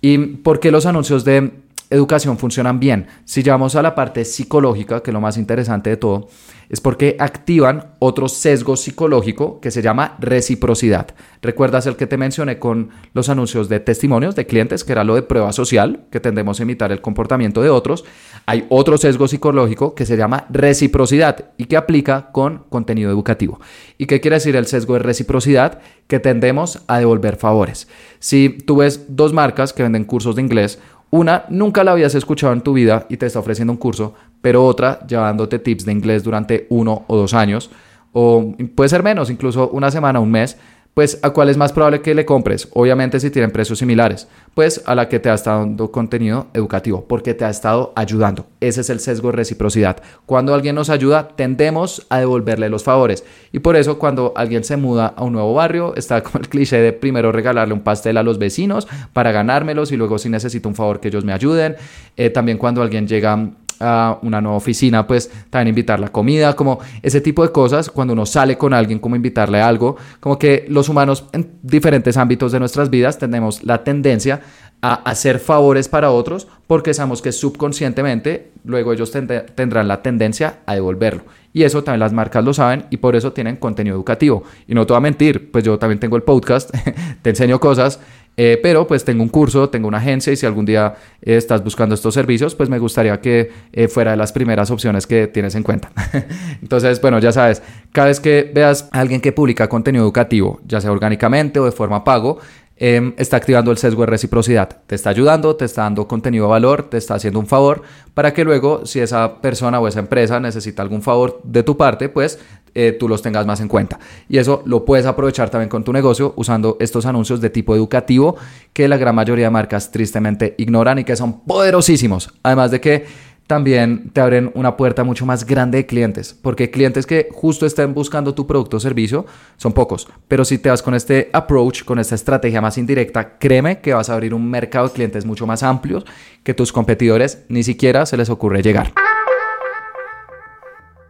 ¿Y 0.00 0.16
por 0.18 0.58
qué 0.58 0.70
los 0.70 0.86
anuncios 0.86 1.24
de 1.24 1.50
educación 1.90 2.38
funcionan 2.38 2.80
bien? 2.80 3.08
Si 3.26 3.42
llevamos 3.42 3.74
a 3.74 3.82
la 3.82 3.94
parte 3.94 4.24
psicológica, 4.24 5.02
que 5.02 5.10
es 5.10 5.14
lo 5.14 5.20
más 5.20 5.36
interesante 5.36 5.90
de 5.90 5.96
todo, 5.98 6.28
es 6.68 6.80
porque 6.80 7.16
activan 7.18 7.94
otro 7.98 8.28
sesgo 8.28 8.76
psicológico 8.76 9.60
que 9.60 9.70
se 9.70 9.82
llama 9.82 10.16
reciprocidad. 10.18 11.14
¿Recuerdas 11.42 11.86
el 11.86 11.96
que 11.96 12.06
te 12.06 12.16
mencioné 12.16 12.58
con 12.58 12.90
los 13.12 13.28
anuncios 13.28 13.68
de 13.68 13.80
testimonios 13.80 14.34
de 14.34 14.46
clientes, 14.46 14.84
que 14.84 14.92
era 14.92 15.04
lo 15.04 15.14
de 15.14 15.22
prueba 15.22 15.52
social, 15.52 16.06
que 16.10 16.20
tendemos 16.20 16.58
a 16.58 16.62
imitar 16.64 16.92
el 16.92 17.00
comportamiento 17.00 17.62
de 17.62 17.70
otros? 17.70 18.04
Hay 18.46 18.66
otro 18.68 18.98
sesgo 18.98 19.28
psicológico 19.28 19.94
que 19.94 20.06
se 20.06 20.16
llama 20.16 20.46
reciprocidad 20.50 21.50
y 21.56 21.66
que 21.66 21.76
aplica 21.76 22.30
con 22.32 22.64
contenido 22.68 23.10
educativo. 23.10 23.60
¿Y 23.98 24.06
qué 24.06 24.20
quiere 24.20 24.36
decir 24.36 24.56
el 24.56 24.66
sesgo 24.66 24.94
de 24.94 25.00
reciprocidad? 25.00 25.80
Que 26.06 26.20
tendemos 26.20 26.82
a 26.86 26.98
devolver 26.98 27.36
favores. 27.36 27.88
Si 28.18 28.48
tú 28.48 28.76
ves 28.76 29.06
dos 29.08 29.32
marcas 29.32 29.72
que 29.72 29.82
venden 29.82 30.04
cursos 30.04 30.36
de 30.36 30.42
inglés, 30.42 30.78
una, 31.10 31.44
nunca 31.48 31.84
la 31.84 31.92
habías 31.92 32.14
escuchado 32.14 32.52
en 32.52 32.62
tu 32.62 32.72
vida 32.72 33.06
y 33.08 33.16
te 33.16 33.26
está 33.26 33.38
ofreciendo 33.38 33.72
un 33.72 33.78
curso, 33.78 34.14
pero 34.46 34.64
otra, 34.64 35.04
llevándote 35.08 35.58
tips 35.58 35.86
de 35.86 35.90
inglés 35.90 36.22
durante 36.22 36.68
uno 36.70 37.04
o 37.08 37.16
dos 37.16 37.34
años, 37.34 37.68
o 38.12 38.54
puede 38.76 38.88
ser 38.88 39.02
menos, 39.02 39.28
incluso 39.28 39.70
una 39.70 39.90
semana, 39.90 40.20
un 40.20 40.30
mes, 40.30 40.56
pues 40.94 41.18
a 41.22 41.30
cuál 41.30 41.48
es 41.48 41.56
más 41.56 41.72
probable 41.72 42.00
que 42.00 42.14
le 42.14 42.24
compres. 42.24 42.68
Obviamente 42.72 43.18
si 43.18 43.30
tienen 43.30 43.50
precios 43.50 43.80
similares, 43.80 44.28
pues 44.54 44.84
a 44.86 44.94
la 44.94 45.08
que 45.08 45.18
te 45.18 45.30
ha 45.30 45.34
estado 45.34 45.58
dando 45.58 45.90
contenido 45.90 46.46
educativo, 46.54 47.04
porque 47.08 47.34
te 47.34 47.44
ha 47.44 47.50
estado 47.50 47.92
ayudando. 47.96 48.46
Ese 48.60 48.82
es 48.82 48.88
el 48.88 49.00
sesgo 49.00 49.32
de 49.32 49.36
reciprocidad. 49.38 49.96
Cuando 50.26 50.54
alguien 50.54 50.76
nos 50.76 50.90
ayuda, 50.90 51.26
tendemos 51.34 52.06
a 52.08 52.20
devolverle 52.20 52.68
los 52.68 52.84
favores. 52.84 53.24
Y 53.50 53.58
por 53.58 53.74
eso 53.74 53.98
cuando 53.98 54.32
alguien 54.36 54.62
se 54.62 54.76
muda 54.76 55.12
a 55.16 55.24
un 55.24 55.32
nuevo 55.32 55.54
barrio, 55.54 55.92
está 55.96 56.22
como 56.22 56.38
el 56.38 56.48
cliché 56.48 56.76
de 56.76 56.92
primero 56.92 57.32
regalarle 57.32 57.74
un 57.74 57.80
pastel 57.80 58.16
a 58.16 58.22
los 58.22 58.38
vecinos 58.38 58.86
para 59.12 59.32
ganármelos 59.32 59.90
y 59.90 59.96
luego 59.96 60.18
si 60.18 60.28
necesito 60.28 60.68
un 60.68 60.76
favor 60.76 61.00
que 61.00 61.08
ellos 61.08 61.24
me 61.24 61.32
ayuden. 61.32 61.74
Eh, 62.16 62.30
también 62.30 62.58
cuando 62.58 62.80
alguien 62.80 63.08
llega 63.08 63.50
a 63.80 64.18
una 64.22 64.40
nueva 64.40 64.56
oficina, 64.56 65.06
pues 65.06 65.30
también 65.50 65.68
invitarle 65.68 66.06
a 66.06 66.12
comida, 66.12 66.54
como 66.56 66.78
ese 67.02 67.20
tipo 67.20 67.42
de 67.42 67.52
cosas, 67.52 67.90
cuando 67.90 68.12
uno 68.12 68.26
sale 68.26 68.56
con 68.56 68.74
alguien, 68.74 68.98
como 68.98 69.16
invitarle 69.16 69.60
algo, 69.60 69.96
como 70.20 70.38
que 70.38 70.64
los 70.68 70.88
humanos 70.88 71.24
en 71.32 71.52
diferentes 71.62 72.16
ámbitos 72.16 72.52
de 72.52 72.60
nuestras 72.60 72.90
vidas 72.90 73.18
tenemos 73.18 73.62
la 73.64 73.84
tendencia 73.84 74.40
a 74.82 74.94
hacer 74.94 75.38
favores 75.38 75.88
para 75.88 76.10
otros 76.10 76.46
porque 76.66 76.94
sabemos 76.94 77.22
que 77.22 77.32
subconscientemente 77.32 78.50
luego 78.64 78.92
ellos 78.92 79.10
tendrán 79.10 79.88
la 79.88 80.02
tendencia 80.02 80.58
a 80.66 80.74
devolverlo. 80.74 81.24
Y 81.52 81.62
eso 81.62 81.82
también 81.82 82.00
las 82.00 82.12
marcas 82.12 82.44
lo 82.44 82.52
saben 82.52 82.84
y 82.90 82.98
por 82.98 83.16
eso 83.16 83.32
tienen 83.32 83.56
contenido 83.56 83.96
educativo. 83.96 84.42
Y 84.68 84.74
no 84.74 84.86
te 84.86 84.92
voy 84.92 84.98
a 84.98 85.00
mentir, 85.00 85.50
pues 85.50 85.64
yo 85.64 85.78
también 85.78 85.98
tengo 85.98 86.16
el 86.16 86.22
podcast, 86.22 86.70
te 87.22 87.30
enseño 87.30 87.58
cosas 87.58 87.98
eh, 88.36 88.58
pero 88.62 88.86
pues 88.86 89.04
tengo 89.04 89.22
un 89.22 89.28
curso, 89.28 89.70
tengo 89.70 89.88
una 89.88 89.98
agencia 89.98 90.32
y 90.32 90.36
si 90.36 90.44
algún 90.44 90.66
día 90.66 90.94
eh, 91.22 91.36
estás 91.36 91.64
buscando 91.64 91.94
estos 91.94 92.12
servicios, 92.12 92.54
pues 92.54 92.68
me 92.68 92.78
gustaría 92.78 93.20
que 93.20 93.50
eh, 93.72 93.88
fuera 93.88 94.10
de 94.10 94.16
las 94.16 94.32
primeras 94.32 94.70
opciones 94.70 95.06
que 95.06 95.26
tienes 95.26 95.54
en 95.54 95.62
cuenta. 95.62 95.90
Entonces, 96.62 97.00
bueno, 97.00 97.18
ya 97.18 97.32
sabes, 97.32 97.62
cada 97.92 98.08
vez 98.08 98.20
que 98.20 98.50
veas 98.54 98.88
a 98.92 99.00
alguien 99.00 99.20
que 99.20 99.32
publica 99.32 99.68
contenido 99.68 100.04
educativo, 100.04 100.60
ya 100.66 100.80
sea 100.80 100.92
orgánicamente 100.92 101.60
o 101.60 101.64
de 101.64 101.72
forma 101.72 102.04
pago, 102.04 102.38
em, 102.76 103.14
está 103.16 103.38
activando 103.38 103.70
el 103.70 103.78
sesgo 103.78 104.02
de 104.02 104.06
reciprocidad. 104.06 104.82
Te 104.86 104.94
está 104.94 105.08
ayudando, 105.08 105.56
te 105.56 105.64
está 105.64 105.82
dando 105.82 106.06
contenido 106.06 106.44
de 106.44 106.50
valor, 106.50 106.90
te 106.90 106.98
está 106.98 107.14
haciendo 107.14 107.40
un 107.40 107.46
favor 107.46 107.82
para 108.12 108.34
que 108.34 108.44
luego, 108.44 108.84
si 108.84 109.00
esa 109.00 109.40
persona 109.40 109.80
o 109.80 109.88
esa 109.88 110.00
empresa 110.00 110.40
necesita 110.40 110.82
algún 110.82 111.00
favor 111.00 111.40
de 111.42 111.62
tu 111.62 111.78
parte, 111.78 112.10
pues 112.10 112.38
eh, 112.76 112.92
tú 112.92 113.08
los 113.08 113.22
tengas 113.22 113.46
más 113.46 113.60
en 113.60 113.68
cuenta. 113.68 113.98
Y 114.28 114.36
eso 114.36 114.62
lo 114.66 114.84
puedes 114.84 115.06
aprovechar 115.06 115.48
también 115.48 115.70
con 115.70 115.82
tu 115.82 115.92
negocio 115.92 116.34
usando 116.36 116.76
estos 116.78 117.06
anuncios 117.06 117.40
de 117.40 117.48
tipo 117.48 117.74
educativo 117.74 118.36
que 118.74 118.86
la 118.86 118.98
gran 118.98 119.14
mayoría 119.14 119.46
de 119.46 119.50
marcas 119.50 119.90
tristemente 119.90 120.54
ignoran 120.58 120.98
y 120.98 121.04
que 121.04 121.16
son 121.16 121.40
poderosísimos. 121.40 122.30
Además 122.42 122.70
de 122.70 122.80
que 122.80 123.06
también 123.46 124.10
te 124.10 124.20
abren 124.20 124.50
una 124.54 124.76
puerta 124.76 125.04
mucho 125.04 125.24
más 125.24 125.46
grande 125.46 125.78
de 125.78 125.86
clientes, 125.86 126.34
porque 126.34 126.70
clientes 126.70 127.06
que 127.06 127.28
justo 127.32 127.64
estén 127.64 127.94
buscando 127.94 128.34
tu 128.34 128.46
producto 128.46 128.76
o 128.76 128.80
servicio 128.80 129.24
son 129.56 129.72
pocos, 129.72 130.08
pero 130.28 130.44
si 130.44 130.58
te 130.58 130.68
vas 130.68 130.82
con 130.82 130.94
este 130.94 131.30
approach, 131.32 131.84
con 131.84 131.98
esta 131.98 132.16
estrategia 132.16 132.60
más 132.60 132.76
indirecta, 132.76 133.38
créeme 133.38 133.80
que 133.80 133.94
vas 133.94 134.10
a 134.10 134.14
abrir 134.14 134.34
un 134.34 134.50
mercado 134.50 134.88
de 134.88 134.94
clientes 134.94 135.24
mucho 135.24 135.46
más 135.46 135.62
amplios 135.62 136.04
que 136.42 136.54
tus 136.54 136.72
competidores 136.72 137.44
ni 137.48 137.62
siquiera 137.62 138.04
se 138.04 138.16
les 138.16 138.30
ocurre 138.30 138.62
llegar. 138.62 138.92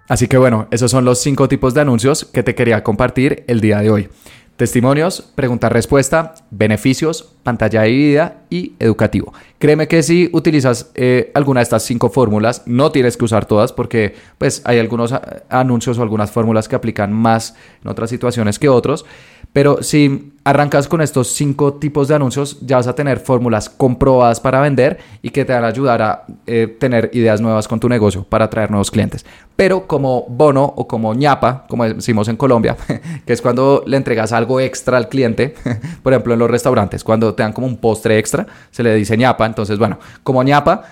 Así 0.08 0.28
que 0.28 0.38
bueno, 0.38 0.68
esos 0.70 0.90
son 0.90 1.04
los 1.04 1.20
cinco 1.20 1.48
tipos 1.48 1.74
de 1.74 1.80
anuncios 1.80 2.24
que 2.24 2.42
te 2.42 2.54
quería 2.54 2.82
compartir 2.82 3.44
el 3.48 3.60
día 3.60 3.80
de 3.80 3.90
hoy. 3.90 4.08
Testimonios, 4.56 5.20
pregunta-respuesta, 5.34 6.34
beneficios, 6.50 7.34
pantalla 7.42 7.82
dividida 7.82 8.38
y 8.48 8.72
educativo. 8.78 9.34
Créeme 9.58 9.86
que 9.86 10.02
si 10.02 10.30
utilizas 10.32 10.92
eh, 10.94 11.30
alguna 11.34 11.60
de 11.60 11.64
estas 11.64 11.82
cinco 11.82 12.08
fórmulas, 12.08 12.62
no 12.64 12.90
tienes 12.90 13.18
que 13.18 13.26
usar 13.26 13.44
todas 13.44 13.74
porque 13.74 14.14
pues 14.38 14.62
hay 14.64 14.78
algunos 14.78 15.14
anuncios 15.50 15.98
o 15.98 16.02
algunas 16.02 16.30
fórmulas 16.30 16.68
que 16.68 16.76
aplican 16.76 17.12
más 17.12 17.54
en 17.84 17.90
otras 17.90 18.08
situaciones 18.08 18.58
que 18.58 18.70
otros. 18.70 19.04
Pero 19.52 19.82
si 19.82 20.32
arrancas 20.44 20.86
con 20.86 21.00
estos 21.00 21.28
cinco 21.28 21.74
tipos 21.74 22.06
de 22.06 22.14
anuncios, 22.14 22.58
ya 22.60 22.76
vas 22.76 22.86
a 22.86 22.94
tener 22.94 23.18
fórmulas 23.18 23.68
comprobadas 23.68 24.38
para 24.38 24.60
vender 24.60 24.98
y 25.20 25.30
que 25.30 25.44
te 25.44 25.52
van 25.52 25.64
a 25.64 25.66
ayudar 25.66 26.02
a 26.02 26.24
eh, 26.46 26.76
tener 26.78 27.10
ideas 27.14 27.40
nuevas 27.40 27.66
con 27.66 27.80
tu 27.80 27.88
negocio 27.88 28.22
para 28.22 28.44
atraer 28.44 28.70
nuevos 28.70 28.92
clientes. 28.92 29.26
Pero 29.56 29.88
como 29.88 30.24
bono 30.28 30.64
o 30.64 30.86
como 30.86 31.14
ñapa, 31.14 31.66
como 31.68 31.84
decimos 31.84 32.28
en 32.28 32.36
Colombia, 32.36 32.76
que 33.26 33.32
es 33.32 33.42
cuando 33.42 33.82
le 33.86 33.96
entregas 33.96 34.32
algo 34.32 34.60
extra 34.60 34.98
al 34.98 35.08
cliente, 35.08 35.54
por 36.02 36.12
ejemplo 36.12 36.34
en 36.34 36.38
los 36.38 36.50
restaurantes, 36.50 37.02
cuando 37.02 37.34
te 37.34 37.42
dan 37.42 37.52
como 37.52 37.66
un 37.66 37.78
postre 37.78 38.18
extra, 38.18 38.46
se 38.70 38.84
le 38.84 38.94
dice 38.94 39.16
ñapa. 39.16 39.46
Entonces, 39.46 39.78
bueno, 39.78 39.98
como 40.22 40.44
ñapa, 40.44 40.82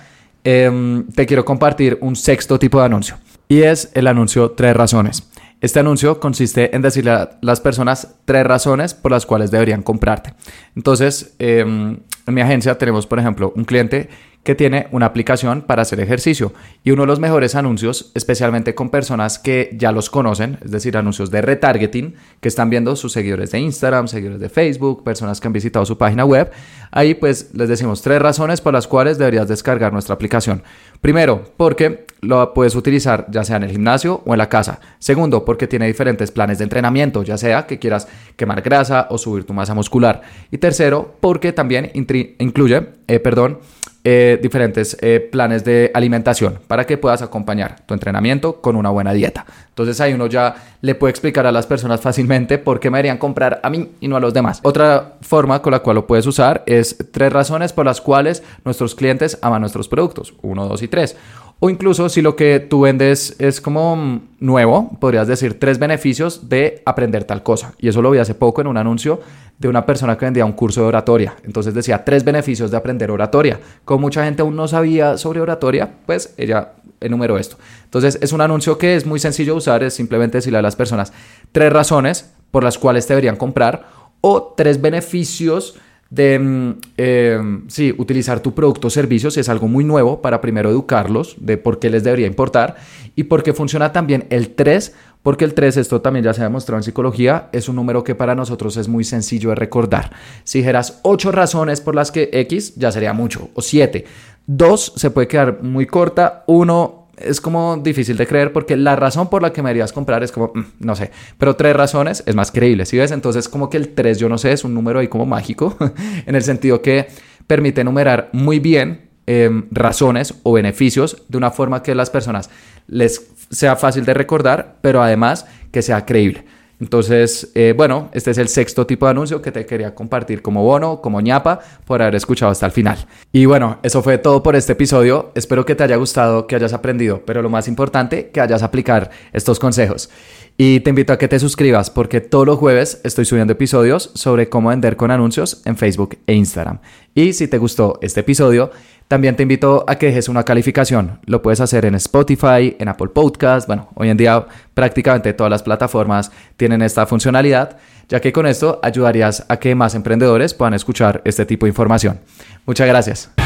em, 0.42 1.06
te 1.12 1.26
quiero 1.26 1.44
compartir 1.44 1.98
un 2.00 2.16
sexto 2.16 2.58
tipo 2.58 2.80
de 2.80 2.86
anuncio. 2.86 3.16
Y 3.46 3.62
es 3.62 3.90
el 3.94 4.08
anuncio 4.08 4.50
tres 4.50 4.74
razones. 4.74 5.28
Este 5.64 5.80
anuncio 5.80 6.20
consiste 6.20 6.76
en 6.76 6.82
decirle 6.82 7.12
a 7.12 7.38
las 7.40 7.62
personas 7.62 8.16
tres 8.26 8.44
razones 8.44 8.92
por 8.92 9.10
las 9.10 9.24
cuales 9.24 9.50
deberían 9.50 9.82
comprarte. 9.82 10.34
Entonces, 10.76 11.36
em, 11.38 12.00
en 12.26 12.34
mi 12.34 12.42
agencia 12.42 12.76
tenemos, 12.76 13.06
por 13.06 13.18
ejemplo, 13.18 13.50
un 13.56 13.64
cliente 13.64 14.10
que 14.44 14.54
tiene 14.54 14.86
una 14.92 15.06
aplicación 15.06 15.62
para 15.62 15.82
hacer 15.82 15.98
ejercicio 16.00 16.52
y 16.84 16.90
uno 16.90 17.02
de 17.02 17.06
los 17.08 17.18
mejores 17.18 17.54
anuncios, 17.54 18.12
especialmente 18.14 18.74
con 18.74 18.90
personas 18.90 19.38
que 19.38 19.70
ya 19.76 19.90
los 19.90 20.10
conocen, 20.10 20.58
es 20.62 20.70
decir, 20.70 20.96
anuncios 20.96 21.30
de 21.30 21.40
retargeting 21.40 22.14
que 22.40 22.48
están 22.48 22.70
viendo 22.70 22.94
sus 22.94 23.12
seguidores 23.12 23.50
de 23.50 23.58
Instagram, 23.60 24.06
seguidores 24.06 24.40
de 24.40 24.50
Facebook, 24.50 25.02
personas 25.02 25.40
que 25.40 25.48
han 25.48 25.52
visitado 25.54 25.86
su 25.86 25.96
página 25.96 26.24
web. 26.24 26.52
Ahí 26.90 27.14
pues 27.14 27.50
les 27.54 27.68
decimos 27.68 28.02
tres 28.02 28.20
razones 28.20 28.60
por 28.60 28.74
las 28.74 28.86
cuales 28.86 29.18
deberías 29.18 29.48
descargar 29.48 29.92
nuestra 29.92 30.14
aplicación. 30.14 30.62
Primero, 31.00 31.44
porque 31.56 32.06
lo 32.20 32.54
puedes 32.54 32.74
utilizar 32.74 33.26
ya 33.30 33.44
sea 33.44 33.56
en 33.56 33.64
el 33.64 33.70
gimnasio 33.70 34.22
o 34.26 34.34
en 34.34 34.38
la 34.38 34.48
casa. 34.48 34.80
Segundo, 34.98 35.44
porque 35.44 35.66
tiene 35.66 35.86
diferentes 35.86 36.30
planes 36.30 36.58
de 36.58 36.64
entrenamiento, 36.64 37.22
ya 37.22 37.38
sea 37.38 37.66
que 37.66 37.78
quieras 37.78 38.08
quemar 38.36 38.62
grasa 38.62 39.06
o 39.10 39.18
subir 39.18 39.44
tu 39.44 39.54
masa 39.54 39.74
muscular. 39.74 40.22
Y 40.50 40.58
tercero, 40.58 41.16
porque 41.20 41.52
también 41.52 41.90
incluye, 41.94 42.88
eh, 43.06 43.20
perdón, 43.20 43.58
eh, 44.06 44.38
diferentes 44.42 44.98
eh, 45.00 45.18
planes 45.32 45.64
de 45.64 45.90
alimentación 45.94 46.58
para 46.66 46.84
que 46.84 46.98
puedas 46.98 47.22
acompañar 47.22 47.80
tu 47.86 47.94
entrenamiento 47.94 48.60
con 48.60 48.76
una 48.76 48.90
buena 48.90 49.14
dieta. 49.14 49.46
Entonces 49.70 49.98
ahí 50.00 50.12
uno 50.12 50.26
ya 50.26 50.54
le 50.82 50.94
puede 50.94 51.10
explicar 51.10 51.46
a 51.46 51.52
las 51.52 51.66
personas 51.66 52.02
fácilmente 52.02 52.58
por 52.58 52.80
qué 52.80 52.90
me 52.90 52.98
deberían 52.98 53.16
comprar 53.16 53.60
a 53.62 53.70
mí 53.70 53.92
y 54.00 54.08
no 54.08 54.16
a 54.16 54.20
los 54.20 54.34
demás. 54.34 54.60
Otra 54.62 55.14
forma 55.22 55.62
con 55.62 55.72
la 55.72 55.78
cual 55.78 55.96
lo 55.96 56.06
puedes 56.06 56.26
usar 56.26 56.62
es 56.66 56.98
tres 57.12 57.32
razones 57.32 57.72
por 57.72 57.86
las 57.86 58.02
cuales 58.02 58.42
nuestros 58.64 58.94
clientes 58.94 59.38
aman 59.40 59.62
nuestros 59.62 59.88
productos. 59.88 60.34
Uno, 60.42 60.68
dos 60.68 60.82
y 60.82 60.88
tres. 60.88 61.16
O 61.64 61.70
incluso 61.70 62.10
si 62.10 62.20
lo 62.20 62.36
que 62.36 62.60
tú 62.60 62.82
vendes 62.82 63.36
es 63.38 63.58
como 63.58 64.20
nuevo, 64.38 64.98
podrías 65.00 65.26
decir 65.26 65.58
tres 65.58 65.78
beneficios 65.78 66.50
de 66.50 66.82
aprender 66.84 67.24
tal 67.24 67.42
cosa. 67.42 67.72
Y 67.78 67.88
eso 67.88 68.02
lo 68.02 68.10
vi 68.10 68.18
hace 68.18 68.34
poco 68.34 68.60
en 68.60 68.66
un 68.66 68.76
anuncio 68.76 69.22
de 69.58 69.68
una 69.68 69.86
persona 69.86 70.18
que 70.18 70.26
vendía 70.26 70.44
un 70.44 70.52
curso 70.52 70.82
de 70.82 70.88
oratoria. 70.88 71.36
Entonces 71.42 71.72
decía 71.72 72.04
tres 72.04 72.22
beneficios 72.22 72.70
de 72.70 72.76
aprender 72.76 73.10
oratoria. 73.10 73.60
Como 73.86 74.00
mucha 74.00 74.26
gente 74.26 74.42
aún 74.42 74.54
no 74.54 74.68
sabía 74.68 75.16
sobre 75.16 75.40
oratoria, 75.40 75.90
pues 76.04 76.34
ella 76.36 76.72
enumeró 77.00 77.38
esto. 77.38 77.56
Entonces 77.84 78.18
es 78.20 78.34
un 78.34 78.42
anuncio 78.42 78.76
que 78.76 78.94
es 78.94 79.06
muy 79.06 79.18
sencillo 79.18 79.52
de 79.54 79.58
usar, 79.58 79.82
es 79.84 79.94
simplemente 79.94 80.36
decirle 80.36 80.58
a 80.58 80.62
las 80.62 80.76
personas 80.76 81.14
tres 81.50 81.72
razones 81.72 82.30
por 82.50 82.62
las 82.62 82.76
cuales 82.76 83.08
deberían 83.08 83.36
comprar 83.36 83.86
o 84.20 84.52
tres 84.54 84.82
beneficios 84.82 85.78
de 86.14 86.38
mm, 86.38 86.74
eh, 86.96 87.60
sí, 87.68 87.94
utilizar 87.98 88.40
tu 88.40 88.54
producto 88.54 88.88
o 88.88 88.90
servicios 88.90 89.36
es 89.36 89.48
algo 89.48 89.68
muy 89.68 89.84
nuevo 89.84 90.22
para 90.22 90.40
primero 90.40 90.70
educarlos 90.70 91.36
de 91.38 91.56
por 91.56 91.78
qué 91.78 91.90
les 91.90 92.04
debería 92.04 92.26
importar 92.26 92.76
y 93.16 93.24
por 93.24 93.42
qué 93.42 93.52
funciona 93.52 93.92
también 93.92 94.26
el 94.30 94.50
3, 94.50 94.94
porque 95.22 95.44
el 95.44 95.54
3, 95.54 95.76
esto 95.78 96.00
también 96.00 96.24
ya 96.24 96.34
se 96.34 96.42
ha 96.42 96.44
demostrado 96.44 96.78
en 96.78 96.84
psicología, 96.84 97.48
es 97.52 97.68
un 97.68 97.76
número 97.76 98.04
que 98.04 98.14
para 98.14 98.34
nosotros 98.34 98.76
es 98.76 98.88
muy 98.88 99.04
sencillo 99.04 99.50
de 99.50 99.56
recordar. 99.56 100.12
Si 100.44 100.58
dijeras 100.58 101.00
8 101.02 101.32
razones 101.32 101.80
por 101.80 101.94
las 101.94 102.12
que 102.12 102.30
X, 102.32 102.74
ya 102.76 102.92
sería 102.92 103.12
mucho, 103.12 103.50
o 103.54 103.62
7. 103.62 104.04
2 104.46 104.92
se 104.96 105.10
puede 105.10 105.28
quedar 105.28 105.62
muy 105.62 105.86
corta, 105.86 106.44
1 106.46 107.03
es 107.18 107.40
como 107.40 107.76
difícil 107.76 108.16
de 108.16 108.26
creer 108.26 108.52
porque 108.52 108.76
la 108.76 108.96
razón 108.96 109.28
por 109.30 109.42
la 109.42 109.52
que 109.52 109.62
me 109.62 109.70
harías 109.70 109.92
comprar 109.92 110.22
es 110.22 110.32
como, 110.32 110.52
mm, 110.54 110.64
no 110.80 110.96
sé, 110.96 111.10
pero 111.38 111.56
tres 111.56 111.74
razones 111.74 112.22
es 112.26 112.34
más 112.34 112.50
creíble, 112.50 112.86
¿sí 112.86 112.98
ves? 112.98 113.10
Entonces 113.10 113.48
como 113.48 113.70
que 113.70 113.76
el 113.76 113.94
3, 113.94 114.18
yo 114.18 114.28
no 114.28 114.38
sé, 114.38 114.52
es 114.52 114.64
un 114.64 114.74
número 114.74 114.98
ahí 115.00 115.08
como 115.08 115.26
mágico, 115.26 115.76
en 116.26 116.34
el 116.34 116.42
sentido 116.42 116.82
que 116.82 117.06
permite 117.46 117.82
enumerar 117.82 118.30
muy 118.32 118.58
bien 118.58 119.08
em, 119.26 119.66
razones 119.70 120.34
o 120.42 120.52
beneficios 120.52 121.22
de 121.28 121.38
una 121.38 121.50
forma 121.50 121.82
que 121.82 121.94
las 121.94 122.10
personas 122.10 122.50
les 122.86 123.28
sea 123.50 123.76
fácil 123.76 124.04
de 124.04 124.14
recordar, 124.14 124.76
pero 124.80 125.02
además 125.02 125.46
que 125.70 125.82
sea 125.82 126.04
creíble. 126.04 126.44
Entonces, 126.80 127.50
eh, 127.54 127.72
bueno, 127.76 128.10
este 128.12 128.30
es 128.30 128.38
el 128.38 128.48
sexto 128.48 128.86
tipo 128.86 129.06
de 129.06 129.10
anuncio 129.10 129.40
que 129.40 129.52
te 129.52 129.64
quería 129.66 129.94
compartir 129.94 130.42
como 130.42 130.62
bono, 130.62 131.00
como 131.00 131.20
ñapa, 131.20 131.60
por 131.86 132.02
haber 132.02 132.16
escuchado 132.16 132.50
hasta 132.50 132.66
el 132.66 132.72
final. 132.72 133.06
Y 133.32 133.46
bueno, 133.46 133.78
eso 133.82 134.02
fue 134.02 134.18
todo 134.18 134.42
por 134.42 134.56
este 134.56 134.72
episodio. 134.72 135.30
Espero 135.34 135.64
que 135.64 135.74
te 135.74 135.84
haya 135.84 135.96
gustado, 135.96 136.46
que 136.46 136.56
hayas 136.56 136.72
aprendido, 136.72 137.22
pero 137.24 137.42
lo 137.42 137.48
más 137.48 137.68
importante, 137.68 138.30
que 138.30 138.40
hayas 138.40 138.62
aplicar 138.62 139.10
estos 139.32 139.58
consejos. 139.58 140.10
Y 140.56 140.80
te 140.80 140.90
invito 140.90 141.12
a 141.12 141.18
que 141.18 141.26
te 141.26 141.40
suscribas 141.40 141.90
porque 141.90 142.20
todos 142.20 142.46
los 142.46 142.58
jueves 142.58 143.00
estoy 143.02 143.24
subiendo 143.24 143.54
episodios 143.54 144.12
sobre 144.14 144.48
cómo 144.48 144.68
vender 144.68 144.96
con 144.96 145.10
anuncios 145.10 145.62
en 145.64 145.76
Facebook 145.76 146.16
e 146.28 146.34
Instagram. 146.34 146.78
Y 147.12 147.32
si 147.32 147.48
te 147.48 147.58
gustó 147.58 147.98
este 148.02 148.20
episodio, 148.20 148.70
también 149.08 149.36
te 149.36 149.42
invito 149.42 149.84
a 149.86 149.96
que 149.96 150.06
dejes 150.06 150.28
una 150.28 150.44
calificación. 150.44 151.20
Lo 151.26 151.42
puedes 151.42 151.60
hacer 151.60 151.84
en 151.84 151.94
Spotify, 151.96 152.76
en 152.78 152.88
Apple 152.88 153.08
Podcast. 153.08 153.66
Bueno, 153.66 153.88
hoy 153.94 154.08
en 154.08 154.16
día 154.16 154.46
prácticamente 154.72 155.32
todas 155.34 155.50
las 155.50 155.62
plataformas 155.62 156.32
tienen 156.56 156.82
esta 156.82 157.06
funcionalidad, 157.06 157.76
ya 158.08 158.20
que 158.20 158.32
con 158.32 158.46
esto 158.46 158.80
ayudarías 158.82 159.44
a 159.48 159.58
que 159.58 159.74
más 159.74 159.94
emprendedores 159.94 160.54
puedan 160.54 160.74
escuchar 160.74 161.20
este 161.24 161.44
tipo 161.46 161.66
de 161.66 161.70
información. 161.70 162.20
Muchas 162.66 162.88
gracias. 162.88 163.43